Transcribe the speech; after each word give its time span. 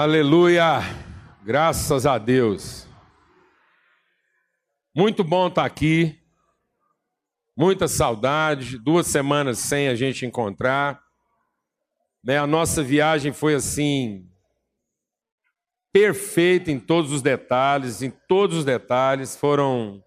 Aleluia! 0.00 0.78
Graças 1.44 2.06
a 2.06 2.18
Deus. 2.18 2.86
Muito 4.94 5.24
bom 5.24 5.48
estar 5.48 5.64
aqui. 5.64 6.16
Muita 7.56 7.88
saudade. 7.88 8.78
Duas 8.78 9.08
semanas 9.08 9.58
sem 9.58 9.88
a 9.88 9.96
gente 9.96 10.24
encontrar. 10.24 11.02
Né, 12.22 12.38
a 12.38 12.46
nossa 12.46 12.80
viagem 12.80 13.32
foi 13.32 13.56
assim 13.56 14.30
perfeita 15.92 16.70
em 16.70 16.78
todos 16.78 17.10
os 17.10 17.20
detalhes, 17.20 18.00
em 18.00 18.12
todos 18.28 18.58
os 18.58 18.64
detalhes. 18.64 19.34
Foram 19.34 20.00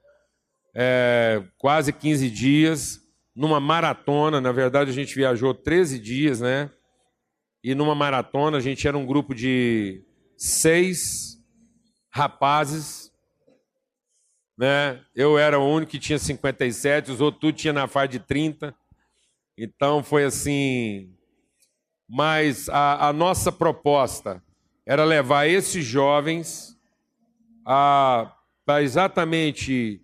é, 0.73 1.43
quase 1.57 1.91
15 1.91 2.31
dias 2.31 3.01
numa 3.35 3.59
maratona. 3.59 4.39
Na 4.39 4.53
verdade, 4.53 4.89
a 4.89 4.93
gente 4.93 5.13
viajou 5.13 5.53
13 5.53 5.99
dias, 5.99 6.39
né? 6.39 6.71
E 7.63 7.75
numa 7.75 7.93
maratona 7.93 8.57
a 8.57 8.61
gente 8.61 8.87
era 8.87 8.97
um 8.97 9.05
grupo 9.05 9.35
de 9.35 10.03
seis 10.35 11.39
rapazes, 12.09 13.11
né? 14.57 15.03
Eu 15.15 15.37
era 15.37 15.59
o 15.59 15.67
único 15.67 15.91
que 15.91 15.99
tinha 15.99 16.19
57, 16.19 17.11
os 17.11 17.21
outros 17.21 17.41
tudo 17.41 17.55
tinha 17.55 17.73
na 17.73 17.87
faixa 17.87 18.09
de 18.09 18.19
30. 18.19 18.75
Então 19.57 20.03
foi 20.03 20.23
assim. 20.23 21.15
Mas 22.07 22.67
a, 22.67 23.07
a 23.07 23.13
nossa 23.13 23.51
proposta 23.51 24.43
era 24.85 25.05
levar 25.05 25.47
esses 25.47 25.85
jovens 25.85 26.77
a 27.65 28.35
para 28.65 28.83
exatamente 28.83 30.01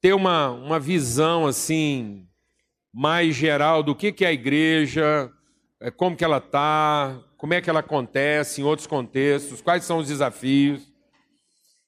ter 0.00 0.12
uma, 0.12 0.50
uma 0.50 0.78
visão 0.78 1.46
assim 1.46 2.28
mais 2.92 3.34
geral 3.34 3.82
do 3.82 3.94
que, 3.94 4.12
que 4.12 4.24
é 4.24 4.28
a 4.28 4.32
igreja, 4.32 5.32
como 5.90 6.16
que 6.16 6.24
ela 6.24 6.38
está, 6.38 7.18
como 7.36 7.54
é 7.54 7.60
que 7.60 7.70
ela 7.70 7.80
acontece 7.80 8.60
em 8.60 8.64
outros 8.64 8.86
contextos, 8.86 9.60
quais 9.60 9.84
são 9.84 9.98
os 9.98 10.08
desafios. 10.08 10.92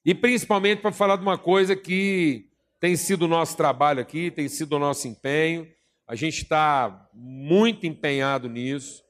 E 0.05 0.15
principalmente 0.15 0.81
para 0.81 0.91
falar 0.91 1.17
de 1.17 1.21
uma 1.21 1.37
coisa 1.37 1.75
que 1.75 2.47
tem 2.79 2.95
sido 2.95 3.23
o 3.23 3.27
nosso 3.27 3.57
trabalho 3.57 3.99
aqui, 3.99 4.31
tem 4.31 4.47
sido 4.47 4.73
o 4.73 4.79
nosso 4.79 5.07
empenho. 5.07 5.67
A 6.07 6.15
gente 6.15 6.43
está 6.43 7.07
muito 7.13 7.85
empenhado 7.85 8.47
nisso. 8.49 9.03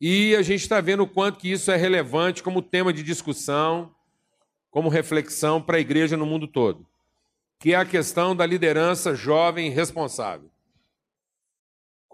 E 0.00 0.34
a 0.36 0.42
gente 0.42 0.62
está 0.62 0.80
vendo 0.80 1.02
o 1.02 1.08
quanto 1.08 1.38
que 1.38 1.50
isso 1.50 1.70
é 1.70 1.76
relevante 1.76 2.42
como 2.42 2.60
tema 2.60 2.92
de 2.92 3.02
discussão, 3.02 3.94
como 4.70 4.88
reflexão 4.88 5.60
para 5.60 5.78
a 5.78 5.80
igreja 5.80 6.16
no 6.16 6.26
mundo 6.26 6.46
todo, 6.46 6.86
que 7.58 7.72
é 7.72 7.76
a 7.76 7.84
questão 7.84 8.36
da 8.36 8.44
liderança 8.44 9.14
jovem 9.14 9.70
responsável. 9.70 10.50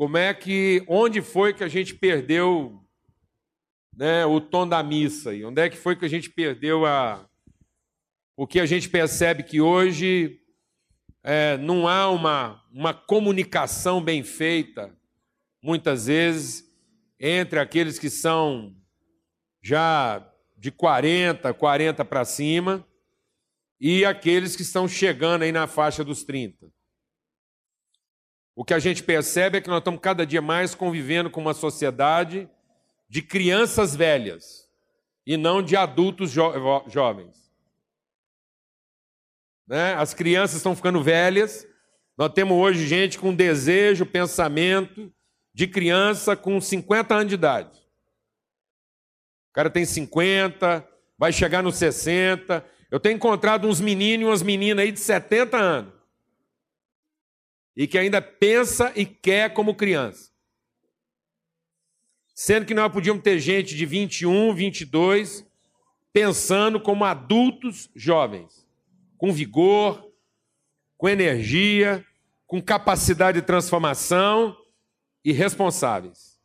Como 0.03 0.17
é 0.17 0.34
que, 0.34 0.84
onde 0.89 1.22
foi 1.22 1.55
que 1.55 1.62
a 1.62 1.69
gente 1.69 1.95
perdeu 1.95 2.84
né, 3.97 4.27
o 4.27 4.41
tom 4.41 4.67
da 4.67 4.83
missa? 4.83 5.33
E 5.33 5.45
onde 5.45 5.62
é 5.62 5.70
que 5.70 5.77
foi 5.77 5.95
que 5.95 6.05
a 6.05 6.08
gente 6.08 6.28
perdeu 6.28 6.84
a. 6.84 7.25
O 8.36 8.45
que 8.45 8.58
a 8.58 8.67
gente 8.67 8.89
percebe 8.89 9.45
que 9.45 9.61
hoje 9.61 10.41
é, 11.23 11.56
não 11.56 11.86
há 11.86 12.11
uma, 12.11 12.64
uma 12.73 12.92
comunicação 12.92 14.03
bem 14.03 14.25
feita, 14.25 14.92
muitas 15.62 16.06
vezes, 16.06 16.64
entre 17.20 17.61
aqueles 17.61 17.97
que 17.97 18.11
são 18.11 18.75
já 19.62 20.28
de 20.58 20.73
40, 20.73 21.55
40 21.55 22.05
para 22.05 22.25
cima, 22.25 22.84
e 23.80 24.05
aqueles 24.05 24.56
que 24.56 24.62
estão 24.62 24.89
chegando 24.89 25.42
aí 25.42 25.53
na 25.53 25.69
faixa 25.69 26.03
dos 26.03 26.25
30. 26.25 26.73
O 28.55 28.64
que 28.64 28.74
a 28.74 28.79
gente 28.79 29.02
percebe 29.02 29.58
é 29.58 29.61
que 29.61 29.68
nós 29.68 29.79
estamos 29.79 30.01
cada 30.01 30.27
dia 30.27 30.42
mais 30.42 30.74
convivendo 30.74 31.30
com 31.30 31.40
uma 31.40 31.55
sociedade 31.55 32.48
de 33.08 33.23
crianças 33.23 33.96
velhas 33.96 34.68
e 35.27 35.36
não 35.36 35.63
de 35.63 35.74
adultos 35.74 36.30
jo 36.30 36.52
jovens. 36.89 37.51
Né? 39.67 39.95
As 39.95 40.13
crianças 40.13 40.57
estão 40.57 40.77
ficando 40.77 41.02
velhas. 41.02 41.67
Nós 42.17 42.33
temos 42.33 42.57
hoje 42.57 42.86
gente 42.86 43.18
com 43.18 43.35
desejo, 43.35 44.05
pensamento 44.05 45.11
de 45.55 45.67
criança 45.67 46.36
com 46.36 46.61
50 46.61 47.14
anos 47.14 47.29
de 47.29 47.34
idade. 47.34 47.79
O 49.51 49.55
cara 49.55 49.70
tem 49.70 49.84
50, 49.84 50.86
vai 51.17 51.33
chegar 51.33 51.63
nos 51.63 51.77
60. 51.77 52.64
Eu 52.90 53.01
tenho 53.01 53.17
encontrado 53.17 53.67
uns 53.67 53.80
meninos 53.80 54.27
e 54.27 54.29
umas 54.29 54.42
meninas 54.42 54.84
aí 54.84 54.92
de 54.92 55.01
70 55.01 55.57
anos 55.57 56.02
e 57.77 57.86
que 57.86 57.98
ainda 57.98 58.20
pensa 58.20 58.92
e 58.94 59.05
quer 59.06 59.52
como 59.52 59.74
criança. 59.74 60.30
Sendo 62.34 62.66
que 62.66 62.74
nós 62.74 62.92
podíamos 62.92 63.22
ter 63.22 63.38
gente 63.38 63.77
de 63.77 63.86
21, 63.86 64.55
22, 64.55 65.46
pensando 66.12 66.80
como 66.80 67.05
adultos 67.05 67.90
jovens, 67.94 68.66
com 69.16 69.33
vigor, 69.33 70.10
com 70.96 71.08
energia, 71.08 72.05
com 72.46 72.60
capacidade 72.60 73.40
de 73.40 73.46
transformação 73.46 74.56
e 75.24 75.33
responsáveis. 75.33 76.39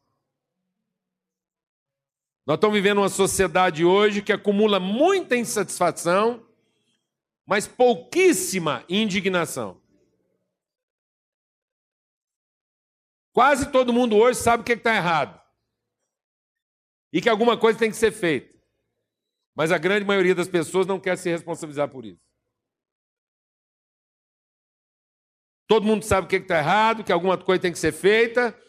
Nós 2.45 2.55
estamos 2.55 2.75
vivendo 2.75 2.99
uma 2.99 3.09
sociedade 3.09 3.83
hoje 3.83 4.21
que 4.21 4.31
acumula 4.31 4.79
muita 4.79 5.35
insatisfação, 5.35 6.45
mas 7.45 7.67
pouquíssima 7.67 8.85
indignação. 8.87 9.81
Quase 13.37 13.71
todo 13.71 13.93
mundo 13.93 14.15
hoje 14.15 14.39
sabe 14.39 14.61
o 14.61 14.65
que 14.65 14.73
está 14.73 14.95
errado. 14.95 15.39
E 17.13 17.21
que 17.21 17.29
alguma 17.29 17.55
coisa 17.55 17.77
tem 17.77 17.91
que 17.91 17.95
ser 17.95 18.11
feita. 18.11 18.51
Mas 19.55 19.71
a 19.71 19.77
grande 19.77 20.03
maioria 20.03 20.33
das 20.33 20.47
pessoas 20.47 20.87
não 20.87 20.99
quer 20.99 21.15
se 21.19 21.29
responsabilizar 21.29 21.87
por 21.87 22.03
isso. 22.03 22.19
Todo 25.67 25.85
mundo 25.85 26.03
sabe 26.03 26.25
o 26.25 26.27
que 26.27 26.37
está 26.37 26.57
errado, 26.57 27.03
que 27.03 27.11
alguma 27.11 27.37
coisa 27.37 27.61
tem 27.61 27.71
que 27.71 27.77
ser 27.77 27.91
feita, 27.91 28.59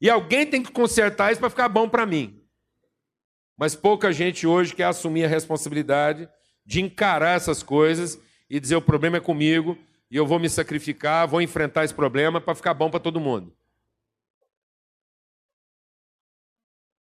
e 0.00 0.08
alguém 0.08 0.48
tem 0.48 0.62
que 0.62 0.70
consertar 0.70 1.32
isso 1.32 1.40
para 1.40 1.50
ficar 1.50 1.68
bom 1.68 1.88
para 1.88 2.06
mim. 2.06 2.40
Mas 3.56 3.74
pouca 3.74 4.12
gente 4.12 4.46
hoje 4.46 4.76
quer 4.76 4.84
assumir 4.84 5.24
a 5.24 5.28
responsabilidade 5.28 6.28
de 6.64 6.80
encarar 6.80 7.34
essas 7.34 7.64
coisas 7.64 8.16
e 8.48 8.60
dizer: 8.60 8.76
o 8.76 8.80
problema 8.80 9.16
é 9.16 9.20
comigo, 9.20 9.76
e 10.08 10.14
eu 10.14 10.24
vou 10.24 10.38
me 10.38 10.48
sacrificar, 10.48 11.26
vou 11.26 11.42
enfrentar 11.42 11.82
esse 11.82 11.92
problema 11.92 12.40
para 12.40 12.54
ficar 12.54 12.74
bom 12.74 12.88
para 12.88 13.00
todo 13.00 13.18
mundo. 13.18 13.52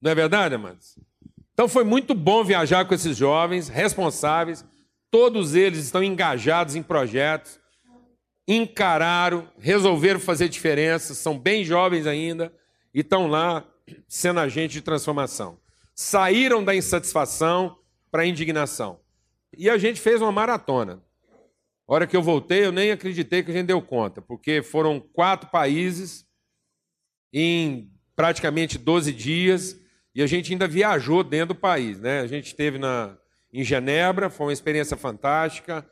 Não 0.01 0.11
é 0.11 0.15
verdade, 0.15 0.55
amados? 0.55 0.99
Então 1.53 1.69
foi 1.69 1.85
muito 1.85 2.15
bom 2.15 2.43
viajar 2.43 2.87
com 2.87 2.95
esses 2.95 3.17
jovens 3.17 3.69
responsáveis, 3.69 4.65
todos 5.11 5.55
eles 5.55 5.85
estão 5.85 6.03
engajados 6.03 6.75
em 6.75 6.83
projetos, 6.83 7.61
encararam, 8.49 9.47
resolveram 9.59 10.19
fazer 10.19 10.49
diferença, 10.49 11.15
são 11.15 11.39
bem 11.39 11.65
jovens 11.65 12.07
ainda 12.07 12.53
e 12.95 13.01
estão 13.01 13.27
lá 13.27 13.65
sendo 14.09 14.41
agentes 14.41 14.73
de 14.73 14.81
transformação. 14.81 15.59
Saíram 15.95 16.65
da 16.65 16.75
insatisfação 16.75 17.77
para 18.11 18.23
a 18.23 18.27
indignação. 18.27 18.99
E 19.57 19.69
a 19.69 19.77
gente 19.77 20.01
fez 20.01 20.23
uma 20.23 20.33
maratona. 20.33 21.03
A 21.87 21.95
hora 21.95 22.07
que 22.07 22.17
eu 22.17 22.23
voltei, 22.23 22.65
eu 22.65 22.73
nem 22.73 22.91
acreditei 22.91 23.43
que 23.43 23.51
a 23.51 23.55
gente 23.55 23.67
deu 23.67 23.83
conta, 23.83 24.23
porque 24.23 24.63
foram 24.63 24.99
quatro 24.99 25.51
países 25.51 26.25
em 27.33 27.93
praticamente 28.17 28.79
12 28.79 29.13
dias 29.13 29.77
e 30.15 30.23
a 30.23 30.27
gente 30.27 30.53
ainda 30.53 30.67
viajou 30.67 31.23
dentro 31.23 31.55
do 31.55 31.61
país, 31.61 32.01
né? 32.01 32.21
A 32.21 32.27
gente 32.27 32.47
esteve 32.47 32.79
na, 32.79 33.17
em 33.53 33.63
Genebra, 33.63 34.29
foi 34.29 34.47
uma 34.47 34.53
experiência 34.53 34.97
fantástica. 34.97 35.89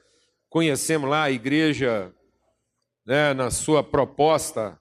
Conhecemos 0.48 1.08
lá 1.08 1.24
a 1.24 1.30
igreja 1.30 2.12
né, 3.06 3.32
na 3.32 3.50
sua 3.50 3.82
proposta 3.82 4.78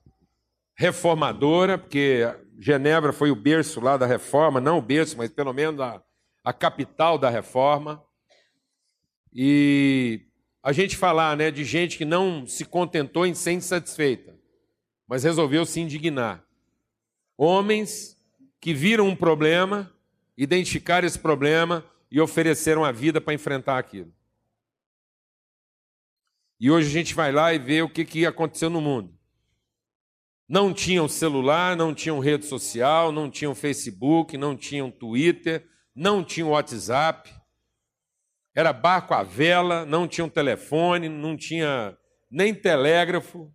reformadora, 0.76 1.78
porque 1.78 2.22
Genebra 2.58 3.12
foi 3.12 3.30
o 3.30 3.36
berço 3.36 3.80
lá 3.80 3.96
da 3.96 4.06
reforma, 4.06 4.60
não 4.60 4.78
o 4.78 4.82
berço, 4.82 5.16
mas 5.16 5.30
pelo 5.30 5.52
menos 5.52 5.80
a, 5.80 6.02
a 6.44 6.52
capital 6.52 7.16
da 7.16 7.30
reforma. 7.30 8.02
E 9.32 10.26
a 10.62 10.72
gente 10.72 10.96
falar 10.96 11.36
né, 11.36 11.50
de 11.50 11.64
gente 11.64 11.96
que 11.96 12.04
não 12.04 12.46
se 12.46 12.64
contentou 12.64 13.24
em 13.24 13.34
ser 13.34 13.52
insatisfeita, 13.52 14.36
mas 15.06 15.22
resolveu 15.22 15.64
se 15.64 15.80
indignar. 15.80 16.44
Homens 17.36 18.17
que 18.60 18.74
viram 18.74 19.06
um 19.06 19.16
problema, 19.16 19.92
identificaram 20.36 21.06
esse 21.06 21.18
problema 21.18 21.84
e 22.10 22.20
ofereceram 22.20 22.84
a 22.84 22.92
vida 22.92 23.20
para 23.20 23.34
enfrentar 23.34 23.78
aquilo. 23.78 24.12
E 26.60 26.70
hoje 26.70 26.88
a 26.88 26.92
gente 26.92 27.14
vai 27.14 27.30
lá 27.30 27.54
e 27.54 27.58
vê 27.58 27.82
o 27.82 27.88
que, 27.88 28.04
que 28.04 28.26
aconteceu 28.26 28.68
no 28.68 28.80
mundo. 28.80 29.16
Não 30.48 30.72
tinham 30.72 31.06
celular, 31.06 31.76
não 31.76 31.94
tinham 31.94 32.18
rede 32.18 32.46
social, 32.46 33.12
não 33.12 33.30
tinham 33.30 33.54
Facebook, 33.54 34.36
não 34.36 34.56
tinham 34.56 34.90
Twitter, 34.90 35.68
não 35.94 36.24
tinham 36.24 36.50
WhatsApp. 36.50 37.32
Era 38.54 38.72
barco 38.72 39.14
à 39.14 39.22
vela, 39.22 39.84
não 39.84 40.08
tinha 40.08 40.24
um 40.24 40.28
telefone, 40.28 41.08
não 41.08 41.36
tinha 41.36 41.96
nem 42.30 42.54
telégrafo 42.54 43.54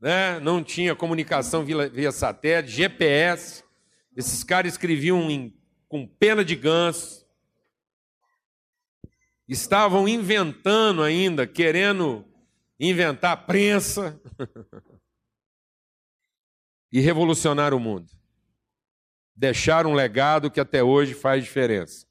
né? 0.00 0.38
não 0.40 0.62
tinha 0.62 0.94
comunicação 0.94 1.64
via, 1.64 1.88
via 1.88 2.12
satélite, 2.12 2.72
GPS. 2.72 3.64
Esses 4.16 4.42
caras 4.42 4.72
escreviam 4.72 5.30
em 5.30 5.54
com 5.88 6.06
pena 6.06 6.44
de 6.44 6.54
ganso, 6.54 7.26
estavam 9.48 10.06
inventando 10.06 11.02
ainda, 11.02 11.46
querendo 11.46 12.24
inventar 12.78 13.46
prensa 13.46 14.20
e 16.92 17.00
revolucionar 17.00 17.72
o 17.72 17.80
mundo. 17.80 18.10
Deixar 19.34 19.86
um 19.86 19.94
legado 19.94 20.50
que 20.50 20.60
até 20.60 20.82
hoje 20.82 21.14
faz 21.14 21.42
diferença. 21.42 22.06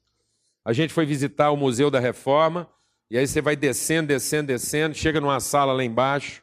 A 0.64 0.72
gente 0.72 0.92
foi 0.92 1.06
visitar 1.06 1.50
o 1.50 1.56
Museu 1.56 1.90
da 1.90 2.00
Reforma, 2.00 2.68
e 3.10 3.16
aí 3.16 3.26
você 3.26 3.40
vai 3.40 3.54
descendo, 3.54 4.08
descendo, 4.08 4.48
descendo, 4.48 4.94
chega 4.94 5.20
numa 5.20 5.40
sala 5.40 5.72
lá 5.72 5.84
embaixo, 5.84 6.42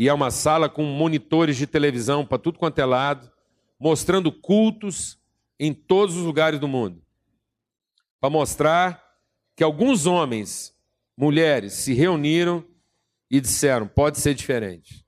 e 0.00 0.08
é 0.08 0.14
uma 0.14 0.30
sala 0.30 0.66
com 0.66 0.82
monitores 0.82 1.58
de 1.58 1.66
televisão 1.66 2.24
para 2.24 2.38
tudo 2.38 2.58
quanto 2.58 2.78
é 2.78 2.86
lado, 2.86 3.30
mostrando 3.78 4.32
cultos 4.32 5.20
em 5.58 5.74
todos 5.74 6.16
os 6.16 6.24
lugares 6.24 6.58
do 6.58 6.66
mundo. 6.66 7.04
Para 8.18 8.30
mostrar 8.30 9.20
que 9.54 9.62
alguns 9.62 10.06
homens, 10.06 10.74
mulheres, 11.14 11.74
se 11.74 11.92
reuniram 11.92 12.66
e 13.30 13.42
disseram: 13.42 13.86
pode 13.86 14.18
ser 14.18 14.32
diferente. 14.32 15.06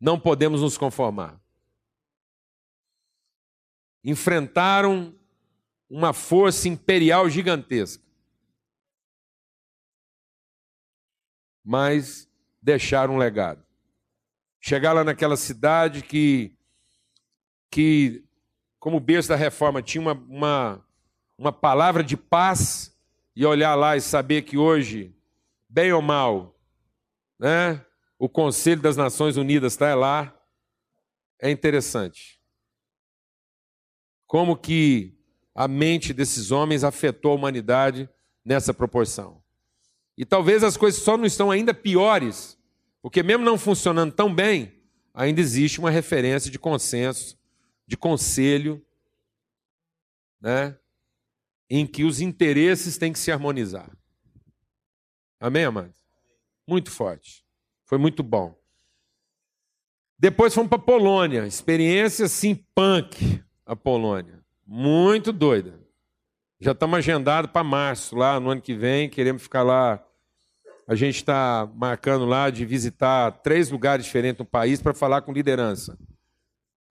Não 0.00 0.18
podemos 0.18 0.62
nos 0.62 0.78
conformar. 0.78 1.38
Enfrentaram 4.02 5.14
uma 5.86 6.14
força 6.14 6.66
imperial 6.66 7.28
gigantesca. 7.28 8.02
Mas 11.62 12.31
deixaram 12.62 13.14
um 13.14 13.18
legado. 13.18 13.64
Chegar 14.60 14.92
lá 14.92 15.02
naquela 15.02 15.36
cidade 15.36 16.02
que, 16.02 16.56
que 17.68 18.24
como 18.78 19.00
berço 19.00 19.28
da 19.28 19.36
reforma, 19.36 19.82
tinha 19.82 20.00
uma, 20.00 20.12
uma, 20.12 20.86
uma 21.36 21.52
palavra 21.52 22.04
de 22.04 22.16
paz 22.16 22.96
e 23.34 23.44
olhar 23.44 23.74
lá 23.74 23.96
e 23.96 24.00
saber 24.00 24.42
que 24.42 24.56
hoje, 24.56 25.14
bem 25.68 25.92
ou 25.92 26.00
mal, 26.00 26.56
né, 27.38 27.84
o 28.18 28.28
Conselho 28.28 28.80
das 28.80 28.96
Nações 28.96 29.36
Unidas 29.36 29.72
está 29.72 29.94
lá, 29.94 30.32
é 31.40 31.50
interessante. 31.50 32.40
Como 34.26 34.56
que 34.56 35.18
a 35.54 35.68
mente 35.68 36.12
desses 36.12 36.50
homens 36.50 36.84
afetou 36.84 37.32
a 37.32 37.34
humanidade 37.34 38.08
nessa 38.44 38.72
proporção. 38.72 39.41
E 40.22 40.24
talvez 40.24 40.62
as 40.62 40.76
coisas 40.76 41.02
só 41.02 41.16
não 41.16 41.24
estão 41.24 41.50
ainda 41.50 41.74
piores, 41.74 42.56
porque 43.02 43.24
mesmo 43.24 43.44
não 43.44 43.58
funcionando 43.58 44.12
tão 44.12 44.32
bem, 44.32 44.72
ainda 45.12 45.40
existe 45.40 45.80
uma 45.80 45.90
referência 45.90 46.48
de 46.48 46.60
consenso, 46.60 47.36
de 47.88 47.96
conselho, 47.96 48.80
né, 50.40 50.78
em 51.68 51.84
que 51.84 52.04
os 52.04 52.20
interesses 52.20 52.96
têm 52.96 53.12
que 53.12 53.18
se 53.18 53.32
harmonizar. 53.32 53.90
Amém, 55.40 55.64
amados? 55.64 56.00
Muito 56.68 56.92
forte. 56.92 57.44
Foi 57.84 57.98
muito 57.98 58.22
bom. 58.22 58.56
Depois 60.16 60.54
fomos 60.54 60.68
para 60.68 60.78
Polônia. 60.78 61.48
Experiência, 61.48 62.26
assim, 62.26 62.54
punk, 62.76 63.42
a 63.66 63.74
Polônia. 63.74 64.38
Muito 64.64 65.32
doida. 65.32 65.80
Já 66.60 66.70
estamos 66.70 66.96
agendados 66.96 67.50
para 67.50 67.64
março, 67.64 68.14
lá 68.14 68.38
no 68.38 68.50
ano 68.50 68.62
que 68.62 68.72
vem. 68.72 69.10
Queremos 69.10 69.42
ficar 69.42 69.64
lá. 69.64 70.00
A 70.86 70.94
gente 70.94 71.16
está 71.16 71.70
marcando 71.74 72.24
lá 72.24 72.50
de 72.50 72.64
visitar 72.64 73.30
três 73.42 73.70
lugares 73.70 74.04
diferentes 74.04 74.38
no 74.40 74.44
país 74.44 74.82
para 74.82 74.92
falar 74.92 75.22
com 75.22 75.32
liderança. 75.32 75.96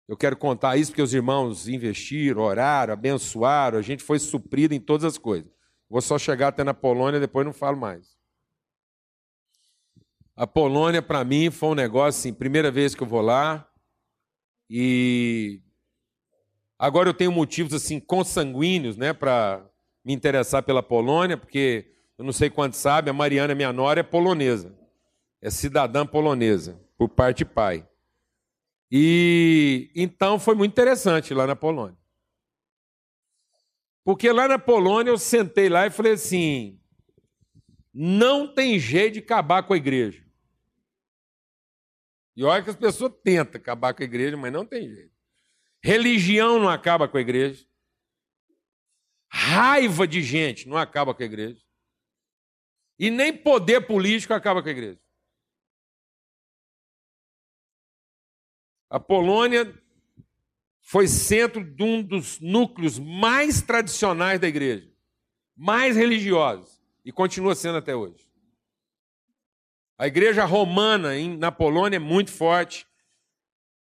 Eu 0.07 0.17
quero 0.17 0.35
contar 0.35 0.77
isso 0.77 0.91
porque 0.91 1.01
os 1.01 1.13
irmãos 1.13 1.67
investiram, 1.67 2.41
oraram, 2.41 2.93
abençoaram, 2.93 3.77
a 3.77 3.81
gente 3.81 4.03
foi 4.03 4.19
suprido 4.19 4.73
em 4.73 4.79
todas 4.79 5.05
as 5.05 5.17
coisas. 5.17 5.49
Vou 5.89 6.01
só 6.01 6.17
chegar 6.17 6.49
até 6.49 6.63
na 6.63 6.73
Polônia, 6.73 7.19
depois 7.19 7.45
não 7.45 7.53
falo 7.53 7.77
mais. 7.77 8.15
A 10.35 10.47
Polônia, 10.47 11.01
para 11.01 11.23
mim, 11.23 11.51
foi 11.51 11.69
um 11.69 11.75
negócio 11.75 12.19
assim, 12.19 12.33
primeira 12.33 12.71
vez 12.71 12.95
que 12.95 13.03
eu 13.03 13.07
vou 13.07 13.21
lá. 13.21 13.67
E 14.69 15.61
agora 16.79 17.09
eu 17.09 17.13
tenho 17.13 17.31
motivos 17.31 17.73
assim 17.73 17.99
consanguíneos, 17.99 18.95
né, 18.97 19.13
para 19.13 19.65
me 20.03 20.13
interessar 20.13 20.63
pela 20.63 20.81
Polônia, 20.81 21.37
porque 21.37 21.91
eu 22.21 22.25
não 22.25 22.31
sei 22.31 22.51
quantos 22.51 22.77
sabe, 22.77 23.09
a 23.09 23.13
Mariana, 23.13 23.55
minha 23.55 23.73
nora, 23.73 24.01
é 24.01 24.03
polonesa. 24.03 24.77
É 25.41 25.49
cidadã 25.49 26.05
polonesa, 26.05 26.79
por 26.95 27.09
parte 27.09 27.43
pai. 27.43 27.89
E 28.91 29.91
então 29.95 30.37
foi 30.37 30.53
muito 30.53 30.71
interessante 30.71 31.33
lá 31.33 31.47
na 31.47 31.55
Polônia. 31.55 31.97
Porque 34.03 34.31
lá 34.31 34.47
na 34.47 34.59
Polônia 34.59 35.09
eu 35.09 35.17
sentei 35.17 35.67
lá 35.67 35.87
e 35.87 35.89
falei 35.89 36.13
assim: 36.13 36.79
não 37.91 38.53
tem 38.53 38.77
jeito 38.77 39.13
de 39.13 39.19
acabar 39.21 39.63
com 39.63 39.73
a 39.73 39.77
igreja. 39.77 40.23
E 42.37 42.43
olha 42.43 42.63
que 42.63 42.69
as 42.69 42.75
pessoas 42.75 43.13
tentam 43.23 43.59
acabar 43.59 43.95
com 43.95 44.03
a 44.03 44.05
igreja, 44.05 44.37
mas 44.37 44.53
não 44.53 44.63
tem 44.63 44.87
jeito. 44.87 45.15
Religião 45.83 46.59
não 46.59 46.69
acaba 46.69 47.07
com 47.07 47.17
a 47.17 47.21
igreja. 47.21 47.65
Raiva 49.27 50.07
de 50.07 50.21
gente 50.21 50.69
não 50.69 50.77
acaba 50.77 51.15
com 51.15 51.23
a 51.23 51.25
igreja. 51.25 51.70
E 53.01 53.09
nem 53.09 53.35
poder 53.35 53.87
político 53.87 54.31
acaba 54.31 54.61
com 54.61 54.69
a 54.69 54.71
igreja. 54.71 54.99
A 58.87 58.99
Polônia 58.99 59.73
foi 60.81 61.07
centro 61.07 61.63
de 61.63 61.81
um 61.81 62.03
dos 62.03 62.39
núcleos 62.39 62.99
mais 62.99 63.59
tradicionais 63.59 64.39
da 64.39 64.47
igreja, 64.47 64.87
mais 65.57 65.95
religiosos, 65.95 66.79
e 67.03 67.11
continua 67.11 67.55
sendo 67.55 67.79
até 67.79 67.95
hoje. 67.95 68.29
A 69.97 70.05
igreja 70.05 70.45
romana 70.45 71.09
na 71.39 71.51
Polônia 71.51 71.95
é 71.95 71.99
muito 71.99 72.31
forte, 72.31 72.85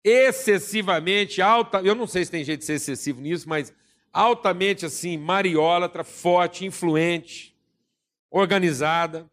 excessivamente 0.03 1.41
alta, 1.41 1.81
eu 1.83 1.95
não 1.95 2.09
sei 2.09 2.25
se 2.25 2.33
tem 2.33 2.43
jeito 2.43 2.61
de 2.61 2.67
ser 2.67 2.75
excessivo 2.75 3.21
nisso, 3.21 3.49
mas 3.49 3.73
altamente 4.13 4.85
assim, 4.85 5.17
mariólatra, 5.17 6.03
forte, 6.03 6.65
influente, 6.65 7.54
organizada. 8.35 9.31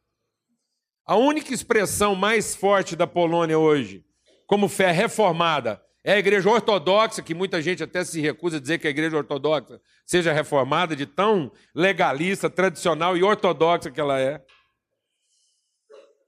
A 1.03 1.15
única 1.15 1.51
expressão 1.51 2.13
mais 2.13 2.55
forte 2.55 2.95
da 2.95 3.07
Polônia 3.07 3.57
hoje 3.57 4.05
como 4.45 4.69
fé 4.69 4.91
reformada. 4.91 5.81
É 6.03 6.13
a 6.13 6.19
igreja 6.19 6.49
ortodoxa, 6.49 7.21
que 7.21 7.33
muita 7.33 7.61
gente 7.61 7.81
até 7.83 8.03
se 8.03 8.19
recusa 8.19 8.57
a 8.57 8.59
dizer 8.59 8.79
que 8.79 8.87
a 8.87 8.89
igreja 8.89 9.17
ortodoxa 9.17 9.81
seja 10.05 10.31
reformada, 10.31 10.95
de 10.95 11.05
tão 11.05 11.51
legalista, 11.73 12.49
tradicional 12.49 13.17
e 13.17 13.23
ortodoxa 13.23 13.89
que 13.89 13.99
ela 13.99 14.19
é. 14.19 14.43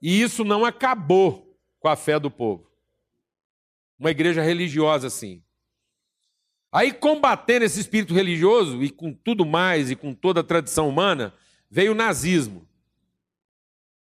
E 0.02 0.22
isso 0.22 0.44
não 0.44 0.66
acabou 0.66 1.56
com 1.80 1.88
a 1.88 1.96
fé 1.96 2.20
do 2.20 2.32
povo. 2.32 2.72
Uma 4.00 4.12
igreja 4.12 4.42
religiosa 4.42 5.08
assim. 5.08 5.44
Aí, 6.72 6.92
combatendo 6.92 7.66
esse 7.66 7.80
espírito 7.80 8.14
religioso, 8.14 8.82
e 8.82 8.90
com 8.90 9.14
tudo 9.14 9.46
mais, 9.46 9.92
e 9.92 9.96
com 9.96 10.14
toda 10.14 10.40
a 10.40 10.44
tradição 10.44 10.90
humana, 10.90 11.34
veio 11.74 11.92
o 11.92 11.96
nazismo. 11.96 12.68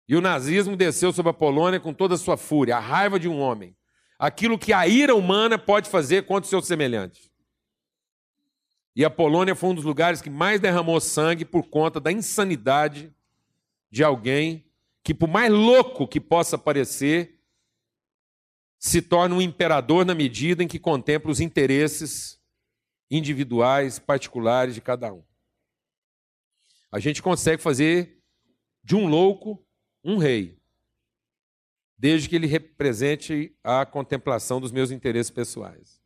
E 0.07 0.15
o 0.15 0.21
nazismo 0.21 0.77
desceu 0.77 1.13
sobre 1.13 1.31
a 1.31 1.35
Polônia 1.35 1.81
com 1.81 1.95
toda 1.95 2.15
a 2.15 2.19
sua 2.19 2.37
fúria, 2.37 2.77
a 2.77 2.81
raiva 2.81 3.19
de 3.19 3.29
um 3.29 3.39
homem 3.39 3.75
aquilo 4.23 4.57
que 4.57 4.73
a 4.73 4.87
ira 4.87 5.17
humana 5.17 5.59
pode 5.59 5.91
fazer 5.91 6.27
contra 6.27 6.45
os 6.45 6.49
seus 6.49 6.65
semelhantes. 6.65 7.29
E 8.95 9.05
a 9.05 9.11
Polônia 9.11 9.57
foi 9.57 9.71
um 9.71 9.75
dos 9.75 9.83
lugares 9.83 10.23
que 10.23 10.31
mais 10.31 10.61
derramou 10.61 11.01
sangue 11.01 11.45
por 11.45 11.65
conta 11.65 11.99
da 11.99 12.13
insanidade 12.13 13.13
de 13.91 14.05
alguém 14.05 14.65
que, 15.03 15.13
por 15.13 15.29
mais 15.29 15.51
louco 15.53 16.07
que 16.07 16.21
possa 16.21 16.57
parecer, 16.57 17.41
se 18.79 19.03
torna 19.03 19.35
um 19.35 19.43
imperador 19.43 20.07
na 20.07 20.15
medida 20.15 20.63
em 20.63 20.69
que 20.69 20.79
contempla 20.79 21.33
os 21.33 21.41
interesses 21.41 22.39
individuais, 23.11 23.99
particulares 23.99 24.73
de 24.73 24.81
cada 24.81 25.13
um. 25.13 25.25
A 26.93 27.01
gente 27.01 27.23
consegue 27.23 27.63
fazer 27.63 28.19
de 28.85 28.95
um 28.95 29.09
louco 29.09 29.65
um 30.05 30.19
rei 30.19 30.61
desde 31.97 32.29
que 32.29 32.35
ele 32.35 32.49
represente 32.49 33.57
a 33.63 33.87
contemplação 33.87 34.61
dos 34.61 34.73
meus 34.73 34.91
interesses 34.91 35.31
pessoais. 35.31 36.03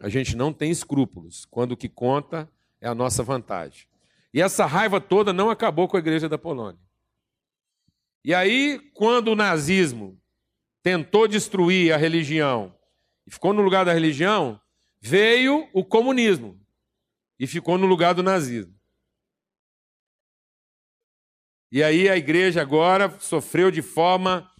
A 0.00 0.08
gente 0.08 0.34
não 0.34 0.54
tem 0.54 0.70
escrúpulos 0.70 1.44
quando 1.44 1.72
o 1.72 1.76
que 1.76 1.88
conta 1.88 2.50
é 2.80 2.88
a 2.88 2.94
nossa 2.94 3.22
vantagem. 3.22 3.86
E 4.32 4.40
essa 4.40 4.64
raiva 4.64 5.00
toda 5.00 5.34
não 5.34 5.50
acabou 5.50 5.86
com 5.86 5.98
a 5.98 6.00
igreja 6.00 6.30
da 6.30 6.38
Polônia. 6.38 6.80
E 8.24 8.32
aí, 8.32 8.78
quando 8.94 9.28
o 9.28 9.36
nazismo 9.36 10.18
tentou 10.82 11.28
destruir 11.28 11.92
a 11.92 11.98
religião 11.98 12.74
e 13.26 13.30
ficou 13.30 13.52
no 13.52 13.60
lugar 13.60 13.84
da 13.84 13.92
religião, 13.92 14.58
veio 14.98 15.68
o 15.74 15.84
comunismo 15.84 16.58
e 17.38 17.46
ficou 17.46 17.76
no 17.76 17.86
lugar 17.86 18.14
do 18.14 18.22
nazismo. 18.22 18.79
E 21.72 21.82
aí 21.82 22.08
a 22.08 22.16
igreja 22.16 22.60
agora 22.60 23.14
sofreu 23.20 23.70
de 23.70 23.80
forma 23.80 24.50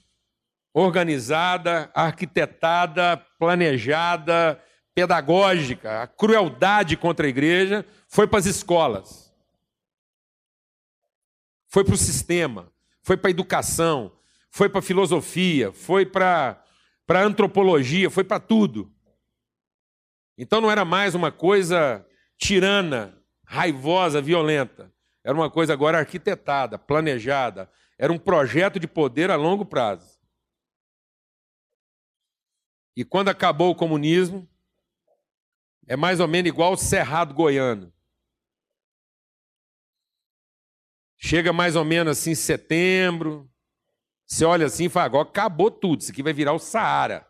organizada, 0.73 1.91
arquitetada, 1.93 3.17
planejada, 3.39 4.63
pedagógica, 4.95 6.03
a 6.03 6.07
crueldade 6.07 6.97
contra 6.97 7.27
a 7.27 7.29
igreja 7.29 7.85
foi 8.09 8.27
para 8.27 8.39
as 8.39 8.47
escolas, 8.47 9.33
foi 11.69 11.85
para 11.85 11.95
o 11.95 11.99
sistema, 11.99 12.73
foi 13.03 13.17
para 13.17 13.29
a 13.29 13.33
educação, 13.33 14.13
foi 14.51 14.69
para 14.69 14.81
a 14.81 14.83
filosofia, 14.83 15.73
foi 15.73 16.05
para 16.05 16.63
a 17.09 17.21
antropologia, 17.21 18.11
foi 18.11 18.25
para 18.25 18.39
tudo. 18.41 18.93
Então 20.37 20.61
não 20.61 20.71
era 20.71 20.85
mais 20.85 21.15
uma 21.15 21.33
coisa 21.33 22.07
tirana, 22.39 23.17
raivosa, 23.45 24.21
violenta. 24.21 24.93
Era 25.23 25.35
uma 25.35 25.51
coisa 25.51 25.73
agora 25.73 25.99
arquitetada, 25.99 26.79
planejada. 26.79 27.71
Era 27.99 28.13
um 28.13 28.19
projeto 28.19 28.79
de 28.79 28.89
poder 28.89 29.31
a 29.31 29.37
longo 29.37 29.65
prazo. 29.65 30.19
E 32.97 33.05
quando 33.05 33.29
acabou 33.29 33.71
o 33.71 33.75
comunismo, 33.75 34.49
é 35.87 35.97
mais 35.97 36.21
ou 36.21 36.29
menos 36.29 36.49
igual 36.49 36.73
o 36.73 36.77
Cerrado 36.77 37.35
Goiano. 37.35 37.93
Chega 41.19 41.53
mais 41.53 41.77
ou 41.77 41.85
menos 41.85 42.19
assim 42.19 42.35
setembro, 42.35 43.51
você 44.27 44.45
olha 44.45 44.67
assim 44.67 44.85
e 44.85 44.89
fala, 44.89 45.07
agora 45.07 45.29
acabou 45.29 45.71
tudo, 45.71 46.01
isso 46.01 46.13
aqui 46.13 46.23
vai 46.23 46.33
virar 46.33 46.53
o 46.53 46.59
Saara. 46.59 47.29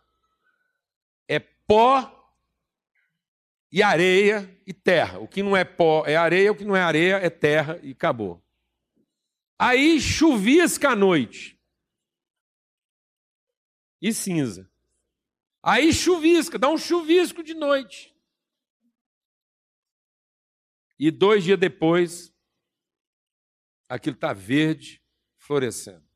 É 1.26 1.38
pó 1.40 2.19
e 3.72 3.82
areia 3.82 4.48
e 4.66 4.72
terra. 4.72 5.18
O 5.18 5.28
que 5.28 5.42
não 5.42 5.56
é 5.56 5.64
pó 5.64 6.04
é 6.06 6.16
areia, 6.16 6.50
o 6.50 6.56
que 6.56 6.64
não 6.64 6.74
é 6.74 6.82
areia 6.82 7.16
é 7.16 7.30
terra 7.30 7.78
e 7.82 7.92
acabou. 7.92 8.42
Aí 9.58 10.00
chuvisca 10.00 10.90
à 10.90 10.96
noite. 10.96 11.60
E 14.00 14.12
cinza. 14.12 14.70
Aí 15.62 15.92
chuvisca, 15.92 16.58
dá 16.58 16.68
um 16.68 16.78
chuvisco 16.78 17.42
de 17.42 17.52
noite. 17.52 18.16
E 20.98 21.10
dois 21.10 21.44
dias 21.44 21.58
depois, 21.58 22.34
aquilo 23.88 24.14
está 24.14 24.32
verde, 24.32 25.02
florescendo. 25.38 26.08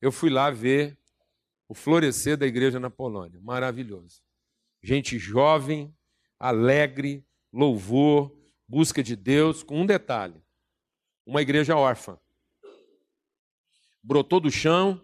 Eu 0.00 0.12
fui 0.12 0.30
lá 0.30 0.50
ver 0.50 0.98
o 1.68 1.74
florescer 1.74 2.36
da 2.36 2.46
igreja 2.46 2.78
na 2.78 2.90
Polônia. 2.90 3.40
Maravilhoso. 3.40 4.22
Gente 4.82 5.18
jovem, 5.18 5.96
alegre, 6.38 7.24
louvor, 7.52 8.34
busca 8.68 9.02
de 9.02 9.16
Deus, 9.16 9.62
com 9.62 9.80
um 9.80 9.86
detalhe: 9.86 10.42
uma 11.26 11.42
igreja 11.42 11.76
órfã. 11.76 12.18
Brotou 14.02 14.40
do 14.40 14.50
chão, 14.50 15.00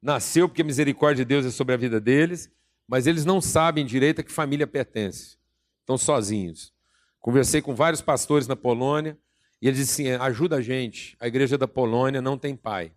nasceu 0.00 0.48
porque 0.48 0.62
a 0.62 0.64
misericórdia 0.64 1.24
de 1.24 1.28
Deus 1.28 1.44
é 1.44 1.50
sobre 1.50 1.74
a 1.74 1.78
vida 1.78 2.00
deles, 2.00 2.50
mas 2.86 3.06
eles 3.06 3.24
não 3.24 3.40
sabem 3.40 3.84
direito 3.84 4.20
a 4.20 4.24
que 4.24 4.32
família 4.32 4.66
pertence. 4.66 5.36
Estão 5.80 5.98
sozinhos. 5.98 6.72
Conversei 7.20 7.60
com 7.60 7.74
vários 7.74 8.00
pastores 8.00 8.46
na 8.46 8.56
Polônia 8.56 9.18
e 9.60 9.68
eles 9.68 9.78
disseram 9.78 10.16
assim: 10.16 10.30
ajuda 10.30 10.56
a 10.56 10.62
gente, 10.62 11.16
a 11.20 11.26
igreja 11.26 11.58
da 11.58 11.68
Polônia 11.68 12.22
não 12.22 12.38
tem 12.38 12.56
pai. 12.56 12.92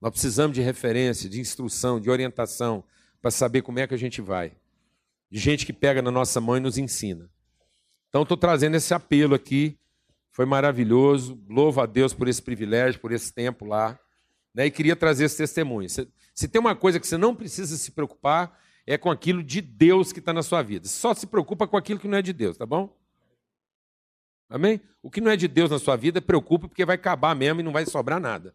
Nós 0.00 0.10
precisamos 0.10 0.54
de 0.54 0.62
referência, 0.62 1.28
de 1.28 1.40
instrução, 1.40 2.00
de 2.00 2.10
orientação 2.10 2.82
para 3.20 3.30
saber 3.30 3.62
como 3.62 3.78
é 3.78 3.86
que 3.86 3.94
a 3.94 3.98
gente 3.98 4.20
vai. 4.20 4.56
De 5.32 5.40
gente 5.40 5.64
que 5.64 5.72
pega 5.72 6.02
na 6.02 6.10
nossa 6.10 6.42
mão 6.42 6.58
e 6.58 6.60
nos 6.60 6.76
ensina. 6.76 7.26
Então, 8.10 8.20
estou 8.20 8.36
trazendo 8.36 8.76
esse 8.76 8.92
apelo 8.92 9.34
aqui. 9.34 9.78
Foi 10.30 10.44
maravilhoso. 10.44 11.42
Louvo 11.48 11.80
a 11.80 11.86
Deus 11.86 12.12
por 12.12 12.28
esse 12.28 12.42
privilégio, 12.42 13.00
por 13.00 13.12
esse 13.12 13.32
tempo 13.32 13.64
lá. 13.64 13.98
Né? 14.54 14.66
E 14.66 14.70
queria 14.70 14.94
trazer 14.94 15.24
esse 15.24 15.38
testemunho. 15.38 15.88
Se, 15.88 16.06
se 16.34 16.48
tem 16.48 16.60
uma 16.60 16.76
coisa 16.76 17.00
que 17.00 17.06
você 17.06 17.16
não 17.16 17.34
precisa 17.34 17.78
se 17.78 17.92
preocupar, 17.92 18.60
é 18.86 18.98
com 18.98 19.10
aquilo 19.10 19.42
de 19.42 19.62
Deus 19.62 20.12
que 20.12 20.18
está 20.18 20.34
na 20.34 20.42
sua 20.42 20.60
vida. 20.60 20.86
Só 20.86 21.14
se 21.14 21.26
preocupa 21.26 21.66
com 21.66 21.78
aquilo 21.78 21.98
que 21.98 22.06
não 22.06 22.18
é 22.18 22.22
de 22.22 22.34
Deus, 22.34 22.58
tá 22.58 22.66
bom? 22.66 22.94
Amém? 24.50 24.82
O 25.02 25.10
que 25.10 25.22
não 25.22 25.30
é 25.30 25.36
de 25.36 25.48
Deus 25.48 25.70
na 25.70 25.78
sua 25.78 25.96
vida, 25.96 26.20
preocupa 26.20 26.68
porque 26.68 26.84
vai 26.84 26.96
acabar 26.96 27.34
mesmo 27.34 27.60
e 27.60 27.62
não 27.62 27.72
vai 27.72 27.86
sobrar 27.86 28.20
nada. 28.20 28.54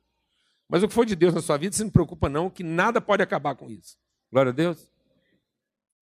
Mas 0.69 0.83
o 0.83 0.87
que 0.87 0.93
for 0.93 1.07
de 1.07 1.15
Deus 1.15 1.33
na 1.33 1.41
sua 1.41 1.57
vida, 1.57 1.75
você 1.75 1.83
não 1.83 1.89
preocupa 1.89 2.29
não, 2.29 2.51
que 2.51 2.61
nada 2.61 3.01
pode 3.01 3.23
acabar 3.23 3.55
com 3.55 3.67
isso. 3.71 3.97
Glória 4.31 4.51
a 4.51 4.53
Deus. 4.53 4.91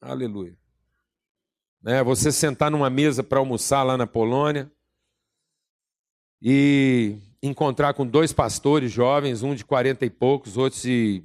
Aleluia. 0.02 0.58
Né, 1.86 2.02
você 2.02 2.32
sentar 2.32 2.72
numa 2.72 2.90
mesa 2.90 3.24
para 3.24 3.38
almoçar 3.38 3.84
lá 3.84 3.96
na 3.96 4.08
Polônia 4.08 4.72
e 6.42 7.16
encontrar 7.44 7.94
com 7.94 8.08
dois 8.08 8.34
pastores 8.34 8.92
jovens, 8.92 9.44
um 9.44 9.54
de 9.54 9.64
40 9.64 10.04
e 10.04 10.10
poucos, 10.10 10.58
outro 10.58 10.82
de 10.82 11.24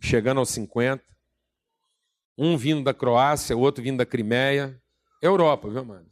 chegando 0.00 0.38
aos 0.38 0.48
50. 0.48 1.04
Um 2.36 2.56
vindo 2.56 2.82
da 2.82 2.92
Croácia, 2.92 3.56
o 3.56 3.60
outro 3.60 3.80
vindo 3.80 3.98
da 3.98 4.04
Crimeia. 4.04 4.82
Europa, 5.22 5.70
viu, 5.70 5.84
mano? 5.84 6.10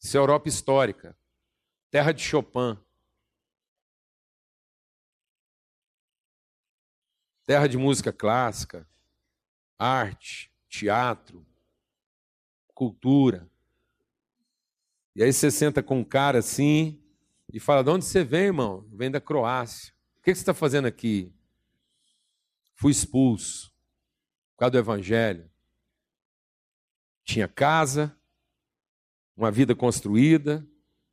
Isso 0.00 0.16
é 0.16 0.20
Europa 0.20 0.48
histórica, 0.48 1.16
terra 1.88 2.10
de 2.10 2.20
Chopin, 2.20 2.76
terra 7.44 7.68
de 7.68 7.78
música 7.78 8.12
clássica, 8.12 8.84
arte, 9.78 10.52
teatro, 10.68 11.46
cultura. 12.74 13.48
E 15.14 15.22
aí 15.22 15.32
você 15.32 15.50
senta 15.50 15.82
com 15.82 16.00
um 16.00 16.04
cara 16.04 16.38
assim 16.38 17.00
e 17.52 17.60
fala: 17.60 17.84
De 17.84 17.90
onde 17.90 18.04
você 18.04 18.24
vem, 18.24 18.46
irmão? 18.46 18.86
Vem 18.92 19.10
da 19.10 19.20
Croácia. 19.20 19.94
O 20.18 20.22
que 20.22 20.34
você 20.34 20.40
está 20.40 20.52
fazendo 20.52 20.86
aqui? 20.86 21.32
Fui 22.74 22.90
expulso 22.90 23.72
por 24.52 24.60
causa 24.60 24.72
do 24.72 24.78
evangelho. 24.78 25.48
Tinha 27.24 27.48
casa, 27.48 28.16
uma 29.36 29.50
vida 29.50 29.74
construída, 29.74 30.66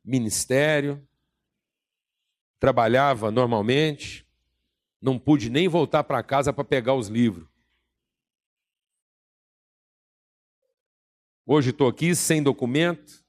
ministério, 0.04 1.06
trabalhava 2.58 3.30
normalmente, 3.30 4.26
não 5.00 5.18
pude 5.18 5.50
nem 5.50 5.68
voltar 5.68 6.04
para 6.04 6.22
casa 6.22 6.52
para 6.52 6.64
pegar 6.64 6.94
os 6.94 7.08
livros. 7.08 7.51
Hoje 11.46 11.70
estou 11.70 11.88
aqui 11.88 12.14
sem 12.14 12.42
documento, 12.42 13.24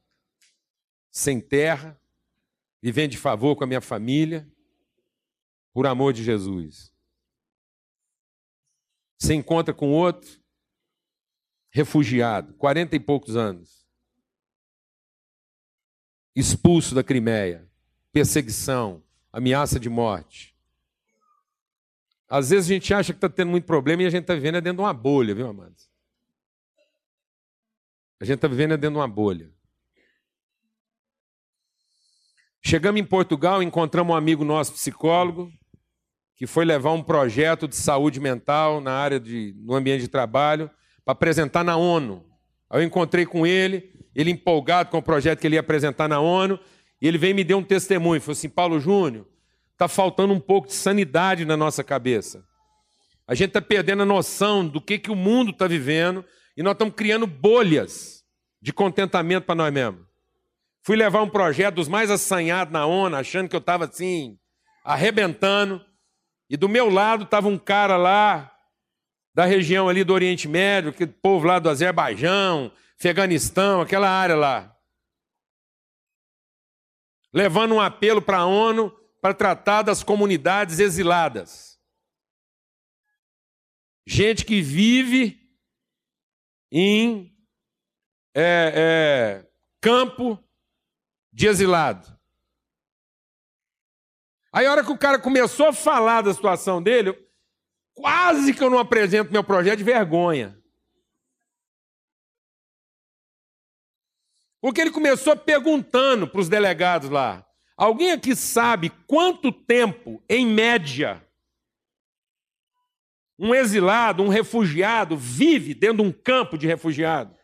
sem 1.12 1.40
terra, 1.40 2.00
vivendo 2.82 3.12
de 3.12 3.18
favor 3.18 3.56
com 3.56 3.64
a 3.64 3.68
minha 3.68 3.82
família, 3.82 4.50
por 5.74 5.88
amor 5.88 6.14
de 6.14 6.24
Jesus. 6.24 6.94
Se 9.18 9.34
encontra 9.34 9.74
com 9.74 9.92
outro, 9.92 10.42
refugiado, 11.72 12.54
quarenta 12.56 12.96
e 12.96 13.00
poucos 13.00 13.36
anos 13.36 13.84
expulso 16.36 16.96
da 16.96 17.04
Crimeia, 17.04 17.70
perseguição, 18.12 19.04
ameaça 19.32 19.80
de 19.80 19.90
morte. 19.90 20.56
Às 22.28 22.50
vezes 22.50 22.70
a 22.70 22.74
gente 22.74 22.94
acha 22.94 23.14
que 23.14 23.18
está 23.18 23.30
tendo 23.30 23.52
muito 23.52 23.66
problema 23.66 24.02
e 24.02 24.08
a 24.08 24.10
gente 24.10 24.24
está 24.24 24.34
vivendo 24.34 24.56
dentro 24.56 24.78
de 24.78 24.82
uma 24.82 24.94
bolha, 24.94 25.36
viu, 25.36 25.48
amados? 25.48 25.93
A 28.22 28.26
gente 28.26 28.36
está 28.36 28.48
vivendo 28.48 28.72
dentro 28.72 28.92
de 28.92 28.98
uma 28.98 29.08
bolha. 29.08 29.52
Chegamos 32.66 33.02
em 33.02 33.04
Portugal, 33.04 33.62
encontramos 33.62 34.14
um 34.14 34.18
amigo 34.18 34.46
nosso 34.46 34.72
psicólogo, 34.74 35.52
que 36.36 36.48
foi 36.48 36.64
levar 36.64 36.92
um 36.94 37.04
projeto 37.04 37.68
de 37.68 37.76
saúde 37.76 38.20
mental 38.20 38.80
na 38.80 38.94
área 38.94 39.20
de, 39.20 39.54
no 39.58 39.76
ambiente 39.76 40.02
de 40.02 40.08
trabalho, 40.08 40.72
para 41.04 41.12
apresentar 41.12 41.64
na 41.64 41.76
ONU. 41.76 42.26
Aí 42.70 42.82
eu 42.82 42.86
encontrei 42.86 43.26
com 43.26 43.46
ele, 43.46 43.94
ele 44.16 44.32
empolgado 44.32 44.90
com 44.90 44.98
o 44.98 45.04
projeto 45.04 45.40
que 45.40 45.48
ele 45.48 45.56
ia 45.56 45.60
apresentar 45.60 46.08
na 46.08 46.20
ONU, 46.20 46.58
e 47.02 47.08
ele 47.08 47.18
veio 47.18 47.32
e 47.32 47.34
me 47.34 47.44
deu 47.44 47.58
um 47.58 47.64
testemunho. 47.64 48.22
Falou 48.22 48.32
assim: 48.32 48.50
Paulo 48.50 48.80
Júnior, 48.80 49.28
está 49.74 49.88
faltando 49.90 50.34
um 50.34 50.40
pouco 50.40 50.68
de 50.68 50.74
sanidade 50.74 51.44
na 51.44 51.58
nossa 51.58 51.84
cabeça. 51.84 52.46
A 53.28 53.36
gente 53.36 53.50
está 53.50 53.62
perdendo 53.62 54.04
a 54.04 54.06
noção 54.06 54.66
do 54.66 54.80
que, 54.80 54.98
que 54.98 55.12
o 55.12 55.16
mundo 55.16 55.52
está 55.52 55.68
vivendo 55.68 56.24
e 56.56 56.64
nós 56.64 56.74
estamos 56.74 56.94
criando 56.96 57.26
bolhas 57.26 58.24
de 58.62 58.72
contentamento 58.72 59.46
para 59.46 59.56
nós 59.56 59.74
mesmos. 59.74 60.06
Fui 60.84 60.96
levar 60.96 61.22
um 61.22 61.30
projeto 61.30 61.76
dos 61.76 61.88
mais 61.88 62.12
assanhados 62.12 62.74
na 62.74 62.86
ONU, 62.86 63.16
achando 63.16 63.50
que 63.50 63.56
eu 63.56 63.60
estava 63.60 63.86
assim, 63.86 64.38
arrebentando. 64.84 65.84
E 66.50 66.58
do 66.58 66.68
meu 66.70 66.90
lado 66.90 67.24
estava 67.24 67.48
um 67.48 67.58
cara 67.58 67.96
lá, 67.96 68.54
da 69.34 69.46
região 69.46 69.90
ali 69.90 70.04
do 70.04 70.14
Oriente 70.14 70.48
Médio, 70.48 70.92
aquele 70.92 71.12
povo 71.12 71.48
lá 71.48 71.58
do 71.58 71.70
Azerbaijão, 71.70 72.72
Afeganistão, 73.00 73.82
aquela 73.82 74.10
área 74.10 74.36
lá. 74.36 74.76
Levando 77.34 77.74
um 77.74 77.82
apelo 77.82 78.22
para 78.22 78.40
a 78.40 78.46
ONU 78.46 78.92
para 79.22 79.34
tratar 79.34 79.82
das 79.82 80.04
comunidades 80.04 80.80
exiladas. 80.80 81.80
Gente 84.06 84.46
que 84.46 84.62
vive 84.62 85.43
em 86.76 87.32
é, 88.34 88.74
é, 89.46 89.52
campo 89.80 90.44
de 91.32 91.46
exilado. 91.46 92.12
Aí 94.52 94.66
a 94.66 94.72
hora 94.72 94.84
que 94.84 94.92
o 94.92 94.98
cara 94.98 95.20
começou 95.20 95.68
a 95.68 95.74
falar 95.74 96.24
da 96.24 96.34
situação 96.34 96.82
dele, 96.82 97.16
quase 97.94 98.56
que 98.56 98.64
eu 98.64 98.72
não 98.72 98.80
apresento 98.80 99.32
meu 99.32 99.44
projeto 99.44 99.78
de 99.78 99.84
vergonha. 99.84 100.60
Porque 104.60 104.82
ele 104.82 104.92
começou 104.92 105.38
perguntando 105.38 106.28
para 106.28 106.42
os 106.42 106.50
delegados 106.50 107.10
lá: 107.10 107.46
alguém 107.78 108.12
aqui 108.12 108.36
sabe 108.36 108.90
quanto 109.06 109.52
tempo, 109.52 110.24
em 110.28 110.46
média, 110.46 111.24
um 113.38 113.54
exilado, 113.54 114.24
um 114.24 114.28
refugiado, 114.28 115.18
vive 115.18 115.74
dentro 115.74 115.98
de 115.98 116.04
um 116.04 116.12
campo 116.12 116.58
de 116.58 116.68
refugiado? 116.68 117.36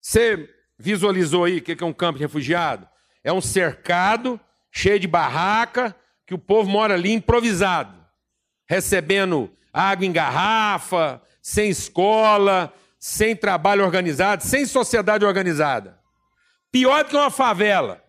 Você 0.00 0.48
visualizou 0.78 1.44
aí 1.44 1.58
o 1.58 1.62
que 1.62 1.82
é 1.82 1.86
um 1.86 1.92
campo 1.92 2.18
de 2.18 2.24
refugiado? 2.24 2.88
É 3.22 3.32
um 3.32 3.40
cercado 3.40 4.40
cheio 4.70 4.98
de 4.98 5.08
barraca, 5.08 5.94
que 6.26 6.34
o 6.34 6.38
povo 6.38 6.70
mora 6.70 6.94
ali 6.94 7.10
improvisado, 7.12 8.06
recebendo 8.68 9.52
água 9.72 10.06
em 10.06 10.12
garrafa, 10.12 11.20
sem 11.42 11.70
escola, 11.70 12.72
sem 12.98 13.34
trabalho 13.34 13.84
organizado, 13.84 14.42
sem 14.44 14.64
sociedade 14.64 15.24
organizada. 15.24 16.00
Pior 16.70 17.02
do 17.02 17.10
que 17.10 17.16
uma 17.16 17.30
favela. 17.30 18.04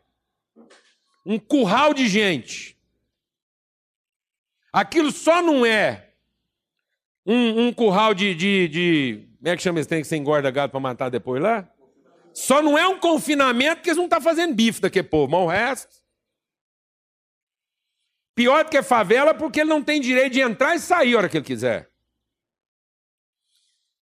Um 1.25 1.39
curral 1.39 1.93
de 1.93 2.08
gente. 2.08 2.77
Aquilo 4.72 5.12
só 5.12 5.41
não 5.41 5.65
é 5.65 6.11
um, 7.25 7.68
um 7.68 7.74
curral 7.74 8.13
de, 8.13 8.34
de, 8.34 8.68
de, 8.68 9.28
Como 9.38 9.50
é 9.50 9.56
que 9.56 9.63
chama 9.63 9.80
esse 9.80 9.90
trem 9.90 10.01
que 10.01 10.08
você 10.08 10.18
engorda 10.18 10.50
gado 10.50 10.72
para 10.72 10.80
matar 10.80 11.10
depois 11.10 11.42
lá? 11.42 11.70
Só 12.34 12.62
não 12.62 12.78
é 12.78 12.88
um 12.88 13.00
confinamento 13.00 13.78
porque 13.78 13.90
eles 13.90 13.98
não 13.98 14.06
estão 14.06 14.20
tá 14.20 14.24
fazendo 14.24 14.56
bife 14.56 14.82
daquele 14.82 15.08
povo, 15.08 15.32
mas 15.32 15.42
o 15.42 15.48
resto. 15.48 16.01
Pior 18.34 18.63
do 18.63 18.70
que 18.70 18.82
favela 18.82 19.34
porque 19.34 19.60
ele 19.62 19.70
não 19.70 19.84
tem 19.84 20.00
direito 20.00 20.34
de 20.34 20.42
entrar 20.42 20.75
e 20.75 20.80
sair 20.80 21.13
a 21.13 21.18
hora 21.18 21.30
que 21.30 21.38
ele 21.38 21.46
quiser. 21.46 21.92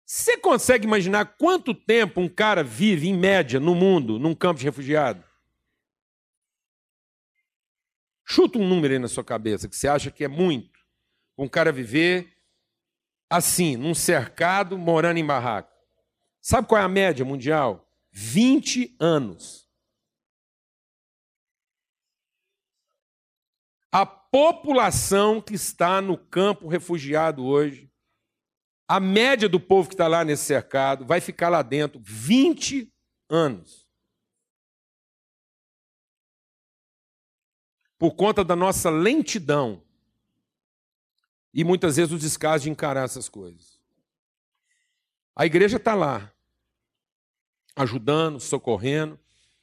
Você 0.05 0.37
consegue 0.37 0.87
imaginar 0.87 1.37
quanto 1.37 1.73
tempo 1.73 2.21
um 2.21 2.29
cara 2.29 2.63
vive, 2.63 3.07
em 3.07 3.17
média, 3.17 3.59
no 3.59 3.75
mundo, 3.75 4.17
num 4.17 4.33
campo 4.33 4.59
de 4.59 4.65
refugiado? 4.65 5.23
Chuta 8.25 8.59
um 8.59 8.67
número 8.67 8.93
aí 8.93 8.99
na 8.99 9.07
sua 9.07 9.23
cabeça 9.23 9.67
que 9.67 9.75
você 9.75 9.87
acha 9.87 10.11
que 10.11 10.23
é 10.23 10.27
muito. 10.27 10.79
Um 11.37 11.47
cara 11.47 11.71
viver 11.71 12.38
assim, 13.29 13.77
num 13.77 13.93
cercado, 13.93 14.77
morando 14.77 15.17
em 15.17 15.25
barraca. 15.25 15.73
Sabe 16.41 16.67
qual 16.67 16.81
é 16.81 16.83
a 16.83 16.89
média 16.89 17.23
mundial? 17.23 17.87
20 18.11 18.95
anos. 18.99 19.69
A 23.91 24.05
população 24.05 25.41
que 25.41 25.55
está 25.55 26.01
no 26.01 26.17
campo 26.17 26.67
refugiado 26.67 27.45
hoje 27.45 27.89
a 28.89 28.99
média 28.99 29.47
do 29.47 29.59
povo 29.59 29.87
que 29.87 29.93
está 29.93 30.07
lá 30.07 30.25
nesse 30.25 30.45
cercado 30.45 31.05
vai 31.05 31.21
ficar 31.21 31.47
lá 31.47 31.61
dentro 31.61 32.01
20 32.03 32.91
anos. 33.29 33.87
Por 37.99 38.15
conta 38.15 38.43
da 38.43 38.55
nossa 38.55 38.89
lentidão 38.89 39.85
e 41.53 41.63
muitas 41.63 41.97
vezes 41.97 42.11
o 42.11 42.17
descaso 42.17 42.63
de 42.63 42.69
encarar 42.69 43.05
essas 43.05 43.27
coisas. 43.27 43.79
A 45.35 45.45
igreja 45.45 45.77
está 45.77 45.95
lá, 45.95 46.31
ajudando, 47.75 48.39
socorrendo. 48.39 49.19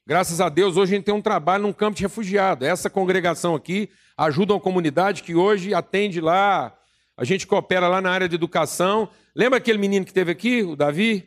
Graças 0.06 0.40
a 0.40 0.48
Deus, 0.48 0.76
hoje 0.76 0.94
a 0.94 0.96
gente 0.96 1.04
tem 1.04 1.14
um 1.14 1.22
trabalho 1.22 1.64
num 1.64 1.72
campo 1.72 1.96
de 1.96 2.02
refugiado. 2.02 2.64
Essa 2.64 2.88
congregação 2.88 3.54
aqui 3.54 3.90
ajuda 4.16 4.54
uma 4.54 4.60
comunidade 4.60 5.22
que 5.22 5.34
hoje 5.34 5.74
atende 5.74 6.20
lá 6.20 6.76
a 7.16 7.24
gente 7.24 7.46
coopera 7.46 7.88
lá 7.88 8.00
na 8.00 8.10
área 8.10 8.28
de 8.28 8.34
educação. 8.34 9.08
Lembra 9.34 9.56
aquele 9.56 9.78
menino 9.78 10.04
que 10.04 10.12
teve 10.12 10.30
aqui, 10.30 10.62
o 10.62 10.76
Davi, 10.76 11.26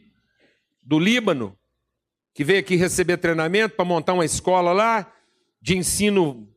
do 0.84 1.00
Líbano, 1.00 1.58
que 2.34 2.44
veio 2.44 2.60
aqui 2.60 2.76
receber 2.76 3.18
treinamento 3.18 3.76
para 3.76 3.86
montar 3.86 4.14
uma 4.14 4.26
escola 4.26 4.72
lá 4.72 5.12
de 5.60 5.76
ensino 5.76 6.48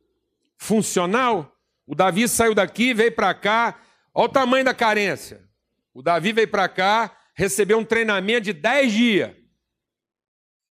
funcional? 0.55 1.51
O 1.87 1.95
Davi 1.95 2.27
saiu 2.27 2.53
daqui, 2.53 2.93
veio 2.93 3.11
para 3.11 3.33
cá. 3.33 3.79
Olha 4.13 4.25
o 4.25 4.29
tamanho 4.29 4.63
da 4.63 4.73
carência. 4.73 5.49
O 5.93 6.01
Davi 6.01 6.31
veio 6.31 6.47
para 6.47 6.69
cá, 6.69 7.17
recebeu 7.35 7.77
um 7.77 7.85
treinamento 7.85 8.41
de 8.41 8.53
10 8.53 8.91
dias 8.91 9.35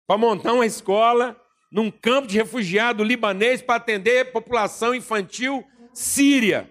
para 0.06 0.18
montar 0.18 0.52
uma 0.52 0.66
escola 0.66 1.40
num 1.70 1.90
campo 1.90 2.28
de 2.28 2.36
refugiado 2.36 3.02
libanês 3.02 3.62
para 3.62 3.76
atender 3.76 4.30
população 4.30 4.94
infantil 4.94 5.66
síria. 5.92 6.70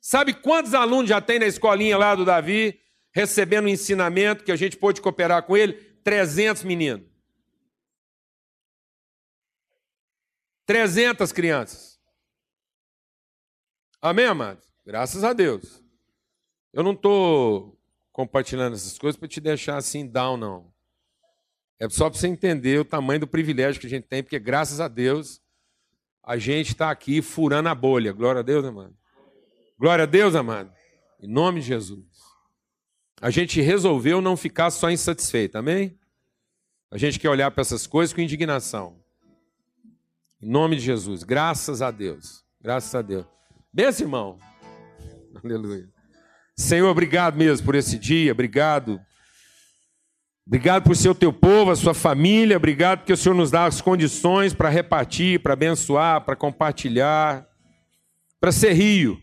Sabe 0.00 0.32
quantos 0.32 0.72
alunos 0.72 1.08
já 1.08 1.20
tem 1.20 1.38
na 1.38 1.46
escolinha 1.46 1.98
lá 1.98 2.14
do 2.14 2.24
Davi, 2.24 2.80
recebendo 3.12 3.66
o 3.66 3.68
ensinamento 3.68 4.44
que 4.44 4.52
a 4.52 4.56
gente 4.56 4.76
pôde 4.76 5.00
cooperar 5.00 5.42
com 5.42 5.56
ele? 5.56 5.74
300 6.04 6.62
meninos. 6.62 7.06
300 10.64 11.32
crianças. 11.32 12.00
Amém, 14.00 14.24
amados? 14.24 14.69
Graças 14.90 15.22
a 15.22 15.32
Deus. 15.32 15.84
Eu 16.72 16.82
não 16.82 16.94
estou 16.94 17.78
compartilhando 18.10 18.74
essas 18.74 18.98
coisas 18.98 19.16
para 19.16 19.28
te 19.28 19.40
deixar 19.40 19.76
assim 19.76 20.04
down, 20.04 20.36
não. 20.36 20.72
É 21.78 21.88
só 21.88 22.10
para 22.10 22.18
você 22.18 22.26
entender 22.26 22.80
o 22.80 22.84
tamanho 22.84 23.20
do 23.20 23.26
privilégio 23.28 23.80
que 23.80 23.86
a 23.86 23.90
gente 23.90 24.08
tem, 24.08 24.20
porque 24.20 24.40
graças 24.40 24.80
a 24.80 24.88
Deus 24.88 25.40
a 26.24 26.36
gente 26.36 26.70
está 26.70 26.90
aqui 26.90 27.22
furando 27.22 27.68
a 27.68 27.74
bolha. 27.74 28.12
Glória 28.12 28.40
a 28.40 28.42
Deus, 28.42 28.64
mano? 28.74 28.92
Glória 29.78 30.02
a 30.02 30.06
Deus, 30.06 30.34
amado. 30.34 30.72
Em 31.22 31.28
nome 31.28 31.60
de 31.60 31.68
Jesus. 31.68 32.04
A 33.20 33.30
gente 33.30 33.60
resolveu 33.60 34.20
não 34.20 34.36
ficar 34.36 34.72
só 34.72 34.90
insatisfeito, 34.90 35.56
amém? 35.56 35.96
A 36.90 36.98
gente 36.98 37.20
quer 37.20 37.30
olhar 37.30 37.52
para 37.52 37.60
essas 37.62 37.86
coisas 37.86 38.12
com 38.12 38.20
indignação. 38.22 39.00
Em 40.42 40.50
nome 40.50 40.74
de 40.74 40.82
Jesus. 40.82 41.22
Graças 41.22 41.80
a 41.80 41.92
Deus. 41.92 42.44
Graças 42.60 42.92
a 42.92 43.02
Deus. 43.02 43.24
Benção, 43.72 44.04
irmão. 44.04 44.49
Aleluia. 45.44 45.88
Senhor, 46.56 46.88
obrigado 46.88 47.36
mesmo 47.36 47.64
por 47.64 47.74
esse 47.74 47.98
dia. 47.98 48.32
Obrigado. 48.32 49.00
Obrigado 50.46 50.84
por 50.84 50.96
ser 50.96 51.08
o 51.08 51.14
teu 51.14 51.32
povo, 51.32 51.70
a 51.70 51.76
sua 51.76 51.94
família. 51.94 52.56
Obrigado 52.56 53.00
porque 53.00 53.12
o 53.12 53.16
Senhor 53.16 53.34
nos 53.34 53.50
dá 53.50 53.66
as 53.66 53.80
condições 53.80 54.52
para 54.52 54.68
repartir, 54.68 55.40
para 55.40 55.52
abençoar, 55.52 56.24
para 56.24 56.36
compartilhar, 56.36 57.46
para 58.40 58.52
ser 58.52 58.72
rio 58.72 59.22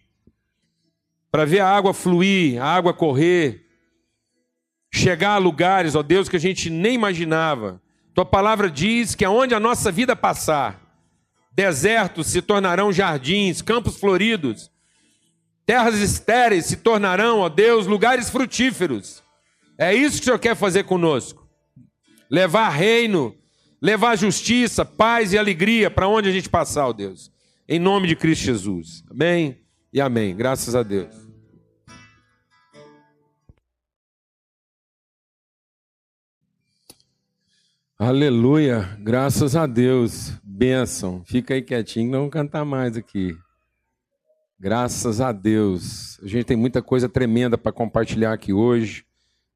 para 1.32 1.46
ver 1.46 1.60
a 1.60 1.68
água 1.68 1.94
fluir, 1.94 2.62
a 2.62 2.66
água 2.66 2.94
correr, 2.94 3.66
chegar 4.92 5.34
a 5.34 5.38
lugares, 5.38 5.96
ó 5.96 6.02
Deus, 6.02 6.30
que 6.30 6.36
a 6.36 6.40
gente 6.40 6.70
nem 6.70 6.96
imaginava. 6.96 7.82
Tua 8.14 8.26
palavra 8.26 8.70
diz 8.72 9.14
que 9.14 9.26
aonde 9.26 9.54
a 9.54 9.60
nossa 9.60 9.92
vida 9.92 10.16
passar, 10.16 10.82
desertos 11.52 12.28
se 12.28 12.42
tornarão 12.42 12.92
jardins, 12.92 13.62
campos 13.62 13.98
floridos, 14.00 14.72
terras 15.68 16.00
estéreis 16.00 16.66
se 16.66 16.78
tornarão, 16.78 17.40
ó 17.40 17.50
Deus, 17.50 17.86
lugares 17.86 18.30
frutíferos. 18.30 19.22
É 19.78 19.94
isso 19.94 20.16
que 20.16 20.22
o 20.22 20.26
Senhor 20.26 20.40
quer 20.40 20.56
fazer 20.56 20.86
conosco. 20.86 21.46
Levar 22.32 22.70
reino, 22.70 23.36
levar 23.82 24.16
justiça, 24.16 24.86
paz 24.86 25.34
e 25.34 25.38
alegria 25.38 25.92
para 25.92 26.08
onde 26.08 26.30
a 26.30 26.32
gente 26.32 26.50
passar, 26.50 26.88
ó 26.88 26.94
Deus. 26.94 27.30
Em 27.68 27.80
nome 27.80 28.08
de 28.08 28.16
Cristo 28.16 28.46
Jesus. 28.46 29.04
Amém 29.12 29.62
e 29.92 30.00
amém. 30.00 30.34
Graças 30.36 30.74
a 30.74 30.82
Deus. 30.82 31.14
Aleluia, 38.00 38.98
graças 39.02 39.56
a 39.56 39.66
Deus, 39.66 40.32
bênção. 40.44 41.24
Fica 41.26 41.56
aí 41.56 41.62
quietinho, 41.62 42.12
não 42.12 42.20
vamos 42.20 42.34
cantar 42.34 42.64
mais 42.64 42.96
aqui. 42.96 43.36
Graças 44.60 45.22
a 45.22 45.32
Deus. 45.32 46.20
A 46.24 46.28
gente 46.28 46.46
tem 46.46 46.58
muita 46.58 46.82
coisa 46.82 47.08
tremenda 47.08 47.60
para 47.60 47.72
compartilhar 47.72 48.34
aqui 48.34 48.52
hoje. 48.52 49.06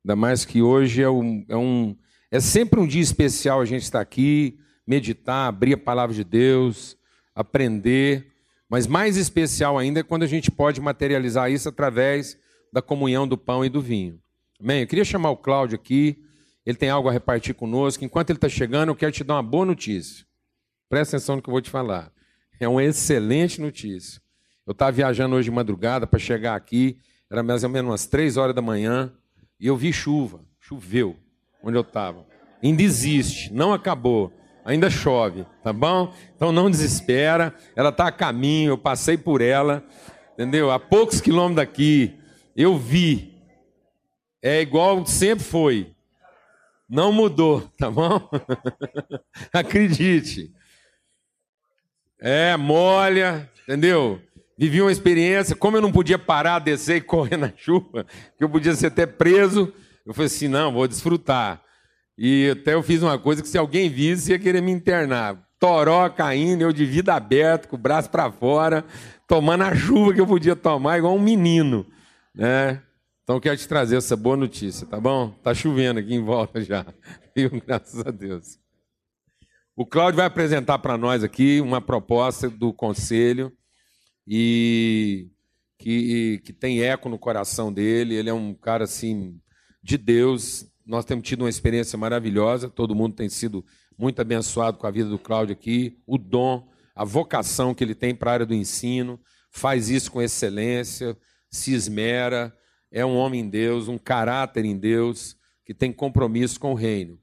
Ainda 0.05 0.15
mais 0.15 0.45
que 0.45 0.61
hoje 0.61 1.01
é 1.01 1.09
um, 1.09 1.43
é 1.49 1.57
um. 1.57 1.97
É 2.29 2.39
sempre 2.39 2.79
um 2.79 2.85
dia 2.85 3.01
especial 3.01 3.59
a 3.59 3.65
gente 3.65 3.81
estar 3.81 3.99
aqui, 3.99 4.59
meditar, 4.85 5.47
abrir 5.47 5.73
a 5.73 5.77
palavra 5.77 6.15
de 6.15 6.23
Deus, 6.23 6.95
aprender. 7.33 8.27
Mas 8.69 8.85
mais 8.85 9.17
especial 9.17 9.75
ainda 9.75 10.01
é 10.01 10.03
quando 10.03 10.21
a 10.21 10.27
gente 10.27 10.51
pode 10.51 10.79
materializar 10.79 11.51
isso 11.51 11.67
através 11.67 12.37
da 12.71 12.81
comunhão 12.81 13.27
do 13.27 13.37
pão 13.37 13.65
e 13.65 13.69
do 13.69 13.81
vinho. 13.81 14.21
Amém? 14.59 14.81
Eu 14.81 14.87
queria 14.87 15.03
chamar 15.03 15.31
o 15.31 15.37
Cláudio 15.37 15.75
aqui, 15.75 16.23
ele 16.63 16.77
tem 16.77 16.91
algo 16.91 17.09
a 17.09 17.11
repartir 17.11 17.55
conosco. 17.55 18.05
Enquanto 18.05 18.29
ele 18.29 18.37
está 18.37 18.47
chegando, 18.47 18.89
eu 18.89 18.95
quero 18.95 19.11
te 19.11 19.23
dar 19.23 19.33
uma 19.33 19.43
boa 19.43 19.65
notícia. 19.65 20.23
Presta 20.87 21.17
atenção 21.17 21.37
no 21.37 21.41
que 21.41 21.49
eu 21.49 21.53
vou 21.53 21.61
te 21.61 21.71
falar. 21.71 22.13
É 22.59 22.67
uma 22.67 22.83
excelente 22.83 23.59
notícia. 23.59 24.21
Eu 24.65 24.71
estava 24.71 24.91
viajando 24.91 25.35
hoje 25.35 25.49
de 25.49 25.55
madrugada 25.55 26.05
para 26.05 26.19
chegar 26.19 26.55
aqui, 26.55 26.97
era 27.29 27.41
mais 27.43 27.63
ou 27.63 27.69
menos 27.69 27.89
umas 27.89 28.05
três 28.05 28.37
horas 28.37 28.55
da 28.55 28.61
manhã, 28.61 29.11
e 29.59 29.67
eu 29.67 29.75
vi 29.75 29.91
chuva. 29.91 30.41
Choveu 30.59 31.17
onde 31.63 31.77
eu 31.77 31.81
estava. 31.81 32.25
Ainda 32.63 32.81
existe, 32.81 33.51
não 33.53 33.73
acabou 33.73 34.31
ainda 34.63 34.89
chove, 34.89 35.45
tá 35.63 35.73
bom? 35.73 36.13
Então 36.35 36.51
não 36.51 36.69
desespera, 36.69 37.55
ela 37.75 37.89
está 37.89 38.07
a 38.07 38.11
caminho, 38.11 38.71
eu 38.71 38.77
passei 38.77 39.17
por 39.17 39.41
ela, 39.41 39.83
entendeu? 40.33 40.71
A 40.71 40.79
poucos 40.79 41.21
quilômetros 41.21 41.67
daqui, 41.67 42.17
eu 42.55 42.77
vi. 42.77 43.31
É 44.41 44.61
igual 44.61 45.05
sempre 45.05 45.43
foi. 45.43 45.93
Não 46.89 47.11
mudou, 47.11 47.61
tá 47.77 47.89
bom? 47.89 48.29
Acredite. 49.53 50.51
É, 52.19 52.55
molha, 52.57 53.49
entendeu? 53.63 54.21
Vivi 54.61 54.79
uma 54.79 54.91
experiência, 54.91 55.55
como 55.55 55.77
eu 55.77 55.81
não 55.81 55.91
podia 55.91 56.19
parar, 56.19 56.59
descer 56.59 56.97
e 56.97 57.01
correr 57.01 57.35
na 57.35 57.51
chuva, 57.57 58.05
que 58.37 58.43
eu 58.43 58.47
podia 58.47 58.75
ser 58.75 58.87
até 58.87 59.07
preso, 59.07 59.73
eu 60.05 60.13
falei 60.13 60.27
assim, 60.27 60.47
não, 60.47 60.71
vou 60.71 60.87
desfrutar. 60.87 61.59
E 62.15 62.51
até 62.51 62.75
eu 62.75 62.83
fiz 62.83 63.01
uma 63.01 63.17
coisa 63.17 63.41
que 63.41 63.47
se 63.47 63.57
alguém 63.57 63.89
visse, 63.89 64.29
ia 64.29 64.37
querer 64.37 64.61
me 64.61 64.71
internar. 64.71 65.35
Toró 65.59 66.07
caindo, 66.11 66.61
eu 66.61 66.71
de 66.71 66.85
vida 66.85 67.15
aberta, 67.15 67.67
com 67.67 67.75
o 67.75 67.79
braço 67.79 68.11
para 68.11 68.31
fora, 68.31 68.85
tomando 69.27 69.63
a 69.63 69.75
chuva 69.75 70.13
que 70.13 70.21
eu 70.21 70.27
podia 70.27 70.55
tomar, 70.55 70.99
igual 70.99 71.15
um 71.15 71.19
menino. 71.19 71.83
Né? 72.31 72.79
Então 73.23 73.39
quero 73.39 73.57
te 73.57 73.67
trazer 73.67 73.95
essa 73.95 74.15
boa 74.15 74.37
notícia, 74.37 74.85
tá 74.85 74.99
bom? 74.99 75.31
Tá 75.41 75.55
chovendo 75.55 75.99
aqui 75.99 76.13
em 76.13 76.23
volta 76.23 76.61
já, 76.61 76.85
viu? 77.35 77.49
Graças 77.65 78.05
a 78.05 78.11
Deus. 78.11 78.59
O 79.75 79.87
Cláudio 79.87 80.17
vai 80.17 80.27
apresentar 80.27 80.77
para 80.77 80.99
nós 80.99 81.23
aqui 81.23 81.59
uma 81.61 81.81
proposta 81.81 82.47
do 82.47 82.71
conselho 82.71 83.51
e 84.27 85.29
que, 85.77 86.41
que 86.43 86.53
tem 86.53 86.81
eco 86.81 87.09
no 87.09 87.17
coração 87.17 87.71
dele. 87.71 88.15
Ele 88.15 88.29
é 88.29 88.33
um 88.33 88.53
cara 88.53 88.83
assim 88.83 89.39
de 89.81 89.97
Deus. 89.97 90.65
Nós 90.85 91.05
temos 91.05 91.27
tido 91.27 91.41
uma 91.41 91.49
experiência 91.49 91.97
maravilhosa. 91.97 92.69
Todo 92.69 92.95
mundo 92.95 93.15
tem 93.15 93.29
sido 93.29 93.65
muito 93.97 94.21
abençoado 94.21 94.77
com 94.77 94.87
a 94.87 94.91
vida 94.91 95.09
do 95.09 95.19
Cláudio 95.19 95.53
aqui. 95.53 95.99
O 96.05 96.17
dom, 96.17 96.67
a 96.95 97.03
vocação 97.03 97.73
que 97.73 97.83
ele 97.83 97.95
tem 97.95 98.15
para 98.15 98.31
a 98.31 98.33
área 98.33 98.45
do 98.45 98.53
ensino, 98.53 99.19
faz 99.49 99.89
isso 99.89 100.11
com 100.11 100.21
excelência, 100.21 101.17
se 101.49 101.73
esmera 101.73 102.55
é 102.91 103.05
um 103.05 103.15
homem 103.15 103.41
em 103.41 103.49
Deus, 103.49 103.87
um 103.87 103.97
caráter 103.97 104.65
em 104.65 104.77
Deus, 104.77 105.37
que 105.65 105.73
tem 105.73 105.93
compromisso 105.93 106.59
com 106.59 106.73
o 106.73 106.75
reino. 106.75 107.17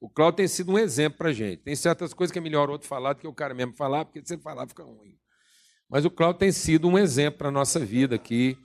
O 0.00 0.08
Cláudio 0.08 0.38
tem 0.38 0.48
sido 0.48 0.72
um 0.72 0.78
exemplo 0.78 1.18
para 1.18 1.28
a 1.28 1.32
gente. 1.32 1.58
Tem 1.58 1.76
certas 1.76 2.14
coisas 2.14 2.32
que 2.32 2.38
é 2.38 2.42
melhor 2.42 2.70
outro 2.70 2.88
falar 2.88 3.12
do 3.12 3.20
que 3.20 3.28
o 3.28 3.34
cara 3.34 3.52
mesmo 3.52 3.74
falar, 3.74 4.06
porque 4.06 4.22
se 4.24 4.32
ele 4.32 4.42
falar 4.42 4.66
fica 4.66 4.82
ruim. 4.82 5.18
Mas 5.90 6.04
o 6.04 6.10
Cláudio 6.10 6.38
tem 6.38 6.52
sido 6.52 6.86
um 6.86 6.96
exemplo 6.96 7.38
para 7.38 7.48
a 7.48 7.52
nossa 7.52 7.80
vida 7.80 8.14
aqui, 8.14 8.56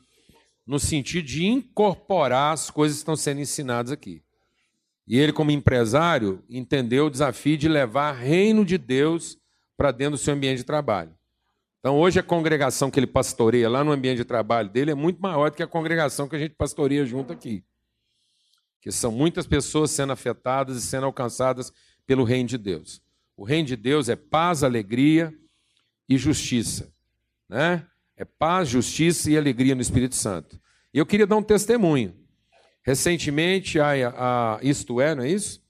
no 0.65 0.79
sentido 0.79 1.25
de 1.25 1.45
incorporar 1.45 2.53
as 2.53 2.69
coisas 2.69 2.97
que 2.97 3.01
estão 3.01 3.15
sendo 3.15 3.41
ensinadas 3.41 3.91
aqui. 3.91 4.21
E 5.07 5.17
ele, 5.17 5.33
como 5.33 5.49
empresário, 5.49 6.43
entendeu 6.47 7.07
o 7.07 7.09
desafio 7.09 7.57
de 7.57 7.67
levar 7.67 8.11
reino 8.11 8.63
de 8.63 8.77
Deus 8.77 9.37
para 9.75 9.91
dentro 9.91 10.11
do 10.11 10.17
seu 10.17 10.33
ambiente 10.35 10.57
de 10.57 10.63
trabalho. 10.63 11.15
Então, 11.79 11.97
hoje, 11.99 12.19
a 12.19 12.23
congregação 12.23 12.89
que 12.89 12.99
ele 12.99 13.07
pastoreia 13.07 13.69
lá 13.69 13.83
no 13.83 13.91
ambiente 13.91 14.17
de 14.17 14.25
trabalho 14.25 14.69
dele 14.69 14.91
é 14.91 14.95
muito 14.95 15.19
maior 15.19 15.49
do 15.49 15.57
que 15.57 15.63
a 15.63 15.67
congregação 15.67 16.27
que 16.27 16.35
a 16.35 16.39
gente 16.39 16.55
pastoreia 16.55 17.05
junto 17.05 17.33
aqui. 17.33 17.63
Que 18.81 18.91
são 18.91 19.11
muitas 19.11 19.45
pessoas 19.45 19.91
sendo 19.91 20.13
afetadas 20.13 20.77
e 20.77 20.81
sendo 20.81 21.05
alcançadas 21.05 21.71
pelo 22.05 22.23
reino 22.23 22.49
de 22.49 22.57
Deus. 22.57 23.01
O 23.35 23.43
reino 23.43 23.67
de 23.67 23.75
Deus 23.75 24.09
é 24.09 24.15
paz, 24.15 24.63
alegria 24.63 25.33
e 26.09 26.17
justiça. 26.17 26.94
Né? 27.49 27.85
É 28.17 28.25
paz, 28.25 28.69
justiça 28.69 29.29
e 29.29 29.37
alegria 29.37 29.75
no 29.75 29.81
Espírito 29.81 30.15
Santo. 30.15 30.59
E 30.93 30.97
eu 30.97 31.05
queria 31.05 31.27
dar 31.27 31.37
um 31.37 31.43
testemunho. 31.43 32.15
Recentemente, 32.83 33.79
a, 33.79 33.89
a 33.91 34.59
Isto 34.61 35.01
É, 35.01 35.15
não 35.15 35.23
é 35.23 35.29
isso? 35.29 35.63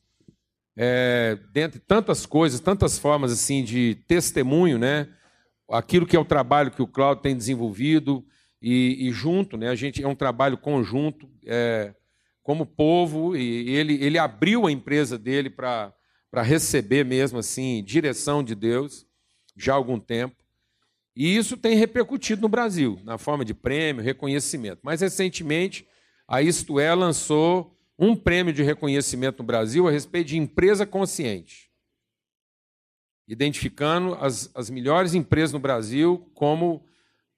É, 0.78 1.40
dentre 1.54 1.80
tantas 1.80 2.26
coisas, 2.26 2.60
tantas 2.60 3.00
formas 3.00 3.32
assim 3.32 3.64
de 3.64 3.96
testemunho, 4.08 4.78
né? 4.78 5.10
aquilo 5.70 6.06
que 6.06 6.16
é 6.16 6.20
o 6.20 6.26
trabalho 6.26 6.72
que 6.72 6.82
o 6.82 6.88
Cláudio 6.88 7.24
tem 7.24 7.36
desenvolvido 7.36 8.26
e, 8.62 9.08
e, 9.08 9.12
junto, 9.12 9.58
né, 9.58 9.70
a 9.70 9.76
gente 9.76 10.04
é 10.04 10.08
um 10.08 10.16
trabalho 10.16 10.58
conjunto, 10.58 11.30
é, 11.46 11.94
como 12.42 12.66
povo, 12.66 13.36
e 13.36 13.70
ele, 13.70 14.04
ele 14.04 14.18
abriu 14.18 14.68
a 14.68 14.72
empresa 14.72 15.18
dele 15.18 15.50
para 15.50 15.94
receber 16.44 17.04
mesmo 17.04 17.40
assim 17.40 17.84
direção 17.84 18.44
de 18.44 18.54
Deus 18.56 19.06
já 19.56 19.74
há 19.74 19.76
algum 19.76 20.00
tempo. 20.00 20.36
E 21.16 21.36
isso 21.36 21.56
tem 21.56 21.76
repercutido 21.76 22.42
no 22.42 22.50
Brasil, 22.50 23.00
na 23.04 23.18
forma 23.18 23.46
de 23.46 23.54
prêmio, 23.54 24.04
reconhecimento. 24.04 24.80
Mais 24.84 25.02
recentemente, 25.02 25.88
a 26.28 26.42
Isto 26.42 26.80
É 26.80 26.94
lançou 26.94 27.78
um 27.98 28.16
prêmio 28.16 28.52
de 28.52 28.64
reconhecimento 28.64 29.40
no 29.40 29.46
Brasil 29.46 29.88
a 29.88 29.92
respeito 29.92 30.28
de 30.28 30.38
empresa 30.38 30.86
consciente 30.86 31.66
identificando 33.28 34.16
as, 34.16 34.50
as 34.54 34.70
melhores 34.70 35.14
empresas 35.14 35.52
no 35.52 35.60
Brasil 35.60 36.30
como 36.34 36.84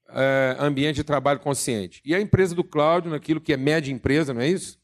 é, 0.09 0.55
ambiente 0.59 0.97
de 0.97 1.03
trabalho 1.03 1.39
consciente. 1.39 2.01
E 2.03 2.13
a 2.13 2.21
empresa 2.21 2.53
do 2.53 2.63
Cláudio, 2.63 3.11
naquilo 3.11 3.41
que 3.41 3.53
é 3.53 3.57
média 3.57 3.91
empresa, 3.91 4.33
não 4.33 4.41
é 4.41 4.47
isso? 4.47 4.79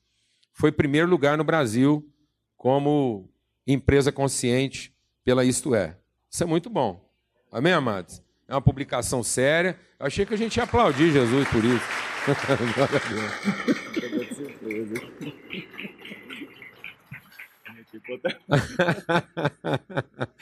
Foi 0.54 0.72
primeiro 0.72 1.10
lugar 1.10 1.38
no 1.38 1.44
Brasil 1.44 2.08
como 2.56 3.30
empresa 3.68 4.12
consciente 4.12 4.96
pela 5.24 5.44
Isto 5.44 5.76
É. 5.76 5.98
Isso 6.30 6.44
é 6.44 6.46
muito 6.46 6.70
bom. 6.70 7.04
Amém, 7.52 7.74
amados? 7.74 8.23
É 8.54 8.56
uma 8.56 8.62
publicação 8.62 9.22
séria. 9.24 9.76
Eu 10.00 10.06
achei 10.06 10.28
que 10.28 10.36
a 10.36 10.38
gente 10.38 10.58
ia 10.58 10.64
aplaudir 10.64 11.12
Jesus 11.12 11.48
por 11.48 11.66
isso. 11.66 11.84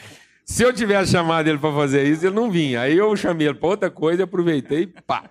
Se 0.44 0.62
eu 0.62 0.74
tivesse 0.74 1.14
chamado 1.14 1.48
ele 1.48 1.58
para 1.58 1.74
fazer 1.74 2.04
isso, 2.04 2.26
ele 2.26 2.36
não 2.36 2.52
vinha. 2.52 2.82
Aí 2.82 2.98
eu 2.98 3.16
chamei 3.16 3.48
ele 3.48 3.58
para 3.58 3.70
outra 3.70 3.90
coisa, 3.90 4.26
aproveitei 4.26 4.82
e 4.82 4.88
pá, 4.88 5.30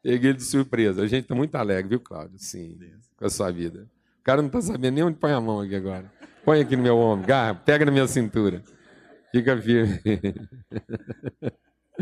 peguei 0.00 0.30
ele 0.30 0.38
de 0.38 0.44
surpresa. 0.44 1.02
A 1.02 1.08
gente 1.08 1.24
está 1.24 1.34
muito 1.34 1.56
alegre, 1.56 1.88
viu, 1.88 1.98
Cláudio? 1.98 2.38
Sim, 2.38 2.78
com 3.16 3.26
a 3.26 3.30
sua 3.30 3.50
vida. 3.50 3.88
O 4.20 4.22
cara 4.22 4.40
não 4.40 4.46
está 4.46 4.60
sabendo 4.60 4.94
nem 4.94 5.02
onde 5.02 5.18
põe 5.18 5.32
a 5.32 5.40
mão 5.40 5.60
aqui 5.60 5.74
agora. 5.74 6.04
Põe 6.44 6.60
aqui 6.60 6.76
no 6.76 6.84
meu 6.84 6.96
ombro, 6.96 7.26
garra, 7.26 7.56
pega 7.56 7.84
na 7.84 7.90
minha 7.90 8.06
cintura. 8.06 8.62
Fica 9.32 9.60
firme. 9.60 10.00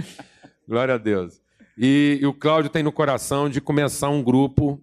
Glória 0.68 0.94
a 0.94 0.98
Deus. 0.98 1.40
E, 1.76 2.18
e 2.20 2.26
o 2.26 2.34
Cláudio 2.34 2.70
tem 2.70 2.82
no 2.82 2.92
coração 2.92 3.48
de 3.48 3.60
começar 3.60 4.08
um 4.10 4.22
grupo 4.22 4.82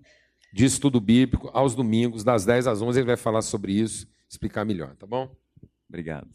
de 0.54 0.66
estudo 0.66 1.00
bíblico 1.00 1.50
aos 1.54 1.76
domingos, 1.76 2.24
das 2.24 2.46
10 2.46 2.68
às 2.68 2.82
11. 2.82 3.00
Ele 3.00 3.08
vai 3.08 3.18
falar 3.18 3.42
sobre 3.42 3.74
isso, 3.74 4.08
explicar 4.30 4.66
melhor, 4.66 4.96
tá 4.96 5.06
bom? 5.06 5.36
Obrigado. 5.88 6.28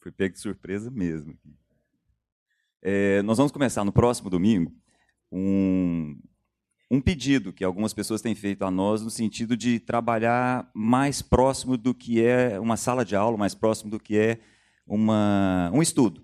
Fui 0.00 0.12
pego 0.12 0.34
de 0.34 0.40
surpresa 0.40 0.90
mesmo. 0.90 1.36
É, 2.82 3.22
nós 3.22 3.38
vamos 3.38 3.50
começar 3.50 3.84
no 3.84 3.92
próximo 3.92 4.28
domingo 4.28 4.70
um, 5.32 6.16
um 6.90 7.00
pedido 7.00 7.52
que 7.52 7.64
algumas 7.64 7.92
pessoas 7.94 8.20
têm 8.20 8.34
feito 8.34 8.64
a 8.64 8.70
nós 8.70 9.02
no 9.02 9.10
sentido 9.10 9.56
de 9.56 9.80
trabalhar 9.80 10.70
mais 10.74 11.22
próximo 11.22 11.76
do 11.76 11.94
que 11.94 12.22
é 12.22 12.60
uma 12.60 12.76
sala 12.76 13.04
de 13.04 13.16
aula, 13.16 13.36
mais 13.36 13.54
próximo 13.54 13.90
do 13.90 13.98
que 13.98 14.16
é 14.16 14.38
uma, 14.86 15.70
um 15.72 15.82
estudo. 15.82 16.23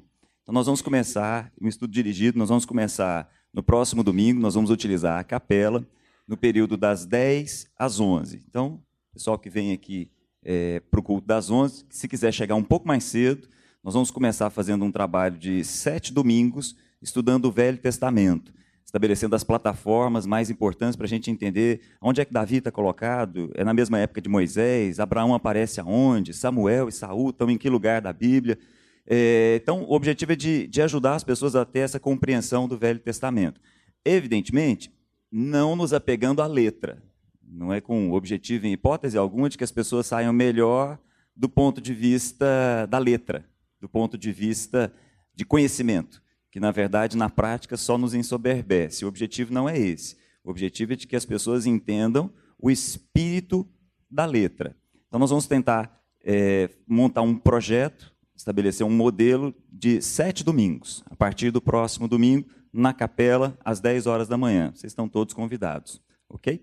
Então 0.50 0.56
nós 0.56 0.66
vamos 0.66 0.82
começar 0.82 1.52
um 1.62 1.68
estudo 1.68 1.92
dirigido, 1.92 2.36
nós 2.36 2.48
vamos 2.48 2.64
começar 2.64 3.30
no 3.54 3.62
próximo 3.62 4.02
domingo, 4.02 4.40
nós 4.40 4.56
vamos 4.56 4.68
utilizar 4.68 5.16
a 5.16 5.22
capela 5.22 5.86
no 6.26 6.36
período 6.36 6.76
das 6.76 7.06
10 7.06 7.68
às 7.78 8.00
11. 8.00 8.42
Então, 8.48 8.82
pessoal 9.14 9.38
que 9.38 9.48
vem 9.48 9.72
aqui 9.72 10.10
é, 10.42 10.80
para 10.80 10.98
o 10.98 11.04
culto 11.04 11.24
das 11.24 11.52
11, 11.52 11.84
se 11.88 12.08
quiser 12.08 12.32
chegar 12.32 12.56
um 12.56 12.64
pouco 12.64 12.88
mais 12.88 13.04
cedo, 13.04 13.46
nós 13.80 13.94
vamos 13.94 14.10
começar 14.10 14.50
fazendo 14.50 14.84
um 14.84 14.90
trabalho 14.90 15.38
de 15.38 15.62
sete 15.62 16.12
domingos 16.12 16.74
estudando 17.00 17.44
o 17.44 17.52
Velho 17.52 17.78
Testamento, 17.78 18.52
estabelecendo 18.84 19.36
as 19.36 19.44
plataformas 19.44 20.26
mais 20.26 20.50
importantes 20.50 20.96
para 20.96 21.06
a 21.06 21.08
gente 21.08 21.30
entender 21.30 21.80
onde 22.02 22.20
é 22.20 22.24
que 22.24 22.32
Davi 22.32 22.56
está 22.56 22.72
colocado. 22.72 23.52
É 23.54 23.62
na 23.62 23.72
mesma 23.72 24.00
época 24.00 24.20
de 24.20 24.28
Moisés, 24.28 24.98
Abraão 24.98 25.32
aparece 25.32 25.80
aonde, 25.80 26.34
Samuel 26.34 26.88
e 26.88 26.92
Saul 26.92 27.30
estão 27.30 27.48
em 27.48 27.56
que 27.56 27.70
lugar 27.70 28.02
da 28.02 28.12
Bíblia. 28.12 28.58
É, 29.06 29.58
então, 29.62 29.82
o 29.82 29.92
objetivo 29.92 30.32
é 30.32 30.36
de, 30.36 30.66
de 30.66 30.82
ajudar 30.82 31.14
as 31.14 31.24
pessoas 31.24 31.56
a 31.56 31.64
ter 31.64 31.80
essa 31.80 31.98
compreensão 32.00 32.68
do 32.68 32.78
Velho 32.78 33.00
Testamento. 33.00 33.60
Evidentemente, 34.04 34.92
não 35.30 35.76
nos 35.76 35.92
apegando 35.92 36.42
à 36.42 36.46
letra. 36.46 37.02
Não 37.42 37.72
é 37.72 37.80
com 37.80 38.10
o 38.10 38.14
objetivo, 38.14 38.66
em 38.66 38.72
hipótese 38.72 39.18
alguma, 39.18 39.48
de 39.48 39.58
que 39.58 39.64
as 39.64 39.72
pessoas 39.72 40.06
saiam 40.06 40.32
melhor 40.32 40.98
do 41.34 41.48
ponto 41.48 41.80
de 41.80 41.92
vista 41.92 42.86
da 42.88 42.98
letra 42.98 43.44
do 43.80 43.88
ponto 43.88 44.18
de 44.18 44.30
vista 44.30 44.92
de 45.34 45.44
conhecimento, 45.44 46.22
que 46.50 46.60
na 46.60 46.70
verdade 46.70 47.16
na 47.16 47.30
prática 47.30 47.76
só 47.76 47.96
nos 47.96 48.12
ensoberbece. 48.12 49.04
O 49.04 49.08
objetivo 49.08 49.52
não 49.52 49.68
é 49.68 49.78
esse. 49.78 50.16
O 50.44 50.50
objetivo 50.50 50.92
é 50.92 50.96
de 50.96 51.06
que 51.06 51.16
as 51.16 51.24
pessoas 51.24 51.66
entendam 51.66 52.30
o 52.58 52.70
espírito 52.70 53.66
da 54.10 54.26
letra. 54.26 54.76
Então 55.08 55.18
nós 55.18 55.30
vamos 55.30 55.46
tentar 55.46 55.98
é, 56.22 56.68
montar 56.86 57.22
um 57.22 57.34
projeto, 57.34 58.14
estabelecer 58.40 58.86
um 58.86 58.90
modelo 58.90 59.54
de 59.70 60.02
sete 60.02 60.42
domingos. 60.44 61.02
A 61.10 61.16
partir 61.16 61.50
do 61.50 61.60
próximo 61.60 62.06
domingo, 62.06 62.48
na 62.72 62.92
capela, 62.92 63.58
às 63.64 63.80
10 63.80 64.06
horas 64.06 64.28
da 64.28 64.36
manhã. 64.36 64.72
Vocês 64.74 64.92
estão 64.92 65.08
todos 65.08 65.34
convidados. 65.34 66.00
Ok? 66.28 66.62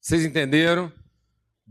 Vocês 0.00 0.24
entenderam? 0.24 0.92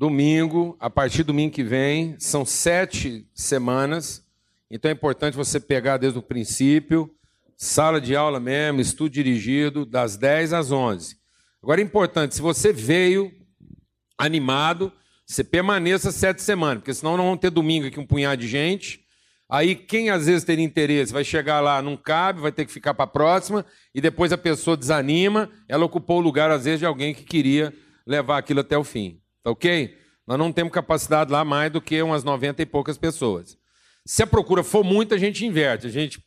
domingo, 0.01 0.75
a 0.79 0.89
partir 0.89 1.21
do 1.21 1.27
domingo 1.27 1.53
que 1.53 1.63
vem, 1.63 2.15
são 2.17 2.43
sete 2.43 3.29
semanas, 3.35 4.25
então 4.67 4.89
é 4.89 4.93
importante 4.95 5.37
você 5.37 5.59
pegar 5.59 5.97
desde 5.97 6.17
o 6.17 6.23
princípio, 6.23 7.13
sala 7.55 8.01
de 8.01 8.15
aula 8.15 8.39
mesmo, 8.39 8.81
estudo 8.81 9.11
dirigido, 9.11 9.85
das 9.85 10.17
10 10.17 10.53
às 10.53 10.71
11. 10.71 11.17
Agora 11.61 11.81
é 11.81 11.83
importante, 11.83 12.33
se 12.33 12.41
você 12.41 12.73
veio 12.73 13.31
animado, 14.17 14.91
Você 15.31 15.45
permaneça 15.45 16.11
sete 16.11 16.41
semanas, 16.41 16.79
porque 16.79 16.93
senão 16.93 17.15
não 17.15 17.23
vão 17.23 17.37
ter 17.37 17.49
domingo 17.49 17.87
aqui 17.87 17.97
um 17.97 18.05
punhado 18.05 18.41
de 18.41 18.49
gente. 18.49 18.99
Aí 19.49 19.75
quem 19.75 20.09
às 20.09 20.25
vezes 20.25 20.43
teria 20.43 20.65
interesse 20.65 21.13
vai 21.13 21.23
chegar 21.23 21.61
lá, 21.61 21.81
não 21.81 21.95
cabe, 21.95 22.41
vai 22.41 22.51
ter 22.51 22.65
que 22.65 22.71
ficar 22.71 22.93
para 22.93 23.05
a 23.05 23.07
próxima, 23.07 23.65
e 23.95 24.01
depois 24.01 24.33
a 24.33 24.37
pessoa 24.37 24.75
desanima, 24.75 25.49
ela 25.69 25.85
ocupou 25.85 26.17
o 26.17 26.21
lugar 26.21 26.51
às 26.51 26.65
vezes 26.65 26.79
de 26.79 26.85
alguém 26.85 27.13
que 27.13 27.23
queria 27.23 27.73
levar 28.05 28.39
aquilo 28.39 28.59
até 28.59 28.77
o 28.77 28.83
fim. 28.83 29.21
Tá 29.41 29.51
ok? 29.51 29.97
Nós 30.27 30.37
não 30.37 30.51
temos 30.51 30.73
capacidade 30.73 31.31
lá 31.31 31.45
mais 31.45 31.71
do 31.71 31.79
que 31.79 32.01
umas 32.01 32.25
90 32.25 32.61
e 32.61 32.65
poucas 32.65 32.97
pessoas. 32.97 33.57
Se 34.05 34.21
a 34.23 34.27
procura 34.27 34.63
for 34.63 34.83
muita, 34.83 35.15
a 35.15 35.17
gente 35.17 35.45
inverte. 35.45 35.87
A 35.87 35.89
gente 35.89 36.21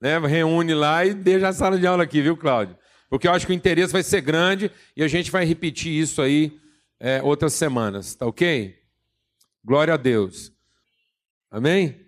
né, 0.00 0.18
reúne 0.18 0.74
lá 0.74 1.06
e 1.06 1.14
deixa 1.14 1.46
a 1.46 1.52
sala 1.52 1.78
de 1.78 1.86
aula 1.86 2.02
aqui, 2.02 2.20
viu, 2.20 2.36
Cláudio? 2.36 2.76
Porque 3.08 3.28
eu 3.28 3.32
acho 3.32 3.46
que 3.46 3.52
o 3.52 3.54
interesse 3.54 3.92
vai 3.92 4.02
ser 4.02 4.22
grande 4.22 4.72
e 4.96 5.04
a 5.04 5.08
gente 5.08 5.30
vai 5.30 5.44
repetir 5.44 5.92
isso 5.92 6.20
aí 6.20 6.63
é, 6.98 7.22
outras 7.22 7.52
semanas. 7.52 8.14
Tá 8.14 8.26
ok? 8.26 8.74
Glória 9.64 9.94
a 9.94 9.96
Deus. 9.96 10.52
Amém? 11.50 12.00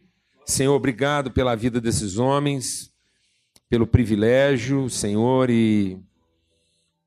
Senhor, 0.44 0.75
obrigado 0.75 1.31
pela 1.31 1.55
vida 1.55 1.81
desses 1.81 2.18
homens, 2.18 2.92
pelo 3.68 3.87
privilégio, 3.87 4.88
Senhor, 4.88 5.51
e, 5.51 6.01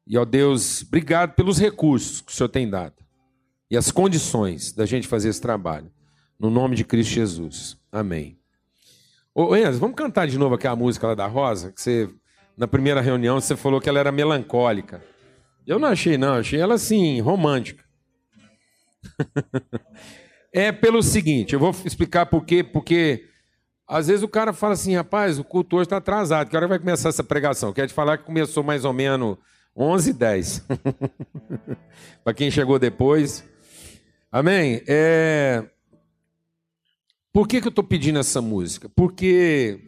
e 0.05 0.17
ó 0.17 0.25
Deus, 0.25 0.81
obrigado 0.81 1.35
pelos 1.35 1.57
recursos 1.57 2.21
que 2.21 2.31
o 2.31 2.35
Senhor 2.35 2.49
tem 2.49 2.69
dado 2.69 2.99
e 3.69 3.77
as 3.77 3.91
condições 3.91 4.71
da 4.71 4.85
gente 4.85 5.07
fazer 5.07 5.29
esse 5.29 5.41
trabalho. 5.41 5.91
No 6.39 6.49
nome 6.49 6.75
de 6.75 6.83
Cristo 6.83 7.11
Jesus. 7.11 7.77
Amém. 7.91 8.39
Ô, 9.35 9.55
Enzo, 9.55 9.79
vamos 9.79 9.95
cantar 9.95 10.27
de 10.27 10.37
novo 10.37 10.55
aquela 10.55 10.75
música 10.75 11.07
lá 11.07 11.15
da 11.15 11.27
Rosa, 11.27 11.71
que 11.71 11.81
você, 11.81 12.09
na 12.57 12.67
primeira 12.67 13.01
reunião, 13.01 13.39
você 13.39 13.55
falou 13.55 13.79
que 13.79 13.87
ela 13.87 13.99
era 13.99 14.11
melancólica. 14.11 15.03
Eu 15.65 15.79
não 15.79 15.89
achei, 15.89 16.17
não, 16.17 16.33
achei 16.33 16.59
ela 16.59 16.75
assim, 16.75 17.21
romântica. 17.21 17.83
é 20.53 20.71
pelo 20.71 21.03
seguinte, 21.03 21.53
eu 21.53 21.59
vou 21.59 21.75
explicar 21.85 22.25
por 22.25 22.45
quê, 22.45 22.63
porque 22.63 23.25
às 23.87 24.07
vezes 24.07 24.23
o 24.23 24.27
cara 24.27 24.53
fala 24.53 24.73
assim, 24.73 24.95
rapaz, 24.95 25.39
o 25.39 25.43
culto 25.43 25.77
hoje 25.77 25.85
está 25.85 25.97
atrasado, 25.97 26.49
que 26.49 26.55
hora 26.55 26.67
vai 26.67 26.79
começar 26.79 27.09
essa 27.09 27.23
pregação? 27.23 27.73
Quer 27.73 27.87
te 27.87 27.93
falar 27.93 28.17
que 28.17 28.25
começou 28.25 28.63
mais 28.63 28.85
ou 28.85 28.93
menos 28.93 29.37
11 29.75 30.13
10 30.13 30.65
Para 32.23 32.33
quem 32.33 32.51
chegou 32.51 32.77
depois. 32.77 33.43
Amém? 34.31 34.83
É... 34.87 35.65
Por 37.31 37.47
que, 37.47 37.61
que 37.61 37.67
eu 37.67 37.71
estou 37.71 37.83
pedindo 37.83 38.19
essa 38.19 38.41
música? 38.41 38.89
Porque, 38.89 39.79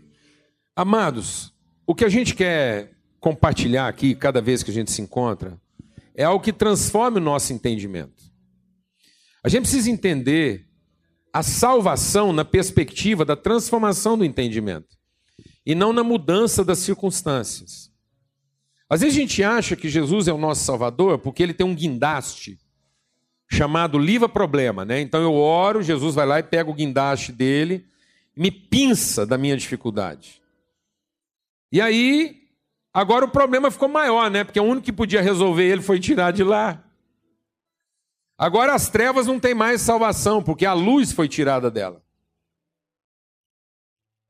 amados, 0.76 1.54
o 1.86 1.94
que 1.94 2.06
a 2.06 2.10
gente 2.10 2.34
quer 2.34 2.92
compartilhar 3.22 3.88
aqui, 3.88 4.16
cada 4.16 4.42
vez 4.42 4.64
que 4.64 4.72
a 4.72 4.74
gente 4.74 4.92
se 4.92 5.02
encontra, 5.02 5.58
é 6.16 6.24
algo 6.24 6.44
que 6.44 6.52
transforme 6.52 7.20
o 7.20 7.24
nosso 7.24 7.54
entendimento. 7.54 8.24
A 9.44 9.48
gente 9.48 9.62
precisa 9.62 9.90
entender 9.90 10.68
a 11.32 11.44
salvação 11.44 12.34
na 12.34 12.44
perspectiva 12.44 13.24
da 13.24 13.38
transformação 13.38 14.18
do 14.18 14.26
entendimento 14.26 14.98
e 15.66 15.74
não 15.76 15.94
na 15.94 16.04
mudança 16.04 16.66
das 16.66 16.80
circunstâncias. 16.80 17.92
Às 18.90 19.02
vezes 19.02 19.16
a 19.16 19.22
gente 19.22 19.44
acha 19.44 19.76
que 19.76 19.88
Jesus 19.88 20.28
é 20.28 20.34
o 20.34 20.38
nosso 20.38 20.66
Salvador 20.66 21.20
porque 21.20 21.42
ele 21.42 21.54
tem 21.54 21.66
um 21.66 21.76
guindaste 21.76 22.60
chamado 23.50 24.00
livra 24.00 24.28
problema, 24.28 24.84
né? 24.84 25.00
Então 25.00 25.22
eu 25.22 25.34
oro, 25.34 25.84
Jesus 25.84 26.16
vai 26.16 26.26
lá 26.26 26.40
e 26.40 26.44
pega 26.44 26.70
o 26.70 26.74
guindaste 26.74 27.32
dele, 27.32 27.86
me 28.36 28.50
pinça 28.50 29.26
da 29.26 29.38
minha 29.38 29.56
dificuldade. 29.56 30.42
E 31.72 31.80
aí, 31.80 32.41
agora 32.94 33.26
o 33.26 33.32
problema 33.32 33.72
ficou 33.72 33.88
maior, 33.88 34.30
né? 34.30 34.44
Porque 34.44 34.60
o 34.60 34.64
único 34.64 34.86
que 34.86 34.94
podia 34.94 35.22
resolver 35.22 35.64
ele 35.64 35.82
foi 35.82 36.00
tirar 36.00 36.32
de 36.32 36.44
lá. 36.44 36.84
Agora 38.38 38.74
as 38.74 38.90
trevas 38.90 39.28
não 39.28 39.40
têm 39.40 39.54
mais 39.54 39.82
salvação, 39.82 40.42
porque 40.42 40.66
a 40.66 40.74
luz 40.74 41.12
foi 41.12 41.28
tirada 41.28 41.70
dela. 41.70 42.04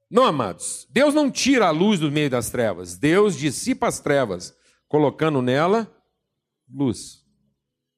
Não, 0.09 0.25
amados, 0.25 0.85
Deus 0.89 1.13
não 1.13 1.31
tira 1.31 1.67
a 1.67 1.71
luz 1.71 1.97
do 1.99 2.11
meio 2.11 2.29
das 2.29 2.49
trevas, 2.49 2.97
Deus 2.97 3.37
dissipa 3.37 3.87
as 3.87 4.01
trevas, 4.01 4.53
colocando 4.89 5.41
nela 5.41 5.89
luz. 6.69 7.25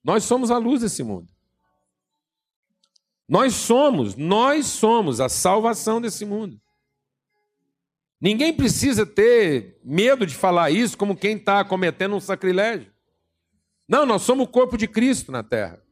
Nós 0.04 0.24
somos 0.24 0.52
a 0.52 0.58
luz 0.60 0.82
desse 0.82 1.02
mundo. 1.02 1.34
Nós 3.28 3.56
somos, 3.56 4.16
nós 4.16 4.68
somos 4.68 5.20
a 5.20 5.28
salvação 5.28 6.00
desse 6.00 6.26
mundo. 6.26 6.62
Ninguém 8.24 8.54
precisa 8.54 9.06
ter 9.06 9.82
medo 9.84 10.26
de 10.26 10.34
falar 10.34 10.72
isso 10.72 10.98
como 10.98 11.14
quem 11.14 11.36
está 11.36 11.62
cometendo 11.66 12.16
um 12.16 12.22
sacrilégio. 12.22 12.90
Não, 13.86 14.06
nós 14.06 14.22
somos 14.22 14.46
o 14.46 14.50
corpo 14.50 14.78
de 14.78 14.88
Cristo 14.88 15.30
na 15.30 15.44
terra. 15.44 15.84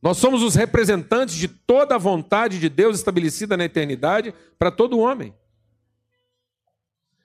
Nós 0.00 0.18
somos 0.18 0.40
os 0.40 0.54
representantes 0.54 1.34
de 1.34 1.48
toda 1.48 1.96
a 1.96 1.98
vontade 1.98 2.60
de 2.60 2.68
Deus 2.68 2.96
estabelecida 2.96 3.56
na 3.56 3.64
eternidade 3.64 4.32
para 4.56 4.70
todo 4.70 5.00
homem. 5.00 5.34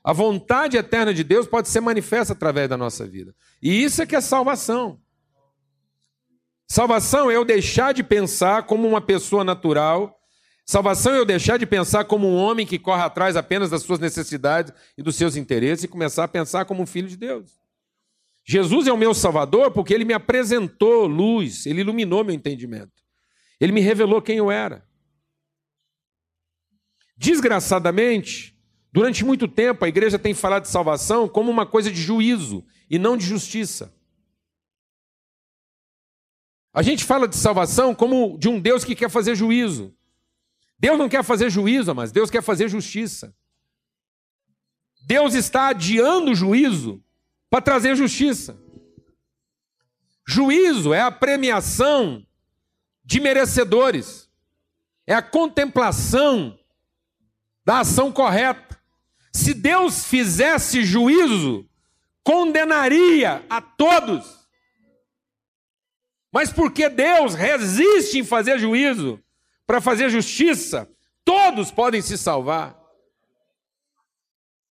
A 0.03 0.13
vontade 0.13 0.75
eterna 0.75 1.13
de 1.13 1.23
Deus 1.23 1.45
pode 1.45 1.69
ser 1.69 1.79
manifesta 1.79 2.33
através 2.33 2.67
da 2.67 2.75
nossa 2.75 3.05
vida. 3.05 3.35
E 3.61 3.83
isso 3.83 4.01
é 4.01 4.07
que 4.07 4.15
é 4.15 4.21
salvação. 4.21 4.99
Salvação 6.67 7.29
é 7.29 7.35
eu 7.35 7.45
deixar 7.45 7.93
de 7.93 8.01
pensar 8.01 8.63
como 8.63 8.87
uma 8.87 8.99
pessoa 8.99 9.43
natural. 9.43 10.18
Salvação 10.69 11.15
é 11.15 11.17
eu 11.17 11.25
deixar 11.25 11.57
de 11.57 11.65
pensar 11.65 12.05
como 12.05 12.27
um 12.27 12.35
homem 12.35 12.63
que 12.63 12.77
corre 12.77 13.01
atrás 13.01 13.35
apenas 13.35 13.71
das 13.71 13.81
suas 13.81 13.97
necessidades 13.97 14.71
e 14.95 15.01
dos 15.01 15.15
seus 15.15 15.35
interesses 15.35 15.83
e 15.83 15.87
começar 15.87 16.25
a 16.25 16.27
pensar 16.27 16.63
como 16.65 16.83
um 16.83 16.85
filho 16.85 17.07
de 17.07 17.17
Deus. 17.17 17.59
Jesus 18.45 18.85
é 18.85 18.93
o 18.93 18.97
meu 18.97 19.15
Salvador 19.15 19.71
porque 19.71 19.91
ele 19.91 20.05
me 20.05 20.13
apresentou 20.13 21.07
luz, 21.07 21.65
ele 21.65 21.81
iluminou 21.81 22.23
meu 22.23 22.35
entendimento. 22.35 23.01
Ele 23.59 23.71
me 23.71 23.81
revelou 23.81 24.21
quem 24.21 24.37
eu 24.37 24.51
era. 24.51 24.87
Desgraçadamente, 27.17 28.55
durante 28.93 29.25
muito 29.25 29.47
tempo 29.47 29.83
a 29.83 29.89
igreja 29.89 30.19
tem 30.19 30.35
falado 30.35 30.65
de 30.65 30.69
salvação 30.69 31.27
como 31.27 31.49
uma 31.49 31.65
coisa 31.65 31.91
de 31.91 31.99
juízo 31.99 32.63
e 32.87 32.99
não 32.99 33.17
de 33.17 33.25
justiça. 33.25 33.91
A 36.71 36.83
gente 36.83 37.03
fala 37.03 37.27
de 37.27 37.37
salvação 37.37 37.95
como 37.95 38.37
de 38.37 38.47
um 38.47 38.59
Deus 38.59 38.83
que 38.83 38.93
quer 38.93 39.09
fazer 39.09 39.33
juízo. 39.33 39.97
Deus 40.79 40.97
não 40.97 41.09
quer 41.09 41.23
fazer 41.23 41.49
juízo, 41.49 41.93
mas 41.93 42.11
Deus 42.11 42.29
quer 42.29 42.41
fazer 42.41 42.69
justiça. 42.69 43.35
Deus 45.01 45.33
está 45.33 45.67
adiando 45.67 46.31
o 46.31 46.35
juízo 46.35 47.03
para 47.49 47.61
trazer 47.61 47.95
justiça. 47.95 48.57
Juízo 50.25 50.93
é 50.93 51.01
a 51.01 51.11
premiação 51.11 52.25
de 53.03 53.19
merecedores, 53.19 54.29
é 55.05 55.13
a 55.13 55.21
contemplação 55.21 56.57
da 57.65 57.79
ação 57.79 58.11
correta. 58.11 58.79
Se 59.33 59.53
Deus 59.53 60.05
fizesse 60.05 60.83
juízo, 60.83 61.67
condenaria 62.23 63.43
a 63.49 63.59
todos. 63.59 64.47
Mas 66.31 66.53
porque 66.53 66.87
Deus 66.89 67.33
resiste 67.33 68.19
em 68.19 68.23
fazer 68.23 68.59
juízo, 68.59 69.19
para 69.69 69.79
fazer 69.79 70.09
justiça, 70.09 70.91
todos 71.23 71.69
podem 71.69 72.01
se 72.01 72.17
salvar. 72.17 72.75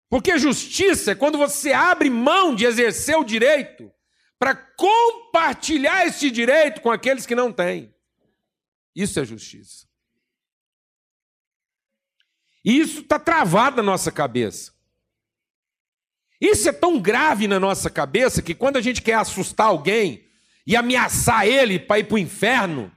Porque 0.09 0.39
justiça 0.39 1.11
é 1.11 1.15
quando 1.15 1.37
você 1.37 1.71
abre 1.71 2.09
mão 2.09 2.55
de 2.55 2.65
exercer 2.65 3.15
o 3.15 3.23
direito 3.23 3.93
para 4.39 4.55
compartilhar 4.55 6.07
esse 6.07 6.31
direito 6.31 6.81
com 6.81 6.89
aqueles 6.89 7.27
que 7.27 7.35
não 7.35 7.53
têm. 7.53 7.93
Isso 8.95 9.19
é 9.19 9.23
justiça. 9.23 9.87
E 12.65 12.79
isso 12.79 13.01
está 13.01 13.19
travado 13.19 13.77
na 13.77 13.83
nossa 13.83 14.11
cabeça. 14.11 14.73
Isso 16.41 16.67
é 16.67 16.73
tão 16.73 16.99
grave 16.99 17.47
na 17.47 17.59
nossa 17.59 17.87
cabeça 17.87 18.41
que 18.41 18.55
quando 18.55 18.77
a 18.77 18.81
gente 18.81 19.03
quer 19.03 19.13
assustar 19.13 19.67
alguém 19.67 20.27
e 20.65 20.75
ameaçar 20.75 21.45
ele 21.45 21.77
para 21.77 21.99
ir 21.99 22.05
para 22.05 22.15
o 22.15 22.17
inferno, 22.17 22.91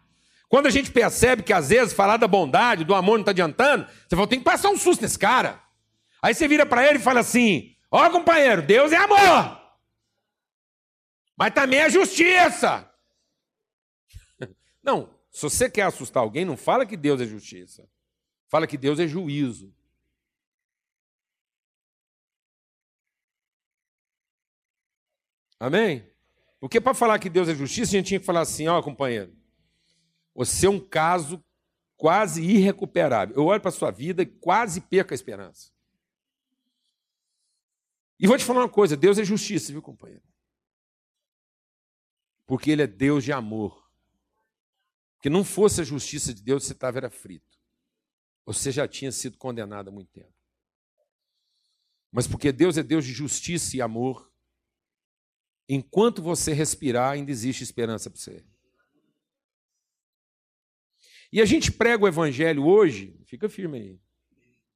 quando 0.50 0.66
a 0.66 0.70
gente 0.70 0.90
percebe 0.90 1.44
que 1.44 1.52
às 1.52 1.68
vezes 1.68 1.94
falar 1.94 2.16
da 2.16 2.26
bondade, 2.26 2.82
do 2.82 2.92
amor 2.92 3.12
não 3.12 3.20
está 3.20 3.30
adiantando, 3.30 3.86
você 3.86 4.16
fala, 4.16 4.26
tem 4.26 4.40
que 4.40 4.44
passar 4.44 4.68
um 4.68 4.76
susto 4.76 5.00
nesse 5.00 5.16
cara. 5.16 5.62
Aí 6.20 6.34
você 6.34 6.48
vira 6.48 6.66
para 6.66 6.84
ele 6.84 6.98
e 6.98 7.02
fala 7.02 7.20
assim: 7.20 7.76
Ó, 7.88 8.04
oh, 8.04 8.10
companheiro, 8.10 8.60
Deus 8.60 8.90
é 8.90 8.96
amor, 8.96 9.62
mas 11.38 11.54
também 11.54 11.78
é 11.78 11.88
justiça. 11.88 12.92
Não, 14.82 15.14
se 15.30 15.40
você 15.40 15.70
quer 15.70 15.82
assustar 15.82 16.20
alguém, 16.20 16.44
não 16.44 16.56
fala 16.56 16.84
que 16.84 16.96
Deus 16.96 17.20
é 17.20 17.26
justiça. 17.26 17.88
Fala 18.48 18.66
que 18.66 18.76
Deus 18.76 18.98
é 18.98 19.06
juízo. 19.06 19.72
Amém? 25.60 26.04
Porque 26.58 26.80
para 26.80 26.92
falar 26.92 27.20
que 27.20 27.30
Deus 27.30 27.48
é 27.48 27.54
justiça, 27.54 27.92
a 27.92 27.98
gente 27.98 28.08
tinha 28.08 28.18
que 28.18 28.26
falar 28.26 28.40
assim: 28.40 28.66
ó, 28.66 28.82
companheiro, 28.82 29.32
você 30.40 30.66
é 30.66 30.70
um 30.70 30.80
caso 30.80 31.44
quase 31.98 32.42
irrecuperável. 32.42 33.36
Eu 33.36 33.44
olho 33.44 33.60
para 33.60 33.68
a 33.68 33.72
sua 33.72 33.90
vida 33.90 34.22
e 34.22 34.26
quase 34.26 34.80
perco 34.80 35.12
a 35.12 35.14
esperança. 35.14 35.70
E 38.18 38.26
vou 38.26 38.38
te 38.38 38.44
falar 38.46 38.60
uma 38.60 38.68
coisa: 38.70 38.96
Deus 38.96 39.18
é 39.18 39.24
justiça, 39.24 39.70
viu, 39.70 39.82
companheiro? 39.82 40.24
Porque 42.46 42.70
Ele 42.70 42.80
é 42.80 42.86
Deus 42.86 43.22
de 43.22 43.32
amor. 43.32 43.86
que 45.20 45.28
não 45.28 45.44
fosse 45.44 45.82
a 45.82 45.84
justiça 45.84 46.32
de 46.32 46.42
Deus, 46.42 46.64
você 46.64 46.72
estava 46.72 46.96
era 46.96 47.10
frito. 47.10 47.60
Você 48.46 48.72
já 48.72 48.88
tinha 48.88 49.12
sido 49.12 49.36
condenado 49.36 49.88
há 49.88 49.92
muito 49.92 50.10
tempo. 50.10 50.32
Mas 52.10 52.26
porque 52.26 52.50
Deus 52.50 52.78
é 52.78 52.82
Deus 52.82 53.04
de 53.04 53.12
justiça 53.12 53.76
e 53.76 53.82
amor, 53.82 54.32
enquanto 55.68 56.22
você 56.22 56.54
respirar, 56.54 57.12
ainda 57.12 57.30
existe 57.30 57.62
esperança 57.62 58.08
para 58.08 58.18
você. 58.18 58.42
E 61.32 61.40
a 61.40 61.44
gente 61.44 61.70
prega 61.70 62.04
o 62.04 62.08
evangelho 62.08 62.66
hoje, 62.66 63.16
fica 63.24 63.48
firme 63.48 63.78
aí. 63.78 64.00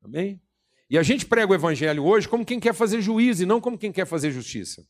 Amém? 0.02 0.40
E 0.88 0.96
a 0.96 1.02
gente 1.02 1.26
prega 1.26 1.50
o 1.50 1.54
evangelho 1.54 2.04
hoje 2.04 2.28
como 2.28 2.44
quem 2.44 2.60
quer 2.60 2.74
fazer 2.74 3.00
juízo 3.00 3.42
e 3.42 3.46
não 3.46 3.60
como 3.60 3.78
quem 3.78 3.90
quer 3.90 4.06
fazer 4.06 4.30
justiça. 4.30 4.86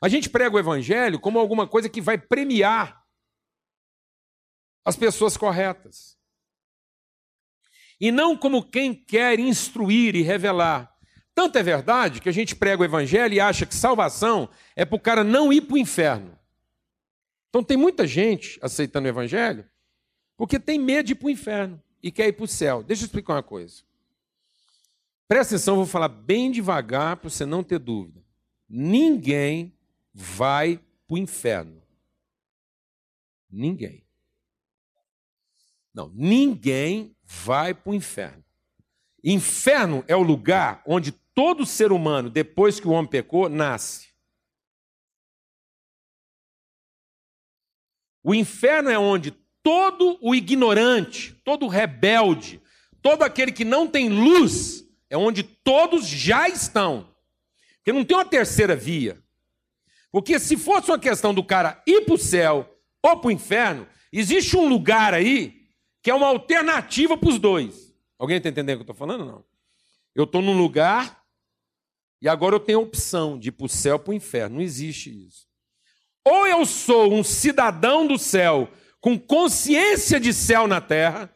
A 0.00 0.08
gente 0.08 0.30
prega 0.30 0.56
o 0.56 0.58
evangelho 0.58 1.20
como 1.20 1.38
alguma 1.38 1.66
coisa 1.66 1.88
que 1.88 2.00
vai 2.00 2.16
premiar 2.16 3.04
as 4.84 4.96
pessoas 4.96 5.36
corretas. 5.36 6.18
E 8.00 8.10
não 8.10 8.36
como 8.36 8.68
quem 8.68 8.94
quer 8.94 9.38
instruir 9.38 10.14
e 10.14 10.22
revelar. 10.22 10.92
Tanto 11.34 11.58
é 11.58 11.62
verdade 11.62 12.20
que 12.20 12.28
a 12.28 12.32
gente 12.32 12.54
prega 12.54 12.82
o 12.82 12.84
evangelho 12.84 13.34
e 13.34 13.40
acha 13.40 13.66
que 13.66 13.74
salvação 13.74 14.48
é 14.76 14.84
para 14.84 14.96
o 14.96 15.00
cara 15.00 15.24
não 15.24 15.52
ir 15.52 15.62
para 15.62 15.74
o 15.74 15.78
inferno. 15.78 16.38
Então 17.48 17.62
tem 17.62 17.76
muita 17.76 18.06
gente 18.06 18.58
aceitando 18.62 19.06
o 19.06 19.10
evangelho 19.10 19.68
porque 20.36 20.58
tem 20.58 20.78
medo 20.78 21.06
de 21.06 21.12
ir 21.12 21.16
para 21.16 21.26
o 21.26 21.30
inferno 21.30 21.82
e 22.02 22.10
quer 22.10 22.28
ir 22.28 22.32
para 22.32 22.44
o 22.44 22.48
céu. 22.48 22.82
Deixa 22.82 23.02
eu 23.02 23.06
explicar 23.06 23.34
uma 23.34 23.42
coisa. 23.42 23.82
Presta 25.26 25.54
atenção, 25.54 25.76
vou 25.76 25.86
falar 25.86 26.08
bem 26.08 26.50
devagar 26.50 27.16
para 27.16 27.30
você 27.30 27.46
não 27.46 27.62
ter 27.62 27.78
dúvida. 27.78 28.22
Ninguém 28.68 29.72
vai 30.12 30.78
para 31.06 31.14
o 31.14 31.18
inferno. 31.18 31.82
Ninguém. 33.50 34.04
Não, 35.92 36.10
ninguém 36.14 37.16
vai 37.22 37.72
para 37.72 37.90
o 37.90 37.94
inferno. 37.94 38.44
Inferno 39.22 40.04
é 40.06 40.14
o 40.14 40.22
lugar 40.22 40.82
onde 40.84 41.12
todo 41.12 41.64
ser 41.64 41.92
humano, 41.92 42.28
depois 42.28 42.78
que 42.78 42.86
o 42.86 42.90
homem 42.90 43.10
pecou, 43.10 43.48
nasce. 43.48 44.12
O 48.22 48.34
inferno 48.34 48.90
é 48.90 48.98
onde 48.98 49.30
todo 49.64 50.18
o 50.20 50.34
ignorante, 50.34 51.32
todo 51.42 51.64
o 51.64 51.68
rebelde, 51.68 52.60
todo 53.00 53.22
aquele 53.22 53.50
que 53.50 53.64
não 53.64 53.88
tem 53.88 54.10
luz, 54.10 54.84
é 55.08 55.16
onde 55.16 55.42
todos 55.42 56.06
já 56.06 56.48
estão. 56.48 57.08
Porque 57.76 57.92
não 57.92 58.04
tem 58.04 58.16
uma 58.16 58.26
terceira 58.26 58.76
via. 58.76 59.20
Porque 60.12 60.38
se 60.38 60.56
fosse 60.56 60.90
uma 60.90 60.98
questão 60.98 61.34
do 61.34 61.42
cara 61.42 61.82
ir 61.86 62.02
para 62.02 62.14
o 62.14 62.18
céu 62.18 62.78
ou 63.02 63.16
para 63.16 63.28
o 63.28 63.32
inferno, 63.32 63.88
existe 64.12 64.54
um 64.54 64.68
lugar 64.68 65.14
aí 65.14 65.62
que 66.02 66.10
é 66.10 66.14
uma 66.14 66.28
alternativa 66.28 67.16
para 67.16 67.28
os 67.30 67.38
dois. 67.38 67.94
Alguém 68.18 68.36
está 68.36 68.50
entendendo 68.50 68.76
o 68.76 68.84
que 68.84 68.90
eu 68.90 68.92
estou 68.92 69.08
falando? 69.08 69.24
Não. 69.24 69.44
Eu 70.14 70.24
estou 70.24 70.42
num 70.42 70.56
lugar 70.56 71.24
e 72.20 72.28
agora 72.28 72.54
eu 72.54 72.60
tenho 72.60 72.78
a 72.78 72.82
opção 72.82 73.38
de 73.38 73.48
ir 73.48 73.52
para 73.52 73.66
o 73.66 73.68
céu 73.68 73.94
ou 73.94 73.98
para 73.98 74.10
o 74.10 74.14
inferno. 74.14 74.56
Não 74.56 74.62
existe 74.62 75.10
isso. 75.26 75.46
Ou 76.22 76.46
eu 76.46 76.64
sou 76.66 77.12
um 77.12 77.24
cidadão 77.24 78.06
do 78.06 78.18
céu 78.18 78.70
com 79.04 79.18
consciência 79.18 80.18
de 80.18 80.32
céu 80.32 80.66
na 80.66 80.80
terra, 80.80 81.30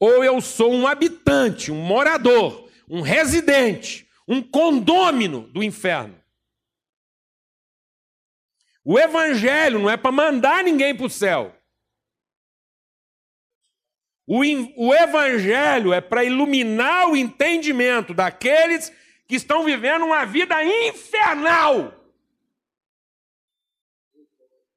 ou 0.00 0.24
eu 0.24 0.40
sou 0.40 0.72
um 0.72 0.86
habitante, 0.86 1.70
um 1.70 1.78
morador, 1.78 2.66
um 2.88 3.02
residente, 3.02 4.08
um 4.26 4.42
condômino 4.42 5.42
do 5.48 5.62
inferno. 5.62 6.18
O 8.82 8.98
evangelho 8.98 9.80
não 9.80 9.90
é 9.90 9.98
para 9.98 10.10
mandar 10.10 10.64
ninguém 10.64 10.96
para 10.96 11.04
o 11.04 11.10
céu. 11.10 11.54
O, 14.26 14.94
evangelho 14.94 15.92
é 15.92 16.00
para 16.00 16.24
iluminar 16.24 17.10
o 17.10 17.16
entendimento 17.18 18.14
daqueles 18.14 18.90
que 19.26 19.34
estão 19.34 19.62
vivendo 19.62 20.06
uma 20.06 20.24
vida 20.24 20.64
infernal 20.64 21.97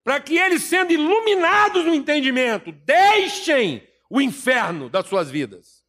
para 0.04 0.20
que 0.20 0.38
eles, 0.38 0.64
sendo 0.64 0.92
iluminados 0.92 1.86
no 1.86 1.94
entendimento, 1.94 2.72
deixem 2.72 3.88
o 4.10 4.20
inferno 4.20 4.90
das 4.90 5.08
suas 5.08 5.30
vidas. 5.30 5.82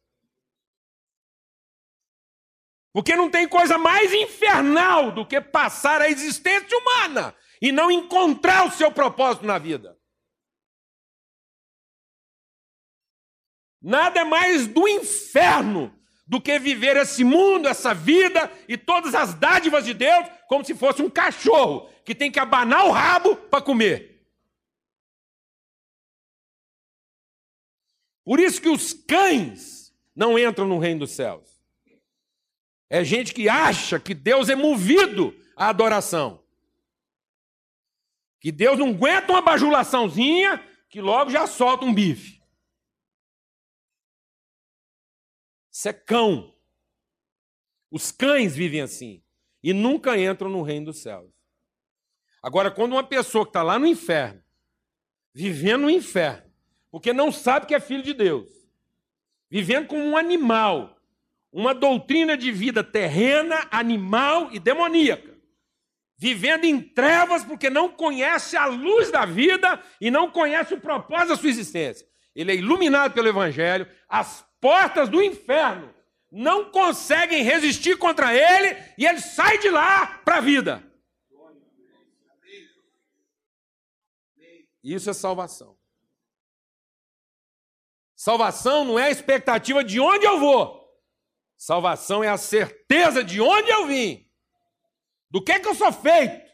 Porque 2.93 3.15
não 3.15 3.29
tem 3.29 3.47
coisa 3.47 3.77
mais 3.77 4.13
infernal 4.13 5.11
do 5.11 5.25
que 5.25 5.41
passar 5.41 5.99
a 5.99 6.09
existência 6.09 6.77
humana 6.77 7.35
e 7.59 7.71
não 7.71 7.89
encontrar 7.89 8.67
o 8.67 8.71
seu 8.71 8.91
propósito 8.91 9.45
na 9.45 9.57
vida. 9.57 9.97
Nada 13.81 14.21
é 14.21 14.23
mais 14.23 14.67
do 14.67 14.87
inferno 14.87 15.93
do 16.25 16.39
que 16.39 16.57
viver 16.59 16.95
esse 16.95 17.23
mundo, 17.23 17.67
essa 17.67 17.93
vida 17.93 18.49
e 18.67 18.77
todas 18.77 19.13
as 19.13 19.33
dádivas 19.33 19.83
de 19.83 19.93
Deus 19.93 20.27
como 20.47 20.63
se 20.63 20.73
fosse 20.73 21.01
um 21.01 21.09
cachorro 21.09 21.92
que 22.05 22.13
tem 22.13 22.31
que 22.31 22.39
abanar 22.39 22.85
o 22.85 22.91
rabo 22.91 23.35
para 23.35 23.63
comer. 23.63 24.13
Por 28.23 28.39
isso 28.39 28.61
que 28.61 28.69
os 28.69 28.93
cães 28.93 29.93
não 30.15 30.37
entram 30.39 30.67
no 30.67 30.79
reino 30.79 31.01
dos 31.01 31.11
céus. 31.11 31.61
É 32.89 33.03
gente 33.03 33.33
que 33.33 33.49
acha 33.49 33.99
que 33.99 34.13
Deus 34.13 34.49
é 34.49 34.55
movido 34.55 35.33
à 35.57 35.69
adoração. 35.69 36.45
Que 38.39 38.51
Deus 38.51 38.77
não 38.77 38.89
aguenta 38.89 39.31
uma 39.31 39.41
bajulaçãozinha 39.41 40.59
que 40.89 41.01
logo 41.01 41.31
já 41.31 41.47
solta 41.47 41.85
um 41.85 41.93
bife. 41.93 42.39
Isso 45.71 45.89
é 45.89 45.93
cão. 45.93 46.55
Os 47.89 48.11
cães 48.11 48.55
vivem 48.55 48.81
assim 48.81 49.23
e 49.63 49.73
nunca 49.73 50.17
entram 50.17 50.49
no 50.49 50.61
reino 50.61 50.87
dos 50.87 51.01
céus. 51.01 51.32
Agora, 52.43 52.69
quando 52.69 52.91
uma 52.91 53.03
pessoa 53.03 53.45
que 53.45 53.51
está 53.51 53.63
lá 53.63 53.79
no 53.79 53.87
inferno, 53.87 54.43
vivendo 55.33 55.83
no 55.83 55.89
inferno, 55.89 56.43
porque 56.91 57.13
não 57.13 57.31
sabe 57.31 57.65
que 57.65 57.73
é 57.73 57.79
filho 57.79 58.03
de 58.03 58.13
Deus, 58.13 58.49
vivendo 59.49 59.87
como 59.87 60.03
um 60.03 60.17
animal, 60.17 60.97
uma 61.53 61.73
doutrina 61.73 62.35
de 62.35 62.51
vida 62.51 62.83
terrena, 62.83 63.65
animal 63.71 64.49
e 64.51 64.59
demoníaca, 64.59 65.33
vivendo 66.17 66.65
em 66.65 66.81
trevas 66.81 67.45
porque 67.45 67.69
não 67.69 67.87
conhece 67.87 68.57
a 68.57 68.65
luz 68.65 69.09
da 69.09 69.23
vida 69.25 69.81
e 70.01 70.11
não 70.11 70.29
conhece 70.29 70.73
o 70.73 70.81
propósito 70.81 71.29
da 71.29 71.37
sua 71.37 71.49
existência. 71.49 72.05
Ele 72.35 72.51
é 72.51 72.55
iluminado 72.55 73.13
pelo 73.13 73.29
Evangelho, 73.29 73.87
as 74.09 74.45
portas 74.59 75.07
do 75.07 75.23
inferno 75.23 75.93
não 76.29 76.71
conseguem 76.71 77.43
resistir 77.43 77.97
contra 77.97 78.35
ele 78.35 78.75
e 78.97 79.05
ele 79.05 79.19
sai 79.19 79.59
de 79.59 79.69
lá 79.69 80.19
para 80.25 80.37
a 80.37 80.41
vida. 80.41 80.92
Isso 84.83 85.09
é 85.09 85.13
salvação. 85.13 85.77
Salvação 88.15 88.85
não 88.85 88.99
é 88.99 89.05
a 89.05 89.11
expectativa 89.11 89.83
de 89.83 89.99
onde 89.99 90.25
eu 90.25 90.39
vou. 90.39 90.83
Salvação 91.57 92.23
é 92.23 92.27
a 92.27 92.37
certeza 92.37 93.23
de 93.23 93.39
onde 93.39 93.69
eu 93.69 93.87
vim. 93.87 94.29
Do 95.29 95.43
que 95.43 95.51
é 95.51 95.59
que 95.59 95.67
eu 95.67 95.75
sou 95.75 95.91
feito. 95.91 96.51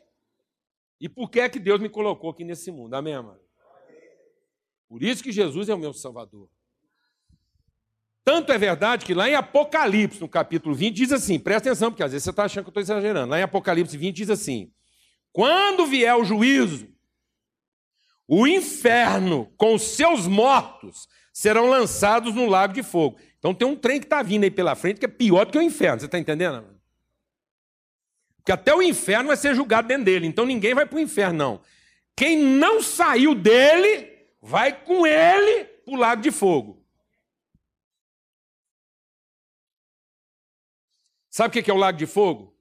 E 1.01 1.09
por 1.09 1.29
que 1.29 1.39
é 1.39 1.49
que 1.49 1.59
Deus 1.59 1.79
me 1.79 1.89
colocou 1.89 2.29
aqui 2.29 2.43
nesse 2.43 2.71
mundo. 2.71 2.93
Amém, 2.93 3.13
amado? 3.13 3.41
Por 4.87 5.03
isso 5.03 5.23
que 5.23 5.31
Jesus 5.31 5.69
é 5.69 5.73
o 5.73 5.79
meu 5.79 5.93
Salvador. 5.93 6.49
Tanto 8.23 8.51
é 8.51 8.57
verdade 8.57 9.05
que 9.05 9.13
lá 9.13 9.29
em 9.29 9.33
Apocalipse, 9.33 10.19
no 10.19 10.29
capítulo 10.29 10.75
20, 10.75 10.95
diz 10.95 11.11
assim: 11.11 11.39
presta 11.39 11.69
atenção, 11.69 11.91
porque 11.91 12.03
às 12.03 12.11
vezes 12.11 12.23
você 12.23 12.29
está 12.29 12.43
achando 12.43 12.65
que 12.65 12.67
eu 12.69 12.81
estou 12.81 12.81
exagerando. 12.81 13.31
Lá 13.31 13.39
em 13.39 13.43
Apocalipse 13.43 13.97
20 13.97 14.15
diz 14.15 14.29
assim: 14.29 14.71
quando 15.31 15.85
vier 15.85 16.15
o 16.15 16.23
juízo, 16.23 16.87
o 18.31 18.45
inferno 18.45 19.51
com 19.57 19.73
os 19.73 19.81
seus 19.81 20.27
mortos 20.27 21.09
serão 21.33 21.67
lançados 21.67 22.35
no 22.35 22.45
lago 22.45 22.73
de 22.73 22.83
fogo. 22.83 23.17
Então 23.39 23.55
tem 23.55 23.67
um 23.67 23.75
trem 23.75 23.99
que 23.99 24.05
está 24.05 24.21
vindo 24.21 24.43
aí 24.43 24.51
pela 24.51 24.75
frente 24.75 24.99
que 24.99 25.05
é 25.05 25.09
pior 25.09 25.45
do 25.45 25.51
que 25.51 25.57
o 25.57 25.63
inferno. 25.63 25.99
Você 25.99 26.05
está 26.05 26.19
entendendo? 26.19 26.79
Porque 28.37 28.51
até 28.51 28.71
o 28.75 28.83
inferno 28.83 29.29
vai 29.29 29.37
ser 29.37 29.55
julgado 29.55 29.87
dentro 29.87 30.05
dele. 30.05 30.27
Então 30.27 30.45
ninguém 30.45 30.75
vai 30.75 30.85
para 30.85 30.97
o 30.97 31.01
inferno, 31.01 31.39
não. 31.39 31.61
Quem 32.15 32.37
não 32.37 32.83
saiu 32.83 33.33
dele, 33.33 34.27
vai 34.39 34.79
com 34.79 35.07
ele 35.07 35.65
para 35.65 35.93
o 35.95 35.97
lago 35.97 36.21
de 36.21 36.29
fogo. 36.29 36.85
Sabe 41.31 41.59
o 41.59 41.63
que 41.63 41.71
é 41.71 41.73
o 41.73 41.77
lago 41.77 41.97
de 41.97 42.05
fogo? 42.05 42.55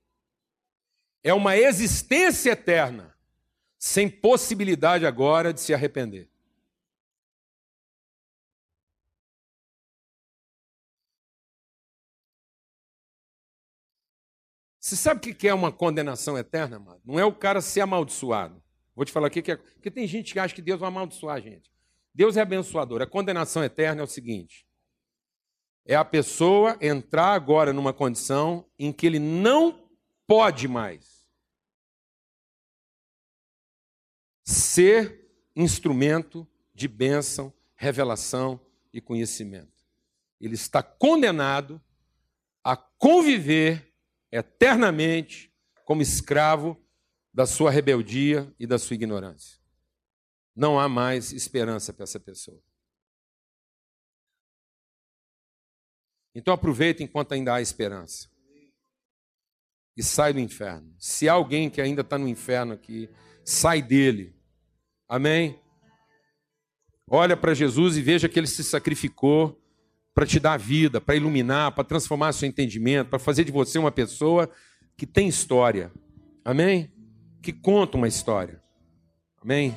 É 1.22 1.34
uma 1.34 1.58
existência 1.58 2.52
eterna, 2.52 3.17
sem 3.78 4.10
possibilidade 4.10 5.06
agora 5.06 5.52
de 5.52 5.60
se 5.60 5.72
arrepender. 5.72 6.28
Você 14.80 14.96
sabe 14.96 15.30
o 15.30 15.34
que 15.34 15.46
é 15.46 15.52
uma 15.52 15.70
condenação 15.70 16.36
eterna, 16.38 16.76
amado? 16.76 17.02
Não 17.04 17.18
é 17.18 17.24
o 17.24 17.34
cara 17.34 17.60
ser 17.60 17.82
amaldiçoado. 17.82 18.62
Vou 18.96 19.04
te 19.04 19.12
falar 19.12 19.28
o 19.28 19.30
que 19.30 19.52
é. 19.52 19.56
Porque 19.56 19.90
tem 19.90 20.06
gente 20.06 20.32
que 20.32 20.40
acha 20.40 20.54
que 20.54 20.62
Deus 20.62 20.80
vai 20.80 20.88
amaldiçoar 20.88 21.36
a 21.36 21.40
gente. 21.40 21.70
Deus 22.14 22.36
é 22.36 22.40
abençoador. 22.40 23.02
A 23.02 23.06
condenação 23.06 23.62
eterna 23.62 24.00
é 24.00 24.04
o 24.04 24.08
seguinte: 24.08 24.66
é 25.84 25.94
a 25.94 26.04
pessoa 26.04 26.76
entrar 26.80 27.34
agora 27.34 27.72
numa 27.72 27.92
condição 27.92 28.66
em 28.78 28.90
que 28.90 29.06
ele 29.06 29.18
não 29.18 29.88
pode 30.26 30.66
mais 30.66 31.17
ser 34.48 35.28
instrumento 35.54 36.48
de 36.74 36.88
bênção, 36.88 37.52
revelação 37.74 38.58
e 38.90 38.98
conhecimento. 38.98 39.84
Ele 40.40 40.54
está 40.54 40.82
condenado 40.82 41.78
a 42.64 42.74
conviver 42.74 43.92
eternamente 44.32 45.52
como 45.84 46.00
escravo 46.00 46.82
da 47.32 47.44
sua 47.44 47.70
rebeldia 47.70 48.50
e 48.58 48.66
da 48.66 48.78
sua 48.78 48.94
ignorância. 48.94 49.58
Não 50.56 50.80
há 50.80 50.88
mais 50.88 51.30
esperança 51.30 51.92
para 51.92 52.04
essa 52.04 52.18
pessoa. 52.18 52.62
Então 56.34 56.54
aproveita 56.54 57.02
enquanto 57.02 57.32
ainda 57.32 57.54
há 57.54 57.60
esperança. 57.60 58.30
E 59.94 60.02
sai 60.02 60.32
do 60.32 60.40
inferno. 60.40 60.94
Se 60.98 61.28
há 61.28 61.34
alguém 61.34 61.68
que 61.68 61.82
ainda 61.82 62.00
está 62.00 62.16
no 62.16 62.28
inferno 62.28 62.72
aqui, 62.72 63.10
sai 63.44 63.82
dele. 63.82 64.37
Amém? 65.08 65.58
Olha 67.08 67.36
para 67.36 67.54
Jesus 67.54 67.96
e 67.96 68.02
veja 68.02 68.28
que 68.28 68.38
ele 68.38 68.46
se 68.46 68.62
sacrificou 68.62 69.58
para 70.14 70.26
te 70.26 70.38
dar 70.38 70.58
vida, 70.58 71.00
para 71.00 71.16
iluminar, 71.16 71.72
para 71.72 71.84
transformar 71.84 72.32
seu 72.32 72.48
entendimento, 72.48 73.08
para 73.08 73.18
fazer 73.18 73.44
de 73.44 73.52
você 73.52 73.78
uma 73.78 73.90
pessoa 73.90 74.50
que 74.96 75.06
tem 75.06 75.28
história. 75.28 75.90
Amém? 76.44 76.92
Que 77.40 77.52
conta 77.52 77.96
uma 77.96 78.08
história. 78.08 78.62
Amém? 79.40 79.76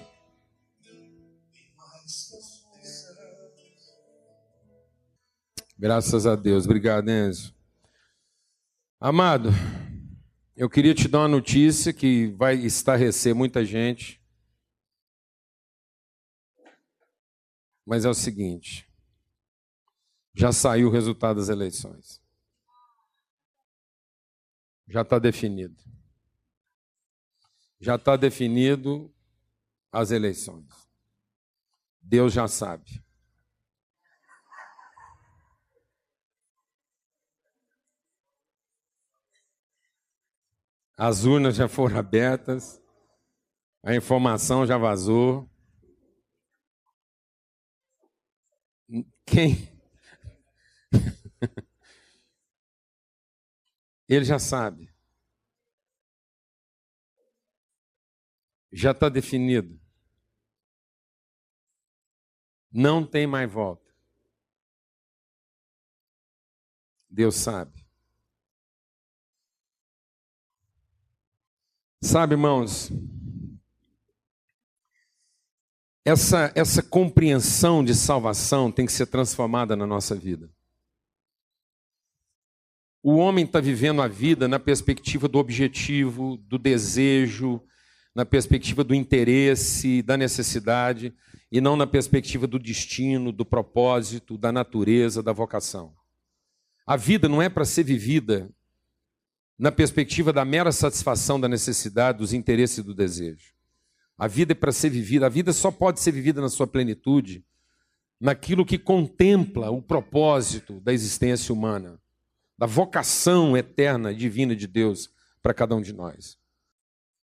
Graças 5.77 6.27
a 6.27 6.35
Deus. 6.35 6.65
Obrigado, 6.65 7.09
Enzo. 7.09 7.55
Amado, 8.99 9.49
eu 10.55 10.69
queria 10.69 10.93
te 10.93 11.07
dar 11.07 11.19
uma 11.19 11.27
notícia 11.27 11.91
que 11.91 12.27
vai 12.37 12.55
estarrecer 12.55 13.33
muita 13.33 13.65
gente. 13.65 14.20
Mas 17.91 18.05
é 18.05 18.09
o 18.09 18.13
seguinte: 18.13 18.89
já 20.33 20.53
saiu 20.53 20.87
o 20.87 20.89
resultado 20.89 21.35
das 21.41 21.49
eleições. 21.49 22.21
Já 24.87 25.01
está 25.01 25.19
definido. 25.19 25.75
Já 27.81 27.95
está 27.95 28.15
definido 28.15 29.13
as 29.91 30.09
eleições. 30.09 30.69
Deus 32.01 32.31
já 32.31 32.47
sabe. 32.47 33.03
As 40.95 41.25
urnas 41.25 41.57
já 41.57 41.67
foram 41.67 41.97
abertas, 41.97 42.81
a 43.83 43.93
informação 43.93 44.65
já 44.65 44.77
vazou. 44.77 45.50
Quem? 49.25 49.69
Ele 54.07 54.25
já 54.25 54.37
sabe. 54.37 54.93
Já 58.71 58.91
está 58.91 59.07
definido. 59.09 59.79
Não 62.71 63.05
tem 63.05 63.25
mais 63.27 63.51
volta. 63.51 63.89
Deus 67.09 67.35
sabe. 67.35 67.85
Sabe, 72.01 72.33
irmãos, 72.33 72.89
essa, 76.03 76.51
essa 76.55 76.81
compreensão 76.81 77.83
de 77.83 77.93
salvação 77.93 78.71
tem 78.71 78.85
que 78.85 78.91
ser 78.91 79.05
transformada 79.05 79.75
na 79.75 79.85
nossa 79.85 80.15
vida. 80.15 80.49
O 83.03 83.15
homem 83.15 83.45
está 83.45 83.59
vivendo 83.59 84.01
a 84.01 84.07
vida 84.07 84.47
na 84.47 84.59
perspectiva 84.59 85.27
do 85.27 85.39
objetivo, 85.39 86.37
do 86.37 86.57
desejo, 86.57 87.61
na 88.13 88.25
perspectiva 88.25 88.83
do 88.83 88.93
interesse, 88.93 90.01
da 90.01 90.17
necessidade, 90.17 91.13
e 91.51 91.59
não 91.59 91.75
na 91.75 91.87
perspectiva 91.87 92.45
do 92.45 92.59
destino, 92.59 93.31
do 93.31 93.45
propósito, 93.45 94.37
da 94.37 94.51
natureza, 94.51 95.23
da 95.23 95.33
vocação. 95.33 95.93
A 96.85 96.95
vida 96.95 97.27
não 97.27 97.41
é 97.41 97.49
para 97.49 97.65
ser 97.65 97.83
vivida 97.83 98.49
na 99.57 99.71
perspectiva 99.71 100.33
da 100.33 100.43
mera 100.43 100.71
satisfação 100.71 101.39
da 101.39 101.47
necessidade, 101.47 102.19
dos 102.19 102.33
interesses 102.33 102.79
e 102.79 102.83
do 102.83 102.93
desejo. 102.93 103.53
A 104.21 104.27
vida 104.27 104.51
é 104.51 104.55
para 104.55 104.71
ser 104.71 104.91
vivida, 104.91 105.25
a 105.25 105.29
vida 105.29 105.51
só 105.51 105.71
pode 105.71 105.99
ser 105.99 106.11
vivida 106.11 106.39
na 106.39 106.47
sua 106.47 106.67
plenitude, 106.67 107.43
naquilo 108.19 108.63
que 108.63 108.77
contempla 108.77 109.71
o 109.71 109.81
propósito 109.81 110.79
da 110.79 110.93
existência 110.93 111.51
humana, 111.51 111.99
da 112.55 112.67
vocação 112.67 113.57
eterna 113.57 114.11
e 114.11 114.15
divina 114.15 114.55
de 114.55 114.67
Deus 114.67 115.09
para 115.41 115.55
cada 115.55 115.75
um 115.75 115.81
de 115.81 115.91
nós. 115.91 116.37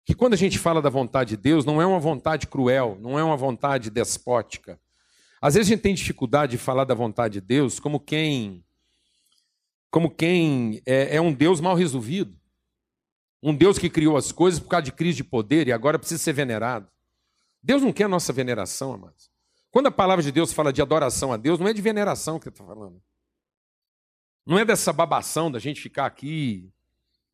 Que 0.04 0.14
quando 0.14 0.34
a 0.34 0.36
gente 0.36 0.60
fala 0.60 0.82
da 0.82 0.90
vontade 0.90 1.30
de 1.30 1.38
Deus, 1.38 1.64
não 1.64 1.82
é 1.82 1.86
uma 1.86 2.02
vontade 2.02 2.48
cruel, 2.48 2.98
não 3.00 3.18
é 3.18 3.24
uma 3.24 3.38
vontade 3.38 3.90
despótica. 3.90 4.78
Às 5.42 5.54
vezes 5.54 5.70
a 5.70 5.76
gente 5.76 5.84
tem 5.84 5.96
dificuldade 5.96 6.52
de 6.52 6.58
falar 6.58 6.84
da 6.84 6.94
vontade 6.94 7.36
de 7.36 7.42
Deus 7.42 7.80
como 7.80 7.98
quem 7.98 8.62
como 9.90 10.10
quem 10.10 10.82
é, 10.86 11.16
é 11.16 11.22
um 11.22 11.32
Deus 11.32 11.62
mal 11.62 11.76
resolvido. 11.78 12.38
Um 13.46 13.54
Deus 13.54 13.78
que 13.78 13.90
criou 13.90 14.16
as 14.16 14.32
coisas 14.32 14.58
por 14.58 14.70
causa 14.70 14.86
de 14.86 14.94
crise 14.94 15.18
de 15.18 15.24
poder 15.26 15.68
e 15.68 15.74
agora 15.74 16.00
precisa 16.00 16.24
ser 16.24 16.32
venerado. 16.32 16.88
Deus 17.62 17.82
não 17.82 17.92
quer 17.92 18.06
a 18.06 18.08
nossa 18.08 18.32
veneração, 18.32 18.94
amados. 18.94 19.30
Quando 19.70 19.88
a 19.88 19.92
palavra 19.92 20.24
de 20.24 20.32
Deus 20.32 20.54
fala 20.54 20.72
de 20.72 20.82
adoração 20.82 21.34
a 21.34 21.36
Deus, 21.36 21.60
não 21.60 21.68
é 21.68 21.74
de 21.74 21.82
veneração 21.82 22.40
que 22.40 22.48
está 22.48 22.64
falando. 22.64 23.02
Não 24.46 24.58
é 24.58 24.64
dessa 24.64 24.94
babação 24.94 25.52
da 25.52 25.60
gente 25.60 25.82
ficar 25.82 26.06
aqui 26.06 26.72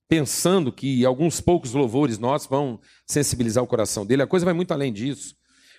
pensando 0.08 0.72
que 0.72 1.06
alguns 1.06 1.40
poucos 1.40 1.74
louvores 1.74 2.18
nossos 2.18 2.48
vão 2.48 2.80
sensibilizar 3.06 3.64
o 3.64 3.68
coração 3.68 4.04
dele. 4.04 4.24
A 4.24 4.28
coisa 4.28 4.46
vai 4.46 4.54
muito 4.54 4.72
além 4.72 4.92
disso. 4.92 5.36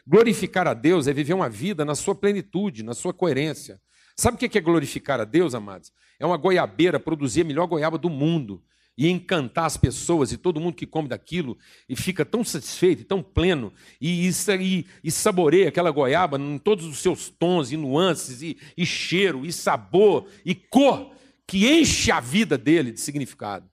Glorificar 0.06 0.68
a 0.68 0.74
Deus 0.74 1.08
é 1.08 1.12
viver 1.12 1.34
uma 1.34 1.50
vida 1.50 1.84
na 1.84 1.96
sua 1.96 2.14
plenitude, 2.14 2.84
na 2.84 2.94
sua 2.94 3.12
coerência. 3.12 3.80
Sabe 4.14 4.36
o 4.36 4.38
que 4.38 4.56
é 4.56 4.60
glorificar 4.60 5.20
a 5.20 5.24
Deus, 5.24 5.56
amados? 5.56 5.92
É 6.20 6.26
uma 6.26 6.36
goiabeira 6.36 7.00
produzir 7.00 7.40
a 7.40 7.44
melhor 7.44 7.66
goiaba 7.66 7.98
do 7.98 8.08
mundo 8.08 8.62
e 9.00 9.08
encantar 9.08 9.64
as 9.64 9.78
pessoas 9.78 10.30
e 10.30 10.36
todo 10.36 10.60
mundo 10.60 10.74
que 10.74 10.86
come 10.86 11.08
daquilo 11.08 11.56
e 11.88 11.96
fica 11.96 12.22
tão 12.22 12.44
satisfeito, 12.44 13.02
tão 13.02 13.22
pleno 13.22 13.72
e, 13.98 14.28
e, 14.28 14.86
e 15.02 15.10
saboreia 15.10 15.70
aquela 15.70 15.90
goiaba 15.90 16.38
em 16.38 16.58
todos 16.58 16.84
os 16.84 16.98
seus 16.98 17.30
tons 17.30 17.72
e 17.72 17.78
nuances 17.78 18.42
e, 18.42 18.58
e 18.76 18.84
cheiro 18.84 19.46
e 19.46 19.52
sabor 19.54 20.28
e 20.44 20.54
cor 20.54 21.16
que 21.46 21.66
enche 21.66 22.12
a 22.12 22.20
vida 22.20 22.58
dele 22.58 22.92
de 22.92 23.00
significado. 23.00 23.70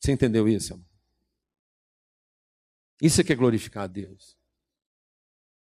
Você 0.00 0.10
entendeu 0.10 0.48
isso, 0.48 0.72
amor? 0.72 0.86
Isso 3.02 3.20
é 3.20 3.24
que 3.24 3.34
é 3.34 3.36
glorificar 3.36 3.84
a 3.84 3.86
Deus. 3.86 4.34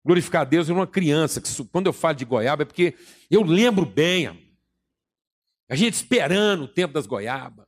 Glorificar 0.06 0.44
a 0.44 0.46
Deus 0.46 0.70
em 0.70 0.74
uma 0.74 0.86
criança, 0.86 1.42
que 1.42 1.50
quando 1.70 1.88
eu 1.88 1.94
falo 1.94 2.16
de 2.16 2.26
goiaba 2.26 2.62
é 2.62 2.66
porque 2.66 2.96
eu 3.28 3.42
lembro 3.42 3.88
bem, 3.88 4.28
amor. 4.28 4.53
A 5.70 5.76
gente 5.76 5.94
esperando 5.94 6.64
o 6.64 6.68
tempo 6.68 6.94
das 6.94 7.08
goiabas. 7.08 7.66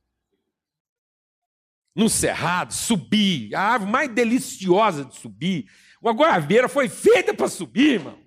No 1.94 2.10
cerrado, 2.10 2.74
subir, 2.74 3.54
a 3.54 3.60
árvore 3.72 3.90
mais 3.90 4.10
deliciosa 4.10 5.04
de 5.04 5.16
subir. 5.16 5.66
Uma 6.00 6.12
goiabeira 6.12 6.68
foi 6.68 6.88
feita 6.88 7.32
para 7.32 7.48
subir, 7.48 7.94
irmão. 7.94 8.18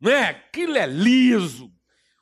Não 0.00 0.10
é? 0.10 0.30
Aquilo 0.30 0.76
é 0.76 0.86
liso. 0.86 1.72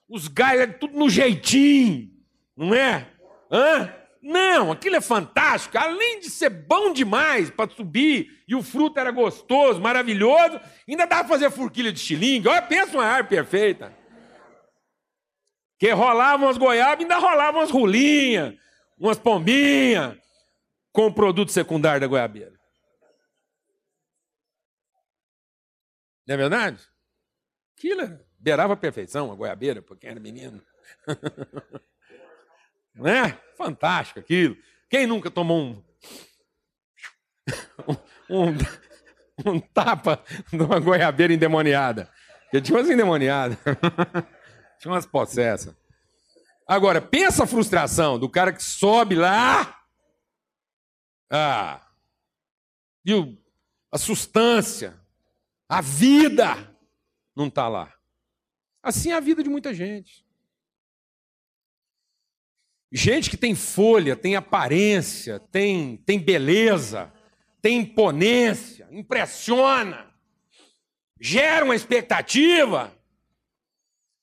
Os 0.09 0.29
galhos 0.29 0.65
é 0.65 0.67
tudo 0.67 0.99
no 0.99 1.09
jeitinho. 1.09 2.11
Não 2.55 2.75
é? 2.75 3.11
Hã? 3.51 3.93
Não, 4.23 4.71
aquilo 4.71 4.97
é 4.97 5.01
fantástico. 5.01 5.77
Além 5.79 6.21
de 6.21 6.31
ser 6.31 6.51
bom 6.51 6.93
demais 6.93 7.51
para 7.51 7.71
subir, 7.71 8.45
e 8.47 8.55
o 8.55 8.63
fruto 8.63 9.01
era 9.01 9.11
gostoso, 9.11 9.81
maravilhoso, 9.81 10.61
ainda 10.89 11.07
dá 11.07 11.17
para 11.17 11.29
fazer 11.29 11.51
forquilha 11.51 11.91
de 11.91 11.99
xilingue. 11.99 12.47
Olha, 12.47 12.63
pensa 12.63 12.93
uma 12.93 13.05
árvore 13.05 13.37
perfeita. 13.37 14.02
Que 15.83 15.91
rolavam 15.91 16.49
as 16.49 16.57
goiabas, 16.57 17.01
ainda 17.01 17.19
rolavam 17.19 17.61
umas 17.61 17.73
rolinhas, 17.73 18.55
umas 18.97 19.19
pombinhas, 19.19 20.17
com 20.93 21.07
o 21.07 21.13
produto 21.13 21.51
secundário 21.51 22.01
da 22.01 22.07
goiabeira. 22.07 22.53
Não 26.25 26.35
é 26.35 26.37
verdade? 26.37 26.89
Aquilo 27.77 28.17
beirava 28.39 28.75
a 28.75 28.77
perfeição, 28.77 29.33
a 29.33 29.35
goiabeira, 29.35 29.83
porque 29.83 30.07
era 30.07 30.21
menino. 30.21 30.63
Não 32.95 33.09
é? 33.09 33.37
Fantástico 33.57 34.21
aquilo. 34.21 34.57
Quem 34.89 35.05
nunca 35.05 35.33
tomou 35.33 35.61
um, 35.61 35.83
um, 38.31 39.51
um 39.51 39.59
tapa 39.59 40.23
de 40.49 40.63
uma 40.63 40.79
goiabeira 40.79 41.33
endemoniada. 41.33 42.09
Porque 42.45 42.61
tinha 42.61 42.79
umas 42.79 42.89
endemoniadas. 42.89 43.59
tinha 44.83 44.93
umas 44.93 45.07
possessas. 45.07 45.77
Agora, 46.67 47.01
pensa 47.01 47.45
a 47.45 47.47
frustração 47.47 48.19
do 48.19 48.29
cara 48.29 48.53
que 48.53 48.63
sobe 48.63 49.15
lá. 49.15 49.81
Ah. 51.31 51.89
E 53.05 53.15
o, 53.15 53.39
a 53.93 53.97
sustância, 53.97 55.01
a 55.69 55.81
vida 55.81 56.77
não 57.35 57.47
está 57.47 57.69
lá. 57.69 57.95
Assim 58.83 59.13
é 59.13 59.15
a 59.15 59.21
vida 59.21 59.41
de 59.41 59.49
muita 59.49 59.73
gente. 59.73 60.27
Gente 62.91 63.31
que 63.31 63.37
tem 63.37 63.55
folha, 63.55 64.17
tem 64.17 64.35
aparência, 64.35 65.39
tem, 65.39 65.97
tem 65.99 66.19
beleza, 66.19 67.13
tem 67.63 67.79
imponência, 67.79 68.89
impressiona, 68.91 70.13
gera 71.21 71.65
uma 71.65 71.77
expectativa. 71.77 72.93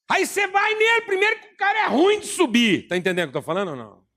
Aí 0.10 0.26
você 0.26 0.48
vai 0.48 0.74
nele, 0.74 1.02
primeiro 1.06 1.40
que 1.40 1.54
o 1.54 1.58
cara 1.58 1.80
é 1.80 1.88
ruim 1.88 2.20
de 2.20 2.28
subir. 2.28 2.88
Tá 2.88 2.98
entendendo 2.98 3.30
o 3.30 3.32
que 3.32 3.38
eu 3.38 3.42
tô 3.42 3.46
falando 3.46 3.70
ou 3.70 3.76
não? 3.76 4.08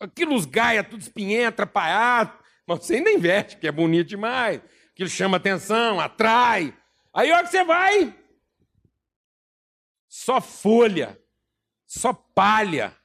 Aquilo 0.00 0.34
os 0.34 0.46
gaia, 0.46 0.82
tudo 0.82 1.02
espinhento, 1.02 1.48
atrapalhado. 1.48 2.38
Mas 2.66 2.86
você 2.86 2.96
ainda 2.96 3.10
investe, 3.10 3.58
que 3.58 3.68
é 3.68 3.72
bonito 3.72 4.08
demais. 4.08 4.62
Aquilo 4.92 5.10
chama 5.10 5.36
atenção, 5.36 6.00
atrai. 6.00 6.76
Aí 7.14 7.30
a 7.30 7.36
hora 7.36 7.44
que 7.44 7.50
você 7.50 7.64
vai, 7.64 8.18
só 10.08 10.40
folha 10.40 11.20
só 11.90 12.12
palha. 12.12 12.96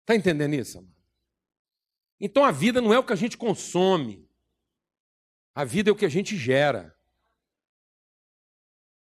Está 0.00 0.16
entendendo 0.16 0.54
isso? 0.54 0.88
Então 2.18 2.42
a 2.42 2.50
vida 2.50 2.80
não 2.80 2.94
é 2.94 2.98
o 2.98 3.04
que 3.04 3.12
a 3.12 3.16
gente 3.16 3.36
consome, 3.36 4.26
a 5.54 5.64
vida 5.64 5.90
é 5.90 5.92
o 5.92 5.96
que 5.96 6.06
a 6.06 6.10
gente 6.10 6.34
gera. 6.34 6.93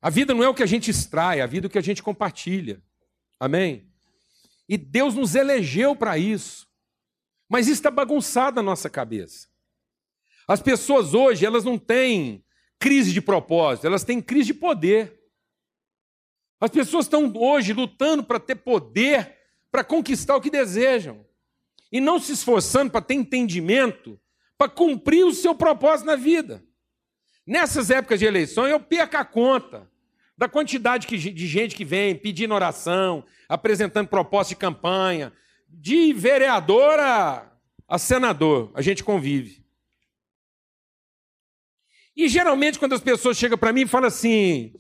A 0.02 0.10
vida 0.10 0.34
não 0.34 0.42
é 0.42 0.48
o 0.48 0.54
que 0.54 0.64
a 0.64 0.66
gente 0.66 0.90
extrai, 0.90 1.40
a 1.40 1.46
vida 1.46 1.66
é 1.66 1.68
o 1.68 1.70
que 1.70 1.78
a 1.78 1.82
gente 1.82 2.02
compartilha. 2.02 2.82
Amém? 3.38 3.88
E 4.68 4.76
Deus 4.76 5.14
nos 5.14 5.36
elegeu 5.36 5.94
para 5.94 6.18
isso. 6.18 6.66
Mas 7.48 7.66
isso 7.68 7.74
está 7.74 7.90
bagunçado 7.90 8.56
na 8.56 8.62
nossa 8.62 8.90
cabeça. 8.90 9.46
As 10.48 10.60
pessoas 10.60 11.14
hoje, 11.14 11.46
elas 11.46 11.62
não 11.62 11.78
têm 11.78 12.44
crise 12.80 13.12
de 13.12 13.20
propósito, 13.20 13.86
elas 13.86 14.02
têm 14.02 14.20
crise 14.20 14.46
de 14.46 14.54
poder. 14.54 15.20
As 16.60 16.70
pessoas 16.70 17.06
estão 17.06 17.32
hoje 17.36 17.72
lutando 17.72 18.24
para 18.24 18.40
ter 18.40 18.56
poder, 18.56 19.38
para 19.70 19.84
conquistar 19.84 20.34
o 20.34 20.40
que 20.40 20.50
desejam, 20.50 21.24
e 21.92 22.00
não 22.00 22.18
se 22.18 22.32
esforçando 22.32 22.90
para 22.90 23.02
ter 23.02 23.14
entendimento, 23.14 24.20
para 24.58 24.68
cumprir 24.68 25.24
o 25.24 25.32
seu 25.32 25.54
propósito 25.54 26.06
na 26.06 26.16
vida. 26.16 26.64
Nessas 27.46 27.90
épocas 27.90 28.18
de 28.18 28.26
eleição, 28.26 28.66
eu 28.66 28.80
perco 28.80 29.16
a 29.16 29.24
conta 29.24 29.91
da 30.42 30.48
quantidade 30.48 31.06
de 31.06 31.46
gente 31.46 31.76
que 31.76 31.84
vem 31.84 32.16
pedindo 32.16 32.52
oração, 32.52 33.24
apresentando 33.48 34.08
proposta 34.08 34.48
de 34.48 34.58
campanha, 34.58 35.32
de 35.68 36.12
vereador 36.12 36.98
a, 36.98 37.48
a 37.86 37.96
senador, 37.96 38.72
a 38.74 38.82
gente 38.82 39.04
convive. 39.04 39.64
E 42.16 42.28
geralmente, 42.28 42.76
quando 42.76 42.94
as 42.94 43.00
pessoas 43.00 43.36
chegam 43.36 43.56
para 43.56 43.72
mim 43.72 43.82
e 43.82 43.86
falam 43.86 44.08
assim: 44.08 44.72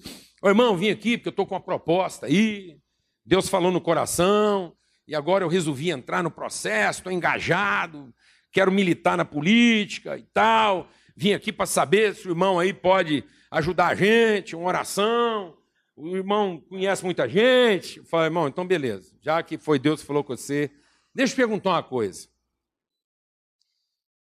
Ô 0.42 0.48
irmão, 0.48 0.76
vim 0.76 0.90
aqui 0.90 1.16
porque 1.16 1.28
eu 1.28 1.30
estou 1.30 1.46
com 1.46 1.54
uma 1.54 1.60
proposta 1.60 2.26
aí, 2.26 2.76
Deus 3.24 3.48
falou 3.48 3.70
no 3.70 3.80
coração, 3.80 4.74
e 5.06 5.14
agora 5.14 5.44
eu 5.44 5.48
resolvi 5.48 5.90
entrar 5.90 6.24
no 6.24 6.30
processo, 6.30 6.98
estou 6.98 7.12
engajado, 7.12 8.12
quero 8.50 8.72
militar 8.72 9.16
na 9.16 9.24
política 9.24 10.18
e 10.18 10.24
tal. 10.24 10.88
Vim 11.16 11.34
aqui 11.34 11.52
para 11.52 11.66
saber 11.66 12.16
se 12.16 12.26
o 12.26 12.32
irmão 12.32 12.58
aí 12.58 12.72
pode 12.74 13.22
ajudar 13.52 13.88
a 13.88 13.94
gente, 13.94 14.56
uma 14.56 14.66
oração. 14.66 15.56
O 15.94 16.16
irmão 16.16 16.58
conhece 16.58 17.04
muita 17.04 17.28
gente. 17.28 18.02
Falei, 18.04 18.26
irmão, 18.26 18.48
então 18.48 18.66
beleza. 18.66 19.14
Já 19.20 19.42
que 19.42 19.58
foi 19.58 19.78
Deus 19.78 20.00
que 20.00 20.06
falou 20.06 20.24
com 20.24 20.34
você, 20.34 20.70
deixa 21.14 21.34
eu 21.34 21.36
perguntar 21.36 21.70
uma 21.70 21.82
coisa. 21.82 22.28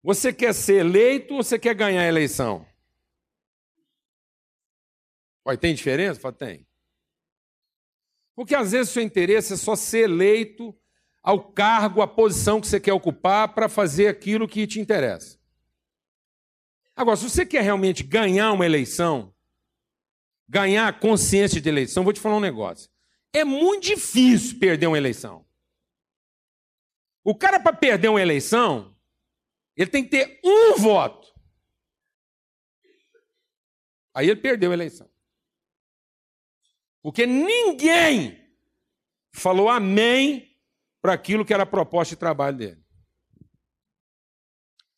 Você 0.02 0.32
quer 0.32 0.54
ser 0.54 0.78
eleito 0.78 1.34
ou 1.34 1.44
você 1.44 1.60
quer 1.60 1.76
ganhar 1.76 2.02
a 2.02 2.08
eleição? 2.08 2.66
Olha, 5.44 5.58
tem 5.58 5.76
diferença? 5.76 6.20
Fala, 6.20 6.34
tem. 6.34 6.66
Porque 8.34 8.56
às 8.56 8.72
vezes 8.72 8.92
o 8.92 8.94
seu 8.94 9.04
interesse 9.04 9.54
é 9.54 9.58
só 9.58 9.76
ser 9.76 10.10
eleito 10.10 10.74
ao 11.22 11.52
cargo, 11.52 12.02
à 12.02 12.08
posição 12.08 12.62
que 12.62 12.68
você 12.68 12.80
quer 12.80 12.94
ocupar 12.94 13.54
para 13.54 13.68
fazer 13.68 14.08
aquilo 14.08 14.48
que 14.48 14.66
te 14.66 14.80
interessa. 14.80 15.37
Agora, 16.98 17.16
se 17.16 17.30
você 17.30 17.46
quer 17.46 17.62
realmente 17.62 18.02
ganhar 18.02 18.52
uma 18.52 18.66
eleição, 18.66 19.32
ganhar 20.50 21.00
consciência 21.00 21.62
de 21.62 21.70
eleição, 21.70 22.04
vou 22.04 22.12
te 22.12 22.20
falar 22.20 22.38
um 22.38 22.40
negócio. 22.40 22.90
É 23.32 23.44
muito 23.44 23.84
difícil 23.84 24.58
perder 24.58 24.88
uma 24.88 24.98
eleição. 24.98 25.46
O 27.24 27.36
cara, 27.36 27.60
para 27.60 27.76
perder 27.76 28.08
uma 28.08 28.22
eleição, 28.22 28.98
ele 29.76 29.92
tem 29.92 30.04
que 30.04 30.10
ter 30.10 30.40
um 30.44 30.74
voto. 30.78 31.32
Aí 34.12 34.28
ele 34.28 34.42
perdeu 34.42 34.72
a 34.72 34.74
eleição. 34.74 35.08
Porque 37.04 37.28
ninguém 37.28 38.44
falou 39.32 39.70
amém 39.70 40.58
para 41.00 41.14
aquilo 41.14 41.46
que 41.46 41.54
era 41.54 41.62
a 41.62 41.68
proposta 41.68 42.16
de 42.16 42.20
trabalho 42.20 42.58
dele. 42.58 42.87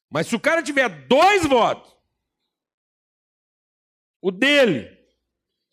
Mas 0.09 0.27
se 0.27 0.35
o 0.35 0.39
cara 0.39 0.63
tiver 0.63 0.89
dois 1.07 1.45
votos, 1.45 1.95
o 4.21 4.31
dele 4.31 4.97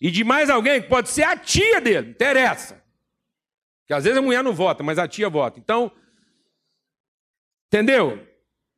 e 0.00 0.10
de 0.10 0.22
mais 0.22 0.50
alguém, 0.50 0.82
que 0.82 0.88
pode 0.88 1.08
ser 1.08 1.22
a 1.22 1.36
tia 1.36 1.80
dele, 1.80 2.10
interessa. 2.10 2.84
Que 3.86 3.94
às 3.94 4.04
vezes 4.04 4.18
a 4.18 4.22
mulher 4.22 4.44
não 4.44 4.52
vota, 4.52 4.82
mas 4.82 4.98
a 4.98 5.08
tia 5.08 5.28
vota. 5.28 5.58
Então, 5.58 5.90
entendeu? 7.68 8.26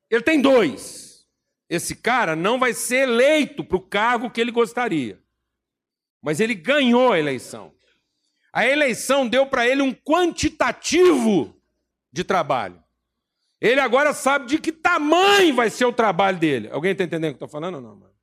Ele 0.08 0.22
tem 0.22 0.40
dois. 0.40 1.26
Esse 1.68 1.96
cara 1.96 2.36
não 2.36 2.58
vai 2.58 2.72
ser 2.72 3.08
eleito 3.08 3.64
para 3.64 3.76
o 3.76 3.80
cargo 3.80 4.30
que 4.30 4.40
ele 4.40 4.52
gostaria 4.52 5.20
mas 6.22 6.40
ele 6.40 6.54
ganhou 6.54 7.12
a 7.12 7.18
eleição. 7.18 7.72
A 8.52 8.66
eleição 8.66 9.28
deu 9.28 9.46
para 9.46 9.66
ele 9.66 9.82
um 9.82 9.94
quantitativo 9.94 11.58
de 12.12 12.24
trabalho. 12.24 12.82
Ele 13.60 13.80
agora 13.80 14.14
sabe 14.14 14.46
de 14.46 14.58
que 14.58 14.70
tamanho 14.70 15.54
vai 15.54 15.68
ser 15.68 15.84
o 15.84 15.92
trabalho 15.92 16.38
dele. 16.38 16.68
Alguém 16.70 16.92
está 16.92 17.04
entendendo 17.04 17.32
o 17.32 17.36
que 17.36 17.42
eu 17.42 17.46
estou 17.46 17.48
falando 17.48 17.76
ou 17.76 17.80
não? 17.80 17.96
Mano? 17.96 18.14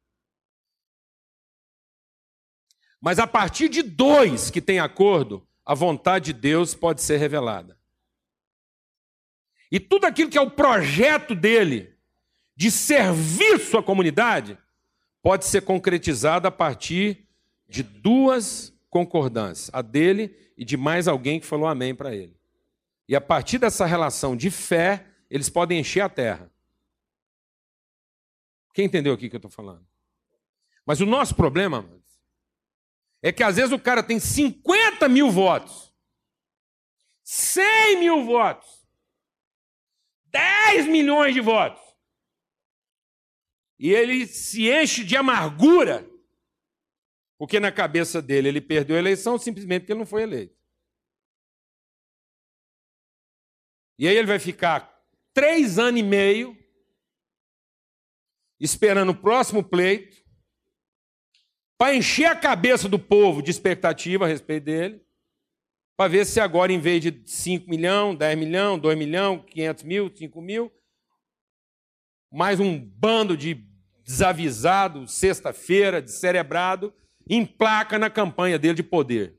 Mas 3.01 3.19
a 3.19 3.27
partir 3.27 3.69
de 3.69 3.83
dois 3.83 4.49
que 4.49 4.61
têm 4.61 4.79
acordo, 4.79 5.45
a 5.65 5.73
vontade 5.73 6.33
de 6.33 6.39
Deus 6.39 6.73
pode 6.73 7.01
ser 7.01 7.17
revelada. 7.17 7.77
E 9.71 9.79
tudo 9.79 10.05
aquilo 10.05 10.29
que 10.29 10.38
é 10.38 10.41
o 10.41 10.49
projeto 10.49 11.36
dele 11.36 11.93
de 12.55 12.71
serviço 12.71 13.77
à 13.77 13.83
comunidade 13.83 14.57
pode 15.21 15.45
ser 15.45 15.61
concretizado 15.61 16.47
a 16.47 16.51
partir 16.51 17.27
de 17.67 17.83
duas 17.83 18.73
concordâncias, 18.89 19.69
a 19.73 19.81
dele 19.81 20.33
e 20.57 20.63
de 20.63 20.77
mais 20.77 21.07
alguém 21.07 21.39
que 21.39 21.45
falou 21.45 21.67
amém 21.67 21.93
para 21.93 22.15
ele. 22.15 22.38
E 23.07 23.15
a 23.15 23.21
partir 23.21 23.57
dessa 23.57 23.86
relação 23.86 24.36
de 24.36 24.49
fé, 24.49 25.05
eles 25.36 25.49
podem 25.49 25.79
encher 25.79 25.99
a 25.99 26.07
terra. 26.07 26.49
Quem 28.73 28.86
entendeu 28.86 29.13
aqui 29.13 29.29
que 29.29 29.36
eu 29.36 29.39
estou 29.39 29.51
falando? 29.51 29.86
Mas 30.86 31.01
o 31.01 31.05
nosso 31.05 31.36
problema 31.36 31.86
é 33.21 33.33
que 33.33 33.43
às 33.43 33.57
vezes 33.57 33.73
o 33.73 33.79
cara 33.79 34.01
tem 34.01 34.17
50 34.17 35.09
mil 35.09 35.29
votos, 35.29 35.93
100 37.23 37.99
mil 37.99 38.23
votos, 38.23 38.88
10 40.27 40.88
milhões 40.88 41.33
de 41.33 41.41
votos, 41.41 41.83
e 43.77 43.91
ele 43.91 44.25
se 44.25 44.69
enche 44.71 45.03
de 45.03 45.17
amargura 45.17 46.09
porque 47.38 47.59
na 47.59 47.73
cabeça 47.73 48.21
dele 48.21 48.47
ele 48.47 48.61
perdeu 48.61 48.95
a 48.95 48.99
eleição 48.99 49.38
simplesmente 49.38 49.81
porque 49.81 49.91
ele 49.91 49.99
não 49.99 50.05
foi 50.05 50.23
eleito. 50.23 50.55
E 53.99 54.07
aí 54.07 54.15
ele 54.15 54.27
vai 54.27 54.39
ficar 54.39 54.94
três 55.36 55.77
anos 55.77 55.99
e 55.99 56.03
meio 56.03 56.57
esperando 58.57 59.09
o 59.09 59.15
próximo 59.15 59.61
pleito 59.61 60.23
para 61.77 61.93
encher 61.93 62.25
a 62.25 62.36
cabeça 62.36 62.88
do 62.88 62.97
povo 62.97 63.41
de 63.41 63.51
expectativa 63.51 64.23
a 64.23 64.27
respeito 64.29 64.63
dele, 64.63 65.01
para 65.97 66.09
ver 66.09 66.25
se 66.25 66.39
agora, 66.39 66.71
em 66.71 66.79
vez 66.79 67.01
de 67.01 67.21
5 67.25 67.69
milhões, 67.69 68.17
10 68.17 68.38
milhões, 68.38 68.81
2 68.81 68.97
milhões, 68.97 69.43
500 69.47 69.83
mil, 69.83 70.15
5 70.15 70.41
mil, 70.41 70.71
mais 72.31 72.61
um 72.61 72.79
bando 72.79 73.36
de 73.36 73.61
desavisado, 74.05 75.05
sexta-feira, 75.05 76.01
descerebrado, 76.01 76.93
emplaca 77.29 77.99
na 77.99 78.09
campanha 78.09 78.57
dele 78.57 78.75
de 78.75 78.83
poder. 78.83 79.38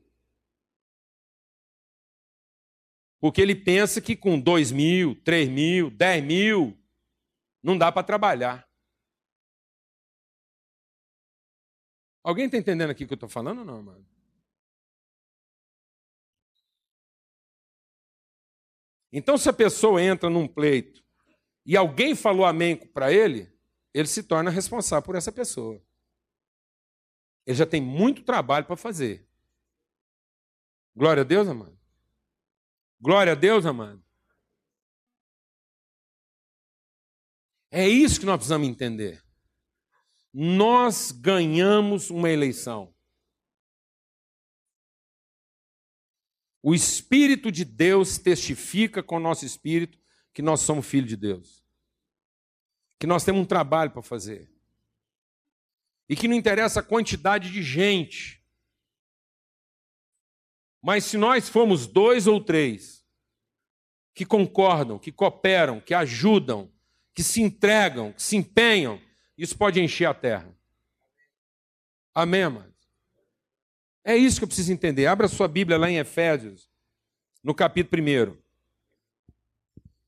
Porque 3.19 3.41
ele 3.41 3.55
pensa 3.55 4.01
que 4.01 4.15
com 4.15 4.39
2 4.39 4.71
mil, 4.71 5.15
3 5.23 5.49
mil, 5.49 5.89
10 5.89 6.23
mil, 6.23 6.77
Não 7.61 7.77
dá 7.77 7.91
para 7.91 8.03
trabalhar. 8.03 8.67
Alguém 12.23 12.45
está 12.45 12.57
entendendo 12.57 12.91
aqui 12.91 13.03
o 13.03 13.07
que 13.07 13.13
eu 13.13 13.15
estou 13.15 13.29
falando 13.29 13.59
ou 13.59 13.65
não, 13.65 13.81
mano? 13.81 14.05
Então, 19.11 19.37
se 19.37 19.49
a 19.49 19.53
pessoa 19.53 20.01
entra 20.01 20.29
num 20.29 20.47
pleito 20.47 21.03
e 21.65 21.75
alguém 21.75 22.15
falou 22.15 22.45
amém 22.45 22.75
para 22.75 23.11
ele, 23.11 23.51
ele 23.93 24.07
se 24.07 24.23
torna 24.23 24.51
responsável 24.51 25.03
por 25.03 25.15
essa 25.15 25.31
pessoa. 25.31 25.81
Ele 27.45 27.57
já 27.57 27.65
tem 27.65 27.81
muito 27.81 28.23
trabalho 28.23 28.65
para 28.65 28.75
fazer. 28.75 29.25
Glória 30.95 31.21
a 31.21 31.25
Deus, 31.25 31.47
amado. 31.47 31.76
Glória 32.99 33.33
a 33.33 33.35
Deus, 33.35 33.65
amado. 33.65 34.03
É 37.69 37.87
isso 37.87 38.19
que 38.19 38.25
nós 38.25 38.37
precisamos 38.37 38.67
entender. 38.67 39.23
Nós 40.33 41.11
ganhamos 41.11 42.09
uma 42.09 42.29
eleição. 42.29 42.93
O 46.61 46.73
Espírito 46.73 47.51
de 47.51 47.63
Deus 47.63 48.17
testifica 48.17 49.03
com 49.03 49.17
o 49.17 49.19
nosso 49.21 49.45
espírito 49.45 49.97
que 50.33 50.41
nós 50.41 50.61
somos 50.61 50.85
filhos 50.85 51.09
de 51.09 51.15
Deus. 51.15 51.63
Que 52.99 53.07
nós 53.07 53.23
temos 53.23 53.41
um 53.41 53.45
trabalho 53.45 53.91
para 53.91 54.01
fazer. 54.01 54.51
E 56.09 56.15
que 56.15 56.27
não 56.27 56.35
interessa 56.35 56.79
a 56.79 56.83
quantidade 56.83 57.51
de 57.51 57.61
gente. 57.61 58.43
Mas 60.87 61.03
se 61.03 61.17
nós 61.17 61.49
formos 61.49 61.85
dois 61.85 62.27
ou 62.27 62.39
três 62.39 63.05
que 64.15 64.25
concordam, 64.25 64.97
que 64.97 65.11
cooperam, 65.11 65.81
que 65.81 65.93
ajudam, 65.93 66.71
que 67.13 67.21
se 67.21 67.41
entregam, 67.41 68.13
que 68.13 68.23
se 68.23 68.37
empenham, 68.37 68.97
isso 69.37 69.57
pode 69.57 69.81
encher 69.81 70.05
a 70.05 70.13
terra. 70.13 70.57
Amém, 72.15 72.43
amados? 72.43 72.73
É 74.01 74.15
isso 74.15 74.37
que 74.37 74.45
eu 74.45 74.47
preciso 74.47 74.71
entender. 74.71 75.07
Abra 75.07 75.27
sua 75.27 75.49
Bíblia 75.49 75.77
lá 75.77 75.91
em 75.91 75.97
Efésios, 75.97 76.69
no 77.43 77.53
capítulo 77.53 78.01
1. 78.01 78.37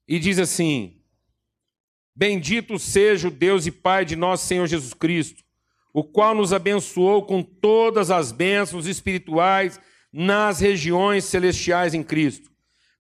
E 0.08 0.18
diz 0.18 0.40
assim: 0.40 1.04
Bendito 2.16 2.80
seja 2.80 3.28
o 3.28 3.32
Deus 3.32 3.66
e 3.66 3.72
Pai 3.72 4.06
de 4.06 4.16
nosso 4.16 4.48
Senhor 4.48 4.66
Jesus 4.66 4.94
Cristo, 4.94 5.44
o 5.92 6.06
qual 6.06 6.34
nos 6.34 6.54
abençoou 6.54 7.26
com 7.26 7.44
todas 7.44 8.10
as 8.10 8.32
bênçãos 8.32 8.86
espirituais 8.88 9.78
nas 10.12 10.60
regiões 10.60 11.26
celestiais 11.26 11.94
em 11.94 12.04
Cristo. 12.04 12.50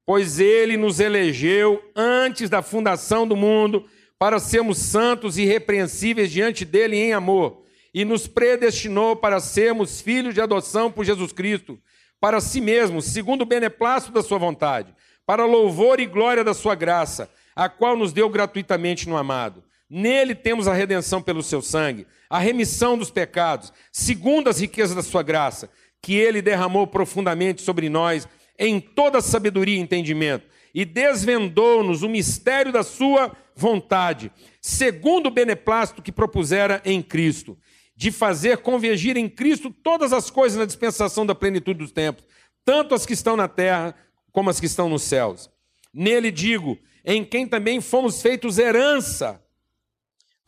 Pois 0.05 0.39
ele 0.39 0.77
nos 0.77 0.99
elegeu 0.99 1.81
antes 1.95 2.49
da 2.49 2.61
fundação 2.61 3.27
do 3.27 3.35
mundo 3.35 3.85
para 4.17 4.39
sermos 4.39 4.77
santos 4.79 5.37
e 5.37 5.43
irrepreensíveis 5.43 6.31
diante 6.31 6.65
dele 6.65 6.97
em 6.97 7.13
amor 7.13 7.63
e 7.93 8.05
nos 8.05 8.27
predestinou 8.27 9.15
para 9.15 9.39
sermos 9.39 10.01
filhos 10.01 10.33
de 10.33 10.41
adoção 10.41 10.91
por 10.91 11.05
Jesus 11.05 11.31
Cristo, 11.31 11.79
para 12.19 12.41
si 12.41 12.61
mesmo, 12.61 13.01
segundo 13.01 13.41
o 13.43 13.45
beneplácito 13.45 14.11
da 14.11 14.21
sua 14.21 14.37
vontade, 14.37 14.93
para 15.25 15.45
louvor 15.45 15.99
e 15.99 16.05
glória 16.05 16.43
da 16.43 16.53
sua 16.53 16.75
graça, 16.75 17.29
a 17.55 17.69
qual 17.69 17.95
nos 17.95 18.13
deu 18.13 18.29
gratuitamente 18.29 19.07
no 19.07 19.17
amado. 19.17 19.63
Nele 19.89 20.35
temos 20.35 20.67
a 20.67 20.73
redenção 20.73 21.21
pelo 21.21 21.41
seu 21.41 21.61
sangue, 21.61 22.05
a 22.29 22.37
remissão 22.37 22.97
dos 22.97 23.09
pecados, 23.09 23.73
segundo 23.91 24.49
as 24.49 24.59
riquezas 24.59 24.95
da 24.95 25.01
sua 25.01 25.23
graça, 25.23 25.69
que 26.01 26.15
ele 26.15 26.41
derramou 26.41 26.87
profundamente 26.87 27.61
sobre 27.61 27.89
nós 27.89 28.27
em 28.57 28.79
toda 28.79 29.21
sabedoria 29.21 29.77
e 29.77 29.79
entendimento, 29.79 30.45
e 30.73 30.83
desvendou-nos 30.85 32.03
o 32.03 32.09
mistério 32.09 32.71
da 32.71 32.83
sua 32.83 33.35
vontade, 33.55 34.31
segundo 34.61 35.27
o 35.27 35.31
beneplácito 35.31 36.01
que 36.01 36.11
propusera 36.11 36.81
em 36.85 37.01
Cristo 37.01 37.57
de 37.99 38.11
fazer 38.11 38.59
convergir 38.59 39.17
em 39.17 39.27
Cristo 39.27 39.69
todas 39.69 40.13
as 40.13 40.29
coisas 40.29 40.57
na 40.57 40.63
dispensação 40.63 41.25
da 41.25 41.35
plenitude 41.35 41.79
dos 41.79 41.91
tempos, 41.91 42.23
tanto 42.63 42.95
as 42.95 43.05
que 43.05 43.11
estão 43.11 43.35
na 43.35 43.49
terra 43.49 43.93
como 44.31 44.49
as 44.49 44.57
que 44.57 44.67
estão 44.67 44.87
nos 44.87 45.03
céus. 45.03 45.49
Nele 45.93 46.31
digo, 46.31 46.77
em 47.03 47.25
quem 47.25 47.45
também 47.45 47.81
fomos 47.81 48.21
feitos 48.21 48.57
herança, 48.57 49.43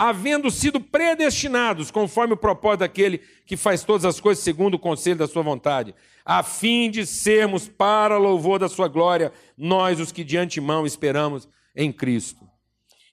havendo 0.04 0.50
sido 0.50 0.82
predestinados, 0.82 1.92
conforme 1.92 2.34
o 2.34 2.38
propósito 2.38 2.80
daquele 2.80 3.20
que 3.46 3.56
faz 3.56 3.84
todas 3.84 4.04
as 4.04 4.20
coisas 4.20 4.44
segundo 4.44 4.74
o 4.74 4.80
conselho 4.80 5.18
da 5.18 5.28
sua 5.28 5.44
vontade, 5.44 5.94
a 6.26 6.42
fim 6.42 6.90
de 6.90 7.06
sermos 7.06 7.68
para 7.68 8.18
louvor 8.18 8.58
da 8.58 8.68
sua 8.68 8.88
glória, 8.88 9.32
nós 9.56 10.00
os 10.00 10.12
que 10.12 10.24
de 10.24 10.38
antemão 10.38 10.88
esperamos 10.88 11.48
em 11.76 11.92
Cristo. 11.92 12.50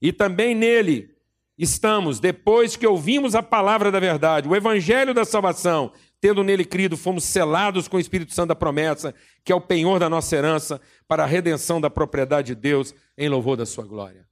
E 0.01 0.15
também 0.15 0.55
nele 0.55 1.11
estamos, 1.59 2.21
depois 2.21 2.75
que 2.75 2.87
ouvimos 2.87 3.35
a 3.35 3.43
palavra 3.43 3.93
da 3.93 4.01
verdade, 4.01 4.49
o 4.49 4.57
evangelho 4.57 5.13
da 5.13 5.27
salvação, 5.27 5.93
tendo 6.23 6.43
nele 6.43 6.65
crido, 6.65 6.97
fomos 6.97 7.25
selados 7.25 7.87
com 7.87 7.99
o 7.99 8.01
Espírito 8.01 8.33
Santo 8.33 8.49
da 8.49 8.55
promessa, 8.55 9.15
que 9.45 9.53
é 9.53 9.55
o 9.55 9.61
penhor 9.61 10.01
da 10.01 10.09
nossa 10.09 10.35
herança, 10.35 10.81
para 11.07 11.25
a 11.25 11.27
redenção 11.27 11.83
da 11.83 11.91
propriedade 11.91 12.55
de 12.55 12.55
Deus, 12.55 12.95
em 13.19 13.29
louvor 13.29 13.59
da 13.59 13.67
sua 13.67 13.85
glória. 13.85 14.27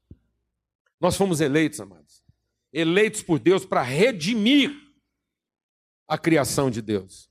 Nós 0.99 1.17
fomos 1.17 1.43
eleitos, 1.43 1.79
amados, 1.79 2.06
eleitos 2.77 3.23
por 3.23 3.39
Deus 3.39 3.65
para 3.65 3.81
redimir 3.81 4.71
a 6.07 6.19
criação 6.19 6.71
de 6.71 6.83
Deus. 6.83 7.31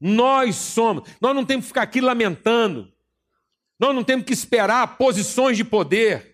Nós 0.00 0.56
somos, 0.56 1.08
nós 1.20 1.34
não 1.34 1.46
temos 1.46 1.64
que 1.64 1.68
ficar 1.68 1.82
aqui 1.82 2.00
lamentando, 2.00 2.92
nós 3.78 3.94
não 3.94 4.02
temos 4.02 4.26
que 4.26 4.32
esperar 4.32 4.98
posições 4.98 5.56
de 5.56 5.64
poder. 5.64 6.32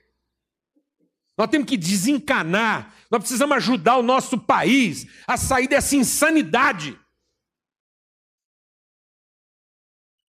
Nós 1.36 1.48
temos 1.48 1.68
que 1.68 1.76
desencanar, 1.76 2.94
nós 3.10 3.20
precisamos 3.20 3.56
ajudar 3.58 3.98
o 3.98 4.02
nosso 4.02 4.38
país 4.38 5.06
a 5.26 5.36
sair 5.36 5.68
dessa 5.68 5.94
insanidade. 5.94 6.98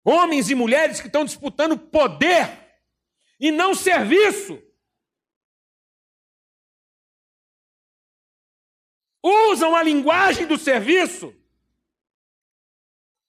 Homens 0.04 0.50
e 0.50 0.54
mulheres 0.54 1.00
que 1.00 1.06
estão 1.06 1.24
disputando 1.24 1.78
poder 1.78 2.50
e 3.38 3.52
não 3.52 3.74
serviço. 3.74 4.60
Usam 9.22 9.74
a 9.74 9.82
linguagem 9.82 10.46
do 10.46 10.56
serviço 10.56 11.34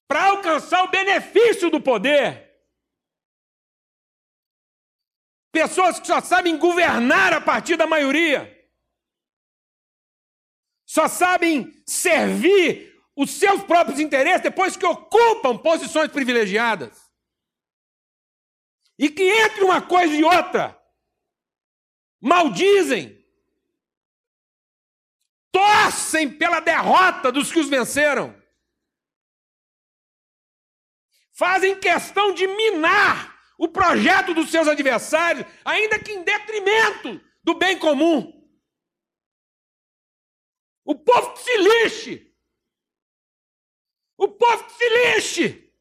para 0.08 0.26
alcançar 0.26 0.84
o 0.84 0.90
benefício 0.90 1.70
do 1.70 1.82
poder. 1.82 2.50
Pessoas 5.52 6.00
que 6.00 6.08
só 6.08 6.22
sabem 6.22 6.58
governar 6.58 7.34
a 7.34 7.42
partir 7.42 7.76
da 7.76 7.88
maioria. 7.88 8.56
Só 10.86 11.08
sabem 11.08 11.72
servir 11.86 12.90
os 13.16 13.32
seus 13.32 13.64
próprios 13.64 14.00
interesses 14.00 14.42
depois 14.42 14.78
que 14.78 14.86
ocupam 14.86 15.58
posições 15.58 16.12
privilegiadas. 16.12 17.12
E 18.98 19.10
que 19.10 19.24
entre 19.24 19.64
uma 19.64 19.82
coisa 19.82 20.14
e 20.14 20.24
outra, 20.24 20.80
maldizem, 22.20 23.19
torcem 25.52 26.38
pela 26.38 26.60
derrota 26.60 27.32
dos 27.32 27.52
que 27.52 27.60
os 27.60 27.70
venceram, 27.70 28.38
fazem 31.32 31.80
questão 31.80 32.34
de 32.34 32.46
minar 32.48 33.40
o 33.58 33.68
projeto 33.68 34.34
dos 34.34 34.50
seus 34.52 34.68
adversários, 34.68 35.46
ainda 35.64 35.98
que 35.98 36.12
em 36.12 36.24
detrimento 36.24 37.22
do 37.44 37.56
bem 37.56 37.78
comum. 37.80 38.38
O 40.84 40.96
povo 40.96 41.34
que 41.34 41.40
se 41.40 41.58
lixe. 41.58 42.36
O 44.18 44.28
povo 44.28 44.64
que 44.66 44.74
se 44.74 44.90
lixe. 44.90 45.74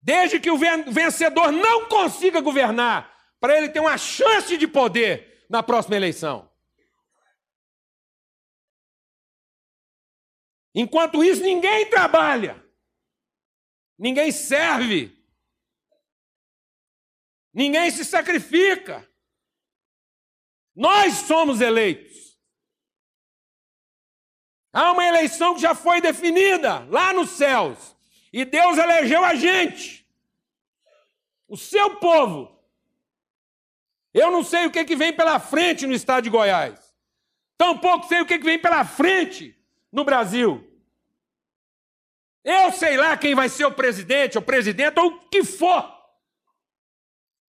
Desde 0.00 0.40
que 0.40 0.50
o 0.50 0.56
vencedor 0.56 1.52
não 1.52 1.88
consiga 1.88 2.40
governar, 2.40 3.17
para 3.40 3.56
ele 3.56 3.68
ter 3.68 3.80
uma 3.80 3.96
chance 3.96 4.56
de 4.56 4.66
poder 4.66 5.46
na 5.48 5.62
próxima 5.62 5.96
eleição. 5.96 6.48
Enquanto 10.74 11.24
isso, 11.24 11.42
ninguém 11.42 11.88
trabalha. 11.90 12.64
Ninguém 13.98 14.30
serve. 14.30 15.16
Ninguém 17.52 17.90
se 17.90 18.04
sacrifica. 18.04 19.08
Nós 20.74 21.14
somos 21.14 21.60
eleitos. 21.60 22.38
Há 24.72 24.92
uma 24.92 25.04
eleição 25.04 25.54
que 25.54 25.60
já 25.60 25.74
foi 25.74 26.00
definida 26.00 26.84
lá 26.86 27.12
nos 27.12 27.30
céus. 27.30 27.96
E 28.32 28.44
Deus 28.44 28.78
elegeu 28.78 29.24
a 29.24 29.34
gente. 29.34 30.08
O 31.48 31.56
seu 31.56 31.96
povo. 31.96 32.57
Eu 34.12 34.30
não 34.30 34.42
sei 34.42 34.66
o 34.66 34.70
que, 34.70 34.84
que 34.84 34.96
vem 34.96 35.12
pela 35.12 35.38
frente 35.38 35.86
no 35.86 35.92
estado 35.92 36.24
de 36.24 36.30
Goiás. 36.30 36.94
Tampouco 37.56 38.06
sei 38.06 38.20
o 38.20 38.26
que, 38.26 38.38
que 38.38 38.44
vem 38.44 38.58
pela 38.58 38.84
frente 38.84 39.56
no 39.92 40.04
Brasil. 40.04 40.64
Eu 42.44 42.72
sei 42.72 42.96
lá 42.96 43.16
quem 43.16 43.34
vai 43.34 43.48
ser 43.48 43.66
o 43.66 43.72
presidente, 43.72 44.38
o 44.38 44.42
presidente, 44.42 44.98
ou 44.98 45.08
o 45.08 45.28
que 45.28 45.44
for. 45.44 45.98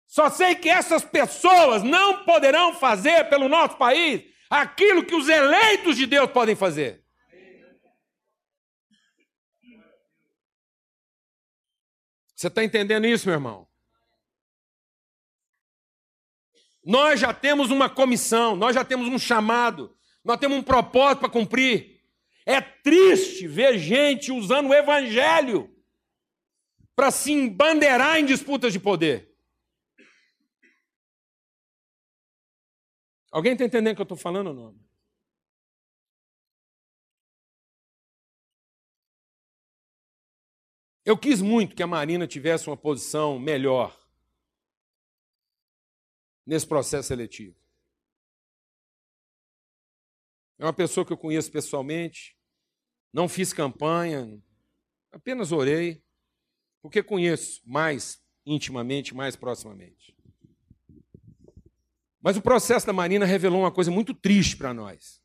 Só 0.07 0.31
sei 0.31 0.55
que 0.55 0.69
essas 0.69 1.05
pessoas 1.05 1.83
não 1.83 2.25
poderão 2.25 2.75
fazer 2.75 3.29
pelo 3.29 3.49
nosso 3.49 3.77
país 3.77 4.25
aquilo 4.49 5.05
que 5.05 5.15
os 5.15 5.29
eleitos 5.29 5.97
de 5.97 6.07
Deus 6.07 6.31
podem 6.31 6.57
fazer. 6.57 7.05
Você 12.35 12.47
está 12.47 12.65
entendendo 12.65 13.07
isso, 13.07 13.27
meu 13.27 13.35
irmão? 13.35 13.68
Nós 16.89 17.21
já 17.21 17.35
temos 17.35 17.71
uma 17.71 17.91
comissão, 17.91 18.57
nós 18.57 18.75
já 18.75 18.83
temos 18.83 19.09
um 19.09 19.19
chamado, 19.19 19.95
nós 20.25 20.39
temos 20.39 20.57
um 20.57 20.63
propósito 20.63 21.21
para 21.21 21.29
cumprir. 21.29 22.03
É 22.47 22.63
triste 22.63 23.47
ver 23.47 23.79
gente 23.79 24.33
usando 24.33 24.71
o 24.71 24.75
evangelho 24.75 25.71
para 26.97 27.11
se 27.11 27.31
embandeirar 27.31 28.19
em 28.19 28.25
disputas 28.25 28.73
de 28.73 28.81
poder. 28.81 29.31
Alguém 33.31 33.53
está 33.53 33.67
entendendo 33.67 33.93
o 33.93 33.97
que 33.97 34.01
eu 34.01 34.05
estou 34.05 34.17
falando 34.17 34.47
ou 34.47 34.55
não? 34.55 34.81
Eu 41.05 41.19
quis 41.19 41.43
muito 41.43 41.77
que 41.77 41.83
a 41.83 41.87
Marina 41.87 42.27
tivesse 42.27 42.67
uma 42.67 42.79
posição 42.79 43.39
melhor 43.39 43.95
nesse 46.49 46.67
processo 46.67 47.09
seletivo. 47.09 47.55
É 50.59 50.65
uma 50.65 50.73
pessoa 50.73 51.05
que 51.05 51.13
eu 51.13 51.19
conheço 51.19 51.53
pessoalmente, 51.53 52.35
não 53.13 53.29
fiz 53.29 53.53
campanha, 53.53 54.43
apenas 55.13 55.53
orei, 55.53 56.03
porque 56.81 57.03
conheço 57.03 57.61
mais 57.67 58.25
intimamente, 58.47 59.15
mais 59.15 59.37
proximamente. 59.37 60.17
Mas 62.19 62.39
o 62.39 62.43
processo 62.43 62.87
da 62.87 62.95
Marina 62.95 63.27
revelou 63.27 63.61
uma 63.61 63.73
coisa 63.73 63.91
muito 63.91 64.15
triste 64.15 64.57
para 64.57 64.73
nós. 64.73 65.23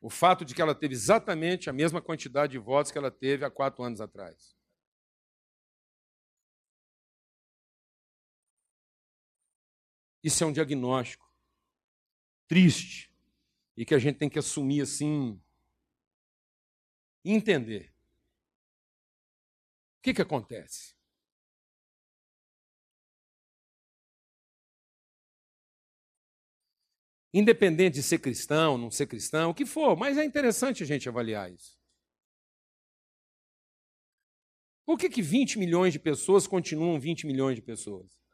O 0.00 0.08
fato 0.08 0.46
de 0.46 0.54
que 0.54 0.62
ela 0.62 0.74
teve 0.74 0.94
exatamente 0.94 1.68
a 1.68 1.74
mesma 1.74 2.00
quantidade 2.00 2.52
de 2.52 2.58
votos 2.58 2.90
que 2.90 2.96
ela 2.96 3.10
teve 3.10 3.44
há 3.44 3.50
quatro 3.50 3.84
anos 3.84 4.00
atrás. 4.00 4.55
Isso 10.26 10.42
é 10.42 10.46
um 10.48 10.52
diagnóstico 10.52 11.24
triste 12.48 13.14
e 13.76 13.84
que 13.84 13.94
a 13.94 13.98
gente 14.00 14.18
tem 14.18 14.28
que 14.28 14.40
assumir 14.40 14.80
assim 14.80 15.40
e 17.24 17.30
entender. 17.30 17.94
O 19.98 20.02
que, 20.02 20.14
que 20.14 20.20
acontece? 20.22 20.96
Independente 27.32 27.94
de 27.94 28.02
ser 28.02 28.18
cristão, 28.18 28.76
não 28.76 28.90
ser 28.90 29.06
cristão, 29.06 29.50
o 29.50 29.54
que 29.54 29.64
for, 29.64 29.96
mas 29.96 30.18
é 30.18 30.24
interessante 30.24 30.82
a 30.82 30.86
gente 30.86 31.08
avaliar 31.08 31.52
isso. 31.52 31.78
Por 34.84 34.98
que, 34.98 35.08
que 35.08 35.22
20 35.22 35.56
milhões 35.56 35.92
de 35.92 36.00
pessoas 36.00 36.48
continuam 36.48 36.98
20 36.98 37.28
milhões 37.28 37.54
de 37.54 37.62
pessoas? 37.62 38.25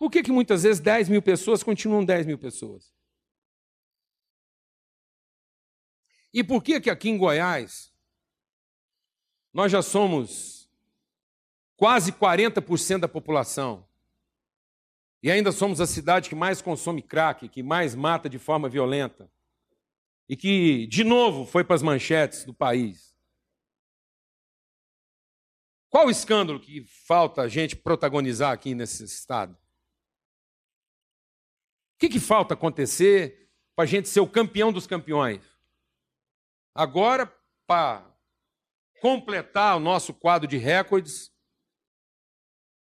Por 0.00 0.10
que, 0.10 0.22
que 0.22 0.32
muitas 0.32 0.62
vezes 0.62 0.80
10 0.80 1.10
mil 1.10 1.20
pessoas 1.20 1.62
continuam 1.62 2.02
10 2.02 2.24
mil 2.24 2.38
pessoas? 2.38 2.90
E 6.32 6.42
por 6.42 6.62
que, 6.62 6.80
que 6.80 6.88
aqui 6.88 7.10
em 7.10 7.18
Goiás 7.18 7.92
nós 9.52 9.70
já 9.70 9.82
somos 9.82 10.70
quase 11.76 12.12
40% 12.12 13.00
da 13.00 13.08
população 13.08 13.86
e 15.22 15.30
ainda 15.30 15.52
somos 15.52 15.82
a 15.82 15.86
cidade 15.86 16.30
que 16.30 16.34
mais 16.34 16.62
consome 16.62 17.02
crack, 17.02 17.46
que 17.46 17.62
mais 17.62 17.94
mata 17.94 18.26
de 18.26 18.38
forma 18.38 18.70
violenta 18.70 19.30
e 20.26 20.34
que, 20.34 20.86
de 20.86 21.04
novo, 21.04 21.44
foi 21.44 21.62
para 21.62 21.76
as 21.76 21.82
manchetes 21.82 22.46
do 22.46 22.54
país? 22.54 23.14
Qual 25.90 26.06
o 26.06 26.10
escândalo 26.10 26.58
que 26.58 26.86
falta 27.06 27.42
a 27.42 27.48
gente 27.48 27.76
protagonizar 27.76 28.50
aqui 28.50 28.74
nesse 28.74 29.04
estado? 29.04 29.59
Que, 32.00 32.08
que 32.08 32.18
falta 32.18 32.54
acontecer 32.54 33.52
para 33.76 33.84
a 33.84 33.86
gente 33.86 34.08
ser 34.08 34.20
o 34.20 34.28
campeão 34.28 34.72
dos 34.72 34.86
campeões? 34.86 35.44
Agora, 36.74 37.26
para 37.66 38.10
completar 39.02 39.76
o 39.76 39.80
nosso 39.80 40.14
quadro 40.14 40.48
de 40.48 40.56
recordes, 40.56 41.30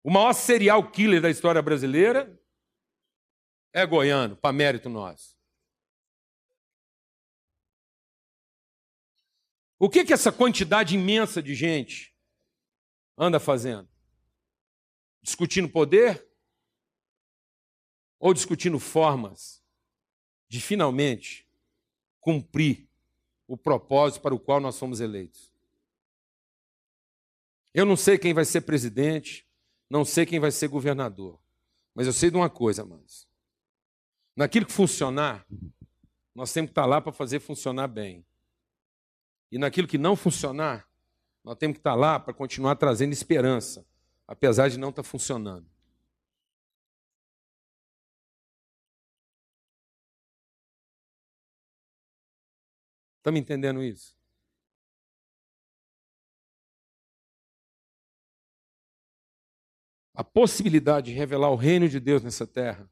o 0.04 0.12
maior 0.12 0.34
serial 0.34 0.92
killer 0.92 1.20
da 1.20 1.32
história 1.32 1.62
brasileira 1.64 2.40
é 3.74 3.86
goiano, 3.86 4.36
para 4.36 4.54
mérito 4.54 4.88
nosso. 4.88 5.36
O 9.80 9.90
que, 9.90 10.06
que 10.06 10.14
essa 10.14 10.32
quantidade 10.32 10.94
imensa 10.94 11.42
de 11.42 11.56
gente 11.56 12.16
anda 13.18 13.40
fazendo? 13.40 13.90
Discutindo 15.24 15.68
poder? 15.70 16.31
Ou 18.22 18.36
discutindo 18.36 18.80
formas 18.80 19.64
de 20.48 20.62
finalmente 20.62 21.48
cumprir 22.20 22.88
o 23.48 23.58
propósito 23.58 24.22
para 24.22 24.36
o 24.36 24.40
qual 24.40 24.60
nós 24.62 24.78
fomos 24.78 25.02
eleitos. 25.02 25.52
Eu 27.74 27.84
não 27.84 27.98
sei 27.98 28.20
quem 28.20 28.32
vai 28.32 28.46
ser 28.46 28.62
presidente, 28.62 29.48
não 29.90 30.06
sei 30.06 30.26
quem 30.26 30.40
vai 30.40 30.52
ser 30.52 30.68
governador, 30.68 31.40
mas 31.96 32.06
eu 32.06 32.14
sei 32.14 32.30
de 32.30 32.38
uma 32.38 32.50
coisa, 32.50 32.84
amados. 32.84 33.28
Naquilo 34.36 34.68
que 34.68 34.72
funcionar, 34.72 35.46
nós 36.36 36.54
temos 36.54 36.70
que 36.70 36.74
estar 36.74 36.86
lá 36.86 37.02
para 37.02 37.12
fazer 37.12 37.40
funcionar 37.40 37.88
bem. 37.88 38.24
E 39.52 39.58
naquilo 39.58 39.88
que 39.88 39.98
não 39.98 40.16
funcionar, 40.16 40.88
nós 41.44 41.58
temos 41.58 41.76
que 41.76 41.80
estar 41.80 41.96
lá 41.96 42.20
para 42.20 42.34
continuar 42.36 42.76
trazendo 42.76 43.14
esperança, 43.14 43.86
apesar 44.28 44.70
de 44.70 44.78
não 44.78 44.90
estar 44.90 45.04
funcionando. 45.04 45.66
Está 53.22 53.32
me 53.32 53.40
entendendo 53.40 53.84
isso? 53.84 54.18
A 60.16 60.24
possibilidade 60.24 61.12
de 61.12 61.18
revelar 61.18 61.52
o 61.52 61.56
reino 61.56 61.88
de 61.88 62.00
Deus 62.00 62.24
nessa 62.24 62.48
terra, 62.48 62.90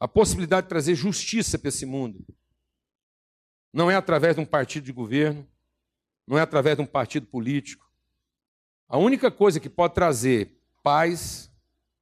a 0.00 0.08
possibilidade 0.08 0.64
de 0.64 0.70
trazer 0.70 0.94
justiça 0.94 1.58
para 1.58 1.68
esse 1.68 1.84
mundo, 1.84 2.26
não 3.70 3.90
é 3.90 3.96
através 3.96 4.34
de 4.34 4.40
um 4.40 4.46
partido 4.46 4.84
de 4.84 4.92
governo, 4.92 5.46
não 6.26 6.38
é 6.38 6.40
através 6.40 6.76
de 6.76 6.82
um 6.82 6.86
partido 6.86 7.26
político. 7.26 7.86
A 8.88 8.96
única 8.96 9.30
coisa 9.30 9.60
que 9.60 9.68
pode 9.68 9.94
trazer 9.94 10.58
paz, 10.82 11.52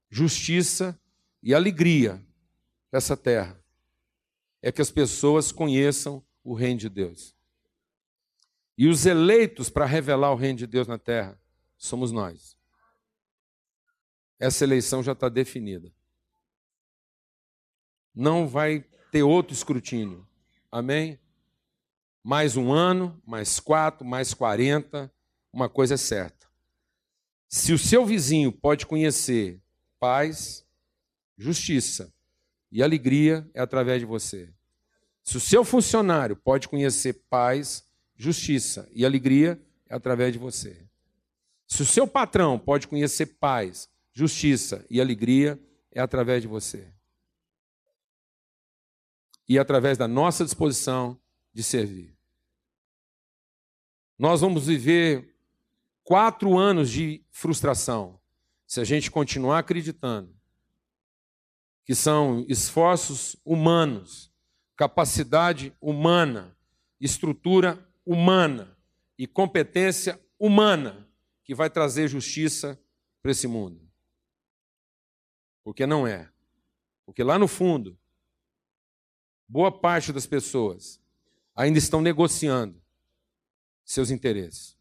justiça 0.09 0.97
e 1.43 1.53
alegria 1.53 2.24
para 2.88 2.99
essa 2.99 3.16
terra 3.16 3.61
é 4.62 4.70
que 4.70 4.80
as 4.80 4.93
pessoas 4.93 5.51
conheçam 5.51 6.24
o 6.43 6.55
reino 6.55 6.80
de 6.80 6.88
Deus. 6.88 7.34
E 8.76 8.88
os 8.88 9.07
eleitos 9.07 9.68
para 9.70 9.86
revelar 9.86 10.32
o 10.32 10.36
reino 10.36 10.59
de 10.59 10.66
Deus 10.66 10.88
na 10.88 10.99
terra 10.99 11.40
somos 11.76 12.11
nós. 12.11 12.57
Essa 14.38 14.64
eleição 14.64 15.03
já 15.03 15.12
está 15.12 15.28
definida. 15.28 15.93
Não 18.14 18.49
vai 18.49 18.80
ter 19.11 19.22
outro 19.22 19.55
escrutínio. 19.55 20.26
Amém? 20.70 21.18
Mais 22.24 22.57
um 22.57 22.72
ano, 22.72 23.20
mais 23.26 23.61
quatro, 23.61 24.05
mais 24.05 24.34
quarenta, 24.34 25.12
uma 25.53 25.68
coisa 25.68 25.95
é 25.95 25.97
certa. 25.97 26.47
Se 27.49 27.72
o 27.72 27.78
seu 27.78 28.07
vizinho 28.07 28.51
pode 28.51 28.86
conhecer 28.86 29.61
paz, 30.01 30.66
justiça 31.36 32.12
e 32.70 32.82
alegria, 32.82 33.49
é 33.53 33.61
através 33.61 34.01
de 34.01 34.07
você. 34.07 34.53
Se 35.22 35.36
o 35.36 35.40
seu 35.40 35.64
funcionário 35.64 36.36
pode 36.36 36.68
conhecer 36.68 37.12
paz, 37.30 37.84
justiça 38.16 38.88
e 38.92 39.04
alegria, 39.04 39.60
é 39.88 39.94
através 39.94 40.32
de 40.32 40.38
você. 40.38 40.86
Se 41.66 41.82
o 41.82 41.86
seu 41.86 42.06
patrão 42.06 42.58
pode 42.58 42.88
conhecer 42.88 43.26
paz, 43.26 43.88
justiça 44.12 44.84
e 44.90 45.00
alegria, 45.00 45.60
é 45.90 46.00
através 46.00 46.42
de 46.42 46.48
você. 46.48 46.92
E 49.48 49.58
é 49.58 49.60
através 49.60 49.96
da 49.98 50.08
nossa 50.08 50.44
disposição 50.44 51.18
de 51.52 51.62
servir. 51.62 52.16
Nós 54.18 54.40
vamos 54.40 54.66
viver 54.66 55.36
quatro 56.04 56.58
anos 56.58 56.90
de 56.90 57.24
frustração 57.30 58.20
se 58.66 58.80
a 58.80 58.84
gente 58.84 59.10
continuar 59.10 59.58
acreditando 59.58 60.34
que 61.84 61.94
são 61.94 62.44
esforços 62.48 63.36
humanos 63.44 64.32
capacidade 64.76 65.76
humana, 65.80 66.56
estrutura 67.00 67.86
humana 68.04 68.76
e 69.18 69.26
competência 69.26 70.20
humana 70.38 71.08
que 71.44 71.54
vai 71.54 71.70
trazer 71.70 72.08
justiça 72.08 72.80
para 73.20 73.30
esse 73.30 73.46
mundo. 73.46 73.80
Porque 75.62 75.86
não 75.86 76.06
é. 76.06 76.30
Porque 77.04 77.22
lá 77.22 77.38
no 77.38 77.46
fundo, 77.46 77.98
boa 79.48 79.70
parte 79.70 80.12
das 80.12 80.26
pessoas 80.26 81.00
ainda 81.54 81.78
estão 81.78 82.00
negociando 82.00 82.82
seus 83.84 84.10
interesses. 84.10 84.76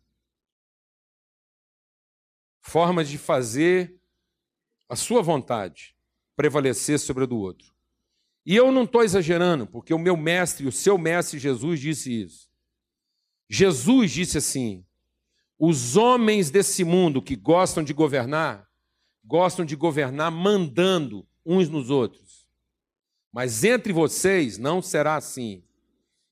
Formas 2.62 3.10
de 3.10 3.18
fazer 3.18 4.00
a 4.88 4.96
sua 4.96 5.22
vontade 5.22 5.96
prevalecer 6.36 7.00
sobre 7.00 7.24
a 7.24 7.28
do 7.28 7.38
outro. 7.38 7.71
E 8.46 8.56
eu 8.56 8.72
não 8.72 8.84
estou 8.84 9.04
exagerando, 9.04 9.68
porque 9.68 9.94
o 9.94 10.00
meu 10.00 10.18
mestre, 10.18 10.68
o 10.68 10.72
seu 10.72 10.98
mestre 10.98 11.38
Jesus 11.38 11.80
disse 11.80 12.24
isso. 12.24 12.50
Jesus 13.50 14.12
disse 14.12 14.38
assim: 14.38 14.86
os 15.60 15.96
homens 15.96 16.50
desse 16.50 16.84
mundo 16.84 17.22
que 17.22 17.36
gostam 17.36 17.84
de 17.84 17.94
governar, 17.94 18.68
gostam 19.24 19.64
de 19.64 19.76
governar 19.76 20.32
mandando 20.32 21.28
uns 21.46 21.70
nos 21.70 21.92
outros. 21.92 22.48
Mas 23.32 23.64
entre 23.64 23.94
vocês 23.94 24.58
não 24.58 24.82
será 24.82 25.16
assim. 25.16 25.64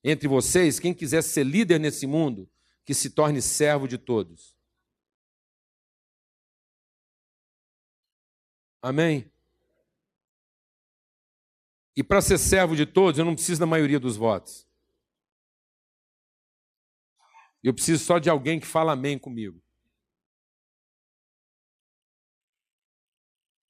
Entre 0.02 0.26
vocês, 0.26 0.80
quem 0.80 0.92
quiser 0.92 1.22
ser 1.22 1.44
líder 1.44 1.78
nesse 1.78 2.06
mundo, 2.06 2.50
que 2.84 2.92
se 2.92 3.10
torne 3.10 3.40
servo 3.40 3.86
de 3.86 3.96
todos. 3.96 4.56
Amém? 8.82 9.29
E 11.96 12.02
para 12.02 12.20
ser 12.20 12.38
servo 12.38 12.76
de 12.76 12.86
todos, 12.86 13.18
eu 13.18 13.24
não 13.24 13.34
preciso 13.34 13.60
da 13.60 13.66
maioria 13.66 13.98
dos 13.98 14.16
votos. 14.16 14.66
Eu 17.62 17.74
preciso 17.74 18.04
só 18.04 18.18
de 18.18 18.30
alguém 18.30 18.58
que 18.58 18.66
fala 18.66 18.92
amém 18.92 19.18
comigo. 19.18 19.62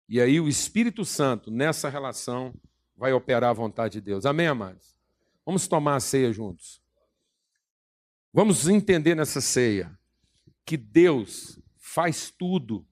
E 0.09 0.21
aí 0.21 0.41
o 0.41 0.49
Espírito 0.49 1.05
Santo, 1.05 1.51
nessa 1.51 1.89
relação, 1.89 2.55
vai 2.97 3.13
operar 3.13 3.51
a 3.51 3.55
vontade 3.55 3.95
de 3.95 4.01
Deus. 4.01 4.27
Amém, 4.27 4.47
amados? 4.47 4.97
Vamos 5.47 5.67
tomar 5.67 5.97
a 5.97 6.01
ceia 6.01 6.33
juntos. 6.33 6.83
Vamos 8.33 8.69
entender 8.69 9.15
nessa 9.15 9.41
ceia 9.41 9.99
que 10.65 10.77
Deus 10.77 11.61
faz 11.77 12.31
tudo. 12.31 12.87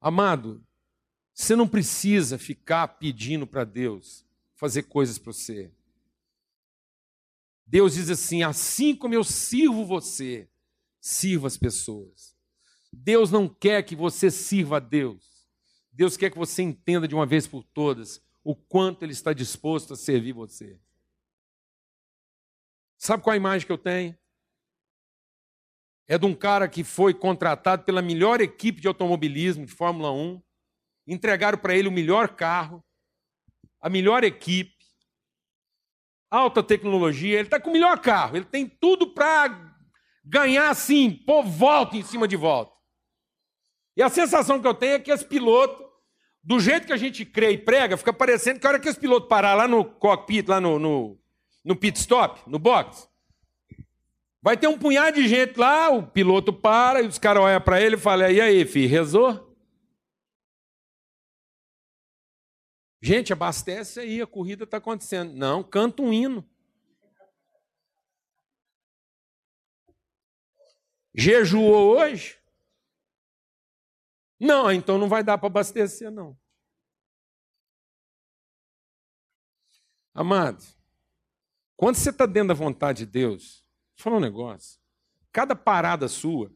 Amado, 0.00 0.64
você 1.38 1.54
não 1.54 1.68
precisa 1.68 2.36
ficar 2.36 2.88
pedindo 2.88 3.46
para 3.46 3.62
Deus 3.62 4.26
fazer 4.56 4.82
coisas 4.82 5.18
para 5.18 5.32
você. 5.32 5.72
Deus 7.64 7.94
diz 7.94 8.10
assim: 8.10 8.42
assim 8.42 8.92
como 8.92 9.14
eu 9.14 9.22
sirvo 9.22 9.84
você, 9.84 10.50
sirva 11.00 11.46
as 11.46 11.56
pessoas. 11.56 12.34
Deus 12.92 13.30
não 13.30 13.48
quer 13.48 13.84
que 13.84 13.94
você 13.94 14.32
sirva 14.32 14.78
a 14.78 14.80
Deus. 14.80 15.48
Deus 15.92 16.16
quer 16.16 16.28
que 16.28 16.36
você 16.36 16.60
entenda 16.60 17.06
de 17.06 17.14
uma 17.14 17.24
vez 17.24 17.46
por 17.46 17.62
todas 17.62 18.20
o 18.42 18.56
quanto 18.56 19.04
Ele 19.04 19.12
está 19.12 19.32
disposto 19.32 19.92
a 19.92 19.96
servir 19.96 20.32
você. 20.32 20.76
Sabe 22.96 23.22
qual 23.22 23.34
a 23.34 23.36
imagem 23.36 23.64
que 23.64 23.72
eu 23.72 23.78
tenho? 23.78 24.18
É 26.08 26.18
de 26.18 26.26
um 26.26 26.34
cara 26.34 26.66
que 26.68 26.82
foi 26.82 27.14
contratado 27.14 27.84
pela 27.84 28.02
melhor 28.02 28.40
equipe 28.40 28.80
de 28.80 28.88
automobilismo 28.88 29.64
de 29.64 29.72
Fórmula 29.72 30.10
1, 30.10 30.42
entregaram 31.08 31.58
para 31.58 31.74
ele 31.74 31.88
o 31.88 31.92
melhor 31.92 32.28
carro, 32.28 32.84
a 33.80 33.88
melhor 33.88 34.22
equipe, 34.24 34.76
alta 36.30 36.62
tecnologia, 36.62 37.38
ele 37.38 37.46
está 37.46 37.58
com 37.58 37.70
o 37.70 37.72
melhor 37.72 37.98
carro, 38.00 38.36
ele 38.36 38.44
tem 38.44 38.68
tudo 38.68 39.08
para 39.14 39.74
ganhar 40.24 40.68
assim, 40.68 41.10
pôr 41.10 41.42
volta 41.42 41.96
em 41.96 42.02
cima 42.02 42.28
de 42.28 42.36
volta. 42.36 42.72
E 43.96 44.02
a 44.02 44.08
sensação 44.08 44.60
que 44.60 44.66
eu 44.66 44.74
tenho 44.74 44.94
é 44.94 44.98
que 44.98 45.10
esse 45.10 45.24
piloto 45.24 45.88
do 46.42 46.60
jeito 46.60 46.86
que 46.86 46.92
a 46.92 46.96
gente 46.96 47.24
crê 47.24 47.52
e 47.52 47.58
prega, 47.58 47.96
fica 47.96 48.12
parecendo 48.12 48.60
que 48.60 48.66
a 48.66 48.70
hora 48.70 48.78
que 48.78 48.88
esse 48.88 49.00
piloto 49.00 49.26
parar 49.26 49.54
lá 49.54 49.66
no 49.66 49.84
cockpit, 49.84 50.46
lá 50.46 50.60
no, 50.60 50.78
no, 50.78 51.18
no 51.64 51.74
pit 51.74 51.98
stop, 51.98 52.40
no 52.46 52.58
box, 52.58 53.08
vai 54.42 54.56
ter 54.56 54.68
um 54.68 54.78
punhado 54.78 55.20
de 55.20 55.26
gente 55.26 55.58
lá, 55.58 55.90
o 55.90 56.06
piloto 56.06 56.52
para 56.52 57.02
e 57.02 57.06
os 57.06 57.18
caras 57.18 57.42
olham 57.42 57.60
para 57.60 57.80
ele 57.80 57.96
e 57.96 57.98
falam: 57.98 58.30
E 58.30 58.40
aí, 58.40 58.64
filho, 58.64 58.88
rezou? 58.88 59.47
Gente, 63.00 63.32
abastece 63.32 64.00
aí, 64.00 64.20
a 64.20 64.26
corrida 64.26 64.64
está 64.64 64.78
acontecendo. 64.78 65.32
Não, 65.32 65.62
canta 65.62 66.02
um 66.02 66.12
hino. 66.12 66.48
Jejuou 71.14 71.96
hoje? 71.96 72.38
Não, 74.38 74.70
então 74.70 74.98
não 74.98 75.08
vai 75.08 75.22
dar 75.22 75.36
para 75.38 75.48
abastecer, 75.48 76.10
não. 76.10 76.38
Amado, 80.14 80.64
quando 81.76 81.96
você 81.96 82.10
está 82.10 82.26
dentro 82.26 82.48
da 82.48 82.54
vontade 82.54 83.04
de 83.04 83.06
Deus, 83.06 83.64
vou 83.96 84.04
falar 84.04 84.16
um 84.16 84.20
negócio. 84.20 84.80
Cada 85.32 85.54
parada 85.54 86.08
sua 86.08 86.52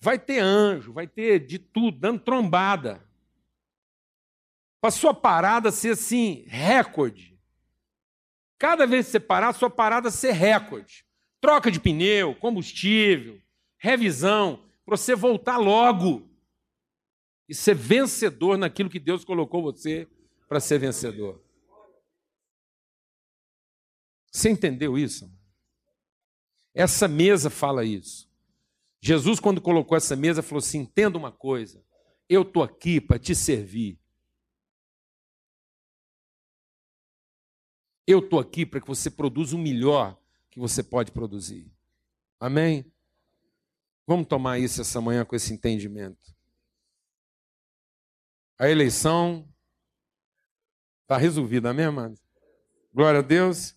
vai 0.00 0.18
ter 0.18 0.38
anjo, 0.38 0.92
vai 0.92 1.06
ter 1.06 1.46
de 1.46 1.58
tudo, 1.58 1.98
dando 1.98 2.20
trombada. 2.20 3.07
Para 4.80 4.90
sua 4.90 5.12
parada 5.12 5.70
ser 5.70 5.90
assim, 5.90 6.44
recorde. 6.46 7.38
Cada 8.58 8.86
vez 8.86 9.06
que 9.06 9.12
você 9.12 9.20
parar, 9.20 9.52
sua 9.52 9.70
parada 9.70 10.10
ser 10.10 10.32
recorde. 10.32 11.04
Troca 11.40 11.70
de 11.70 11.78
pneu, 11.78 12.34
combustível, 12.34 13.40
revisão 13.78 14.64
para 14.84 14.96
você 14.96 15.14
voltar 15.14 15.58
logo 15.58 16.28
e 17.48 17.54
ser 17.54 17.74
vencedor 17.74 18.56
naquilo 18.56 18.90
que 18.90 18.98
Deus 18.98 19.24
colocou 19.24 19.62
você 19.62 20.08
para 20.48 20.60
ser 20.60 20.78
vencedor. 20.78 21.42
Você 24.30 24.50
entendeu 24.50 24.98
isso? 24.98 25.30
Essa 26.74 27.08
mesa 27.08 27.50
fala 27.50 27.84
isso. 27.84 28.28
Jesus, 29.00 29.38
quando 29.40 29.60
colocou 29.60 29.96
essa 29.96 30.16
mesa, 30.16 30.42
falou 30.42 30.58
assim: 30.58 30.80
entenda 30.80 31.16
uma 31.16 31.32
coisa, 31.32 31.84
eu 32.28 32.42
estou 32.42 32.62
aqui 32.62 33.00
para 33.00 33.18
te 33.18 33.34
servir. 33.34 33.98
Eu 38.08 38.20
estou 38.20 38.40
aqui 38.40 38.64
para 38.64 38.80
que 38.80 38.86
você 38.86 39.10
produza 39.10 39.54
o 39.54 39.58
melhor 39.58 40.18
que 40.50 40.58
você 40.58 40.82
pode 40.82 41.12
produzir. 41.12 41.70
Amém? 42.40 42.90
Vamos 44.06 44.26
tomar 44.26 44.58
isso 44.58 44.80
essa 44.80 44.98
manhã 44.98 45.26
com 45.26 45.36
esse 45.36 45.52
entendimento. 45.52 46.34
A 48.58 48.70
eleição 48.70 49.46
está 51.02 51.18
resolvida, 51.18 51.68
amém, 51.68 51.84
amado? 51.84 52.18
Glória 52.94 53.20
a 53.20 53.22
Deus. 53.22 53.76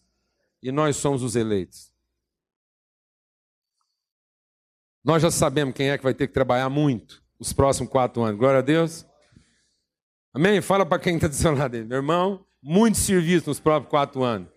E 0.64 0.72
nós 0.72 0.96
somos 0.96 1.24
os 1.24 1.36
eleitos. 1.36 1.94
Nós 5.04 5.22
já 5.22 5.30
sabemos 5.30 5.76
quem 5.76 5.90
é 5.90 5.98
que 5.98 6.06
vai 6.06 6.14
ter 6.14 6.30
que 6.30 6.34
trabalhar 6.34 6.70
muito 6.70 7.22
os 7.38 7.52
próximos 7.52 7.92
quatro 7.92 8.24
anos. 8.24 8.40
Glória 8.40 8.60
a 8.60 8.64
Deus. 8.64 9.06
Amém? 10.34 10.62
Fala 10.62 10.86
para 10.86 11.02
quem 11.02 11.16
está 11.16 11.28
do 11.28 11.36
seu 11.36 11.54
lado, 11.54 11.76
meu 11.86 11.98
irmão. 11.98 12.48
Muito 12.62 12.98
serviço 12.98 13.50
nos 13.50 13.60
próximos 13.60 13.90
quatro 13.90 14.24
anos. 14.24 14.50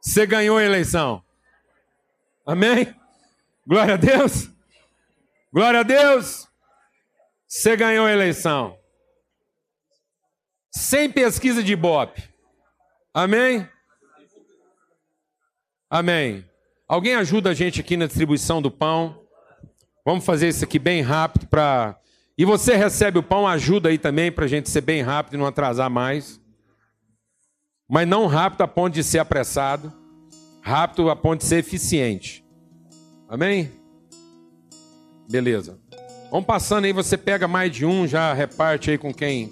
Você 0.00 0.24
ganhou 0.24 0.56
a 0.56 0.62
eleição. 0.62 1.22
Amém? 2.46 2.94
Glória 3.66 3.94
a 3.94 3.96
Deus. 3.96 4.48
Glória 5.52 5.80
a 5.80 5.82
Deus. 5.82 6.46
Você 7.48 7.76
ganhou 7.76 8.06
a 8.06 8.12
eleição. 8.12 8.78
Sem 10.70 11.10
pesquisa 11.10 11.62
de 11.62 11.72
Ibope. 11.72 12.22
Amém? 13.12 13.68
Amém. 15.90 16.48
Alguém 16.86 17.14
ajuda 17.14 17.50
a 17.50 17.54
gente 17.54 17.80
aqui 17.80 17.96
na 17.96 18.06
distribuição 18.06 18.62
do 18.62 18.70
pão? 18.70 19.26
Vamos 20.04 20.24
fazer 20.24 20.48
isso 20.48 20.64
aqui 20.64 20.78
bem 20.78 21.02
rápido 21.02 21.48
para. 21.48 21.98
E 22.38 22.44
você 22.44 22.76
recebe 22.76 23.18
o 23.18 23.22
pão, 23.22 23.46
ajuda 23.46 23.88
aí 23.88 23.96
também 23.96 24.30
para 24.30 24.44
a 24.44 24.48
gente 24.48 24.68
ser 24.68 24.82
bem 24.82 25.00
rápido 25.00 25.34
e 25.34 25.36
não 25.38 25.46
atrasar 25.46 25.88
mais. 25.88 26.38
Mas 27.88 28.06
não 28.06 28.26
rápido 28.26 28.62
a 28.62 28.68
ponto 28.68 28.92
de 28.92 29.02
ser 29.02 29.18
apressado, 29.18 29.92
rápido 30.60 31.08
a 31.08 31.16
ponto 31.16 31.40
de 31.40 31.46
ser 31.46 31.56
eficiente. 31.56 32.44
Amém? 33.28 33.70
Beleza. 35.30 35.78
Vamos 36.30 36.46
passando 36.46 36.84
aí, 36.84 36.92
você 36.92 37.16
pega 37.16 37.48
mais 37.48 37.72
de 37.72 37.86
um, 37.86 38.06
já 38.06 38.34
reparte 38.34 38.90
aí 38.90 38.98
com 38.98 39.14
quem 39.14 39.50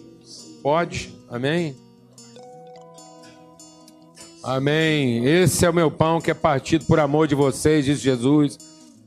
pode. 0.63 1.15
Amém? 1.31 1.75
Amém. 4.43 5.25
Esse 5.25 5.65
é 5.65 5.71
o 5.71 5.75
meu 5.75 5.91
pão 5.91 6.21
que 6.21 6.31
é 6.31 6.35
partido 6.35 6.85
por 6.85 7.01
amor 7.01 7.27
de 7.27 7.35
vocês, 7.35 7.87
diz 7.87 7.99
Jesus. 7.99 8.59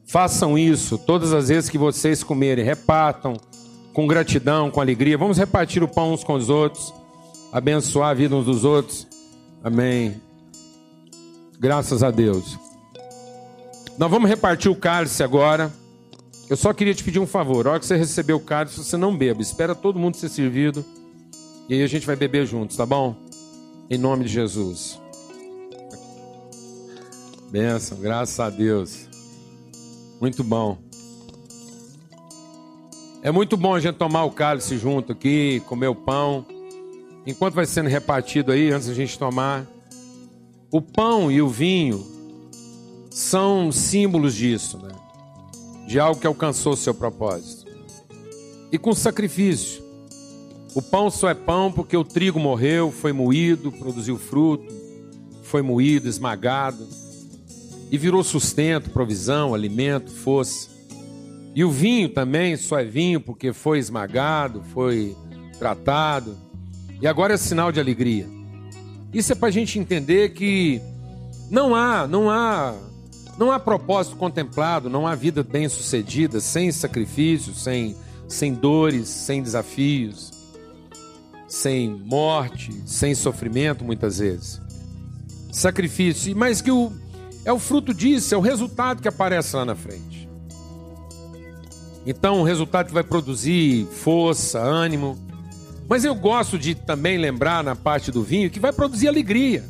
Façam 0.08 0.58
isso 0.58 0.98
todas 0.98 1.32
as 1.32 1.50
vezes 1.50 1.70
que 1.70 1.78
vocês 1.78 2.24
comerem, 2.24 2.66
repartam 2.66 3.38
com 3.98 4.06
gratidão, 4.06 4.70
com 4.70 4.80
alegria. 4.80 5.18
Vamos 5.18 5.40
repartir 5.40 5.82
o 5.82 5.88
pão 5.88 6.14
uns 6.14 6.24
com 6.24 6.36
os 6.36 6.50
outros, 6.50 6.94
abençoar 7.52 8.12
a 8.12 8.14
vida 8.14 8.36
uns 8.36 8.46
dos 8.46 8.64
outros. 8.64 9.08
Amém. 9.64 10.22
Graças 11.60 12.04
a 12.04 12.12
Deus. 12.12 12.60
Nós 13.98 14.12
vamos 14.12 14.30
repartir 14.30 14.70
o 14.70 14.76
cálice 14.76 15.24
agora. 15.24 15.74
Eu 16.48 16.56
só 16.56 16.74
queria 16.74 16.94
te 16.94 17.04
pedir 17.04 17.18
um 17.18 17.26
favor. 17.26 17.66
A 17.66 17.72
hora 17.72 17.80
que 17.80 17.88
você 17.88 17.98
receber 17.98 18.34
o 18.34 18.40
cálice, 18.40 18.78
você 18.78 18.96
não 18.96 19.18
beba. 19.18 19.42
Espera 19.42 19.74
todo 19.74 19.98
mundo 19.98 20.16
ser 20.16 20.30
servido. 20.30 20.86
E 21.68 21.74
aí 21.74 21.82
a 21.82 21.88
gente 21.88 22.06
vai 22.06 22.16
beber 22.16 22.46
juntos, 22.46 22.78
tá 22.78 22.86
bom? 22.86 23.16
Em 23.90 23.98
nome 23.98 24.26
de 24.26 24.30
Jesus. 24.30 25.02
Benção, 27.50 27.98
graças 27.98 28.40
a 28.40 28.52
Deus. 28.52 29.08
Muito 30.22 30.44
bom. 30.44 30.87
É 33.24 33.32
muito 33.32 33.58
bom 33.58 33.74
a 33.74 33.80
gente 33.80 33.96
tomar 33.96 34.24
o 34.26 34.32
cálice 34.32 34.78
junto 34.78 35.12
aqui, 35.12 35.62
comer 35.66 35.88
o 35.88 35.96
pão. 35.96 36.46
Enquanto 37.26 37.56
vai 37.56 37.66
sendo 37.66 37.90
repartido 37.90 38.52
aí, 38.52 38.72
antes 38.72 38.88
da 38.88 38.94
gente 38.94 39.18
tomar, 39.18 39.66
o 40.72 40.82
pão 40.82 41.32
e 41.32 41.42
o 41.42 41.50
vinho 41.50 42.06
são 43.10 43.72
símbolos 43.72 44.36
disso, 44.36 44.78
né? 44.78 44.94
De 45.88 46.00
algo 46.00 46.20
que 46.20 46.28
alcançou 46.28 46.76
seu 46.76 46.94
propósito. 46.94 47.66
E 48.72 48.78
com 48.78 48.94
sacrifício. 48.94 49.84
O 50.76 50.82
pão 50.82 51.10
só 51.10 51.28
é 51.28 51.34
pão 51.34 51.72
porque 51.72 51.98
o 51.98 52.04
trigo 52.04 52.40
morreu, 52.40 52.92
foi 52.92 53.12
moído, 53.12 53.72
produziu 53.72 54.18
fruto, 54.18 54.72
foi 55.42 55.64
moído, 55.64 56.08
esmagado 56.08 56.88
e 57.90 57.98
virou 57.98 58.24
sustento, 58.24 58.92
provisão, 58.92 59.56
alimento, 59.56 60.12
força. 60.12 60.77
E 61.58 61.64
o 61.64 61.72
vinho 61.72 62.08
também 62.08 62.56
só 62.56 62.78
é 62.78 62.86
vinho 62.86 63.20
porque 63.20 63.52
foi 63.52 63.80
esmagado, 63.80 64.62
foi 64.62 65.18
tratado. 65.58 66.38
E 67.02 67.08
agora 67.08 67.34
é 67.34 67.38
sinal 67.38 67.72
de 67.72 67.80
alegria. 67.80 68.28
Isso 69.12 69.32
é 69.32 69.36
para 69.36 69.48
a 69.48 69.52
gente 69.52 69.80
entender 69.80 70.36
que 70.36 70.80
não 71.50 71.74
há, 71.74 72.06
não 72.06 72.30
há, 72.30 72.76
não 73.40 73.52
há 73.52 73.60
propósito 73.60 74.18
contemplado, 74.18 74.88
não 74.88 75.08
há 75.08 75.16
vida 75.16 75.42
bem 75.42 75.68
sucedida 75.68 76.40
sem 76.40 76.72
sacrifícios, 76.72 77.64
sem, 77.64 77.96
sem 78.28 78.54
dores, 78.54 79.08
sem 79.08 79.42
desafios, 79.42 80.32
sem 81.48 81.90
morte, 81.90 82.72
sem 82.86 83.16
sofrimento 83.16 83.84
muitas 83.84 84.20
vezes. 84.20 84.62
Sacrifício, 85.52 86.38
mas 86.38 86.62
que 86.62 86.70
o, 86.70 86.92
é 87.44 87.52
o 87.52 87.58
fruto 87.58 87.96
disso, 87.96 88.36
é 88.36 88.38
o 88.38 88.42
resultado 88.42 89.02
que 89.02 89.08
aparece 89.08 89.56
lá 89.56 89.66
na 89.66 89.74
frente. 89.74 90.27
Então, 92.08 92.40
um 92.40 92.44
resultado 92.44 92.94
vai 92.94 93.04
produzir 93.04 93.86
força, 94.02 94.60
ânimo. 94.60 95.18
Mas 95.90 96.06
eu 96.06 96.16
gosto 96.16 96.58
de 96.58 96.74
também 96.74 97.18
lembrar 97.18 97.62
na 97.62 97.76
parte 97.76 98.12
do 98.14 98.24
vinho 98.24 98.50
que 98.50 98.62
vai 98.62 98.72
produzir 98.72 99.10
alegria. 99.10 99.66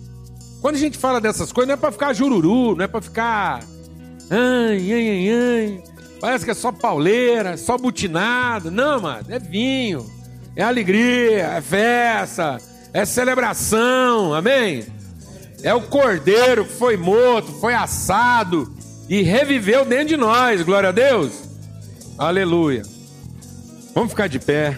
Quando 0.61 0.75
a 0.75 0.79
gente 0.79 0.99
fala 0.99 1.19
dessas 1.19 1.51
coisas, 1.51 1.67
não 1.67 1.73
é 1.73 1.77
para 1.77 1.91
ficar 1.91 2.13
jururu, 2.13 2.75
não 2.75 2.85
é 2.85 2.87
para 2.87 3.01
ficar. 3.01 3.63
Ai, 4.29 4.93
ai, 4.93 5.09
ai, 5.09 5.29
ai. 5.31 5.83
Parece 6.21 6.45
que 6.45 6.51
é 6.51 6.53
só 6.53 6.71
pauleira, 6.71 7.57
só 7.57 7.75
butinado. 7.75 8.69
Não, 8.69 9.01
mano, 9.01 9.25
é 9.29 9.39
vinho, 9.39 10.05
é 10.55 10.61
alegria, 10.61 11.43
é 11.43 11.61
festa, 11.61 12.59
é 12.93 13.03
celebração, 13.03 14.35
amém? 14.35 14.85
É 15.63 15.73
o 15.73 15.81
cordeiro 15.81 16.65
que 16.65 16.73
foi 16.73 16.97
morto, 16.97 17.51
foi 17.53 17.73
assado 17.73 18.71
e 19.09 19.23
reviveu 19.23 19.83
dentro 19.83 20.09
de 20.09 20.17
nós, 20.17 20.61
glória 20.61 20.89
a 20.89 20.91
Deus. 20.91 21.46
Aleluia. 22.17 22.81
Vamos 23.93 24.09
ficar 24.09 24.27
de 24.27 24.39
pé. 24.39 24.75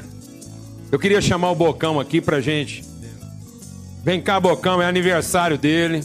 Eu 0.91 0.99
queria 0.99 1.21
chamar 1.21 1.51
o 1.51 1.55
Bocão 1.55 1.97
aqui 1.97 2.19
pra 2.19 2.41
gente. 2.41 2.83
Vem 4.03 4.21
cá, 4.21 4.37
Bocão, 4.41 4.81
é 4.81 4.85
aniversário 4.85 5.57
dele. 5.57 6.03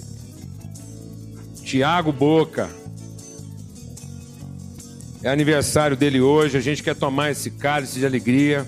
Tiago 1.65 2.13
Boca. 2.13 2.71
É 5.25 5.29
aniversário 5.29 5.97
dele 5.97 6.21
hoje. 6.21 6.57
A 6.57 6.61
gente 6.61 6.85
quer 6.85 6.95
tomar 6.95 7.33
esse 7.33 7.51
cálice 7.51 7.99
de 7.99 8.07
alegria, 8.07 8.65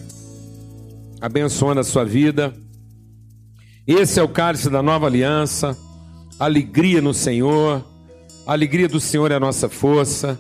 abençoando 1.21 1.81
a 1.81 1.85
sua 1.85 2.05
vida. 2.05 2.53
Esse 3.87 4.19
é 4.19 4.23
o 4.25 4.29
cálice 4.29 4.69
da 4.69 4.83
nova 4.83 5.07
aliança. 5.07 5.77
Alegria 6.37 7.01
no 7.01 7.15
Senhor. 7.15 7.85
A 8.45 8.53
alegria 8.53 8.89
do 8.89 8.99
Senhor 8.99 9.31
é 9.31 9.37
a 9.37 9.41
nossa 9.41 9.69
força. 9.69 10.37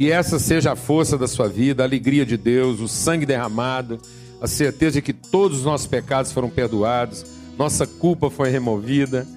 Que 0.00 0.10
essa 0.10 0.38
seja 0.38 0.72
a 0.72 0.76
força 0.76 1.18
da 1.18 1.28
sua 1.28 1.46
vida, 1.46 1.82
a 1.82 1.86
alegria 1.86 2.24
de 2.24 2.38
Deus, 2.38 2.80
o 2.80 2.88
sangue 2.88 3.26
derramado, 3.26 4.00
a 4.40 4.46
certeza 4.46 4.92
de 4.92 5.02
que 5.02 5.12
todos 5.12 5.58
os 5.58 5.64
nossos 5.66 5.86
pecados 5.86 6.32
foram 6.32 6.48
perdoados, 6.48 7.22
nossa 7.58 7.86
culpa 7.86 8.30
foi 8.30 8.48
removida. 8.48 9.28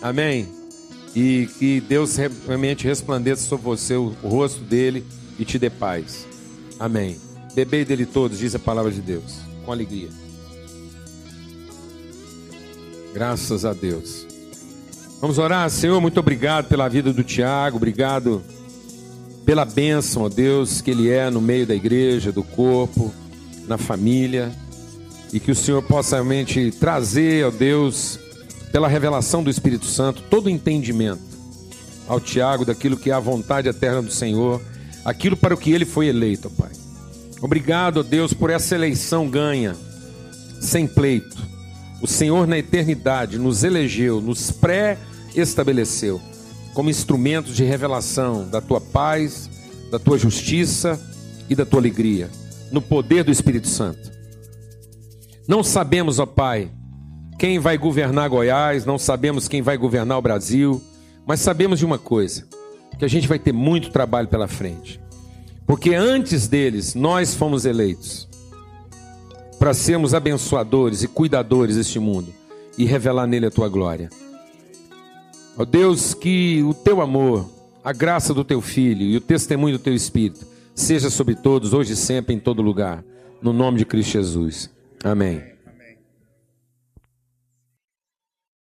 Amém? 0.00 0.48
E 1.14 1.46
que 1.58 1.82
Deus 1.82 2.16
realmente 2.16 2.86
resplandeça 2.86 3.46
sobre 3.46 3.66
você 3.66 3.96
o, 3.96 4.16
rosto 4.22 4.62
dele 4.62 5.04
e 5.38 5.44
te 5.44 5.58
dê 5.58 5.68
paz. 5.68 6.26
Amém. 6.80 7.18
Bebei 7.54 7.84
dele 7.84 8.06
todos, 8.06 8.38
diz 8.38 8.54
a 8.54 8.58
palavra 8.58 8.90
de 8.90 9.02
Deus, 9.02 9.40
com 9.66 9.72
alegria. 9.72 10.08
Graças 13.12 13.66
a 13.66 13.74
Deus. 13.74 14.26
Vamos 15.20 15.36
orar, 15.36 15.68
Senhor, 15.68 16.00
muito 16.00 16.18
obrigado 16.18 16.66
pela 16.66 16.88
vida 16.88 17.12
do 17.12 17.22
Tiago, 17.22 17.76
obrigado 17.76 18.42
pela 19.48 19.64
bênção, 19.64 20.24
ó 20.24 20.28
Deus, 20.28 20.82
que 20.82 20.90
Ele 20.90 21.08
é 21.08 21.30
no 21.30 21.40
meio 21.40 21.66
da 21.66 21.74
igreja, 21.74 22.30
do 22.30 22.42
corpo, 22.42 23.10
na 23.66 23.78
família, 23.78 24.52
e 25.32 25.40
que 25.40 25.50
o 25.50 25.54
Senhor 25.54 25.82
possa 25.82 26.16
realmente 26.16 26.70
trazer, 26.72 27.46
ó 27.46 27.50
Deus, 27.50 28.18
pela 28.70 28.86
revelação 28.86 29.42
do 29.42 29.48
Espírito 29.48 29.86
Santo, 29.86 30.22
todo 30.28 30.48
o 30.48 30.50
entendimento 30.50 31.22
ao 32.06 32.20
Tiago 32.20 32.66
daquilo 32.66 32.98
que 32.98 33.10
é 33.10 33.14
a 33.14 33.18
vontade 33.18 33.70
eterna 33.70 34.02
do 34.02 34.12
Senhor, 34.12 34.60
aquilo 35.02 35.34
para 35.34 35.54
o 35.54 35.56
que 35.56 35.72
ele 35.72 35.86
foi 35.86 36.08
eleito, 36.08 36.52
ó 36.54 36.62
Pai. 36.62 36.72
Obrigado, 37.40 38.00
ó 38.00 38.02
Deus, 38.02 38.34
por 38.34 38.50
essa 38.50 38.74
eleição 38.74 39.30
ganha, 39.30 39.74
sem 40.60 40.86
pleito. 40.86 41.38
O 42.02 42.06
Senhor 42.06 42.46
na 42.46 42.58
eternidade 42.58 43.38
nos 43.38 43.64
elegeu, 43.64 44.20
nos 44.20 44.50
pré-estabeleceu 44.50 46.20
como 46.78 46.90
instrumentos 46.90 47.56
de 47.56 47.64
revelação 47.64 48.48
da 48.48 48.60
tua 48.60 48.80
paz, 48.80 49.50
da 49.90 49.98
tua 49.98 50.16
justiça 50.16 50.96
e 51.50 51.56
da 51.56 51.66
tua 51.66 51.80
alegria, 51.80 52.30
no 52.70 52.80
poder 52.80 53.24
do 53.24 53.32
Espírito 53.32 53.66
Santo. 53.66 54.12
Não 55.48 55.64
sabemos, 55.64 56.20
ó 56.20 56.26
Pai, 56.26 56.70
quem 57.36 57.58
vai 57.58 57.76
governar 57.76 58.28
Goiás, 58.28 58.86
não 58.86 58.96
sabemos 58.96 59.48
quem 59.48 59.60
vai 59.60 59.76
governar 59.76 60.18
o 60.18 60.22
Brasil, 60.22 60.80
mas 61.26 61.40
sabemos 61.40 61.80
de 61.80 61.84
uma 61.84 61.98
coisa: 61.98 62.46
que 62.96 63.04
a 63.04 63.08
gente 63.08 63.26
vai 63.26 63.40
ter 63.40 63.52
muito 63.52 63.90
trabalho 63.90 64.28
pela 64.28 64.46
frente. 64.46 65.00
Porque 65.66 65.96
antes 65.96 66.46
deles, 66.46 66.94
nós 66.94 67.34
fomos 67.34 67.64
eleitos 67.64 68.28
para 69.58 69.74
sermos 69.74 70.14
abençoadores 70.14 71.02
e 71.02 71.08
cuidadores 71.08 71.74
deste 71.74 71.98
mundo 71.98 72.32
e 72.78 72.84
revelar 72.84 73.26
nele 73.26 73.46
a 73.46 73.50
tua 73.50 73.68
glória. 73.68 74.08
Ó 75.58 75.64
Deus, 75.64 76.14
que 76.14 76.62
o 76.62 76.72
teu 76.72 77.00
amor, 77.00 77.50
a 77.82 77.92
graça 77.92 78.32
do 78.32 78.44
teu 78.44 78.60
filho 78.60 79.02
e 79.02 79.16
o 79.16 79.20
testemunho 79.20 79.76
do 79.76 79.82
teu 79.82 79.92
espírito 79.92 80.46
seja 80.72 81.10
sobre 81.10 81.34
todos, 81.34 81.72
hoje 81.72 81.94
e 81.94 81.96
sempre, 81.96 82.32
em 82.32 82.38
todo 82.38 82.62
lugar. 82.62 83.04
No 83.42 83.52
nome 83.52 83.78
de 83.78 83.84
Cristo 83.84 84.12
Jesus. 84.12 84.70
Amém. 85.02 85.57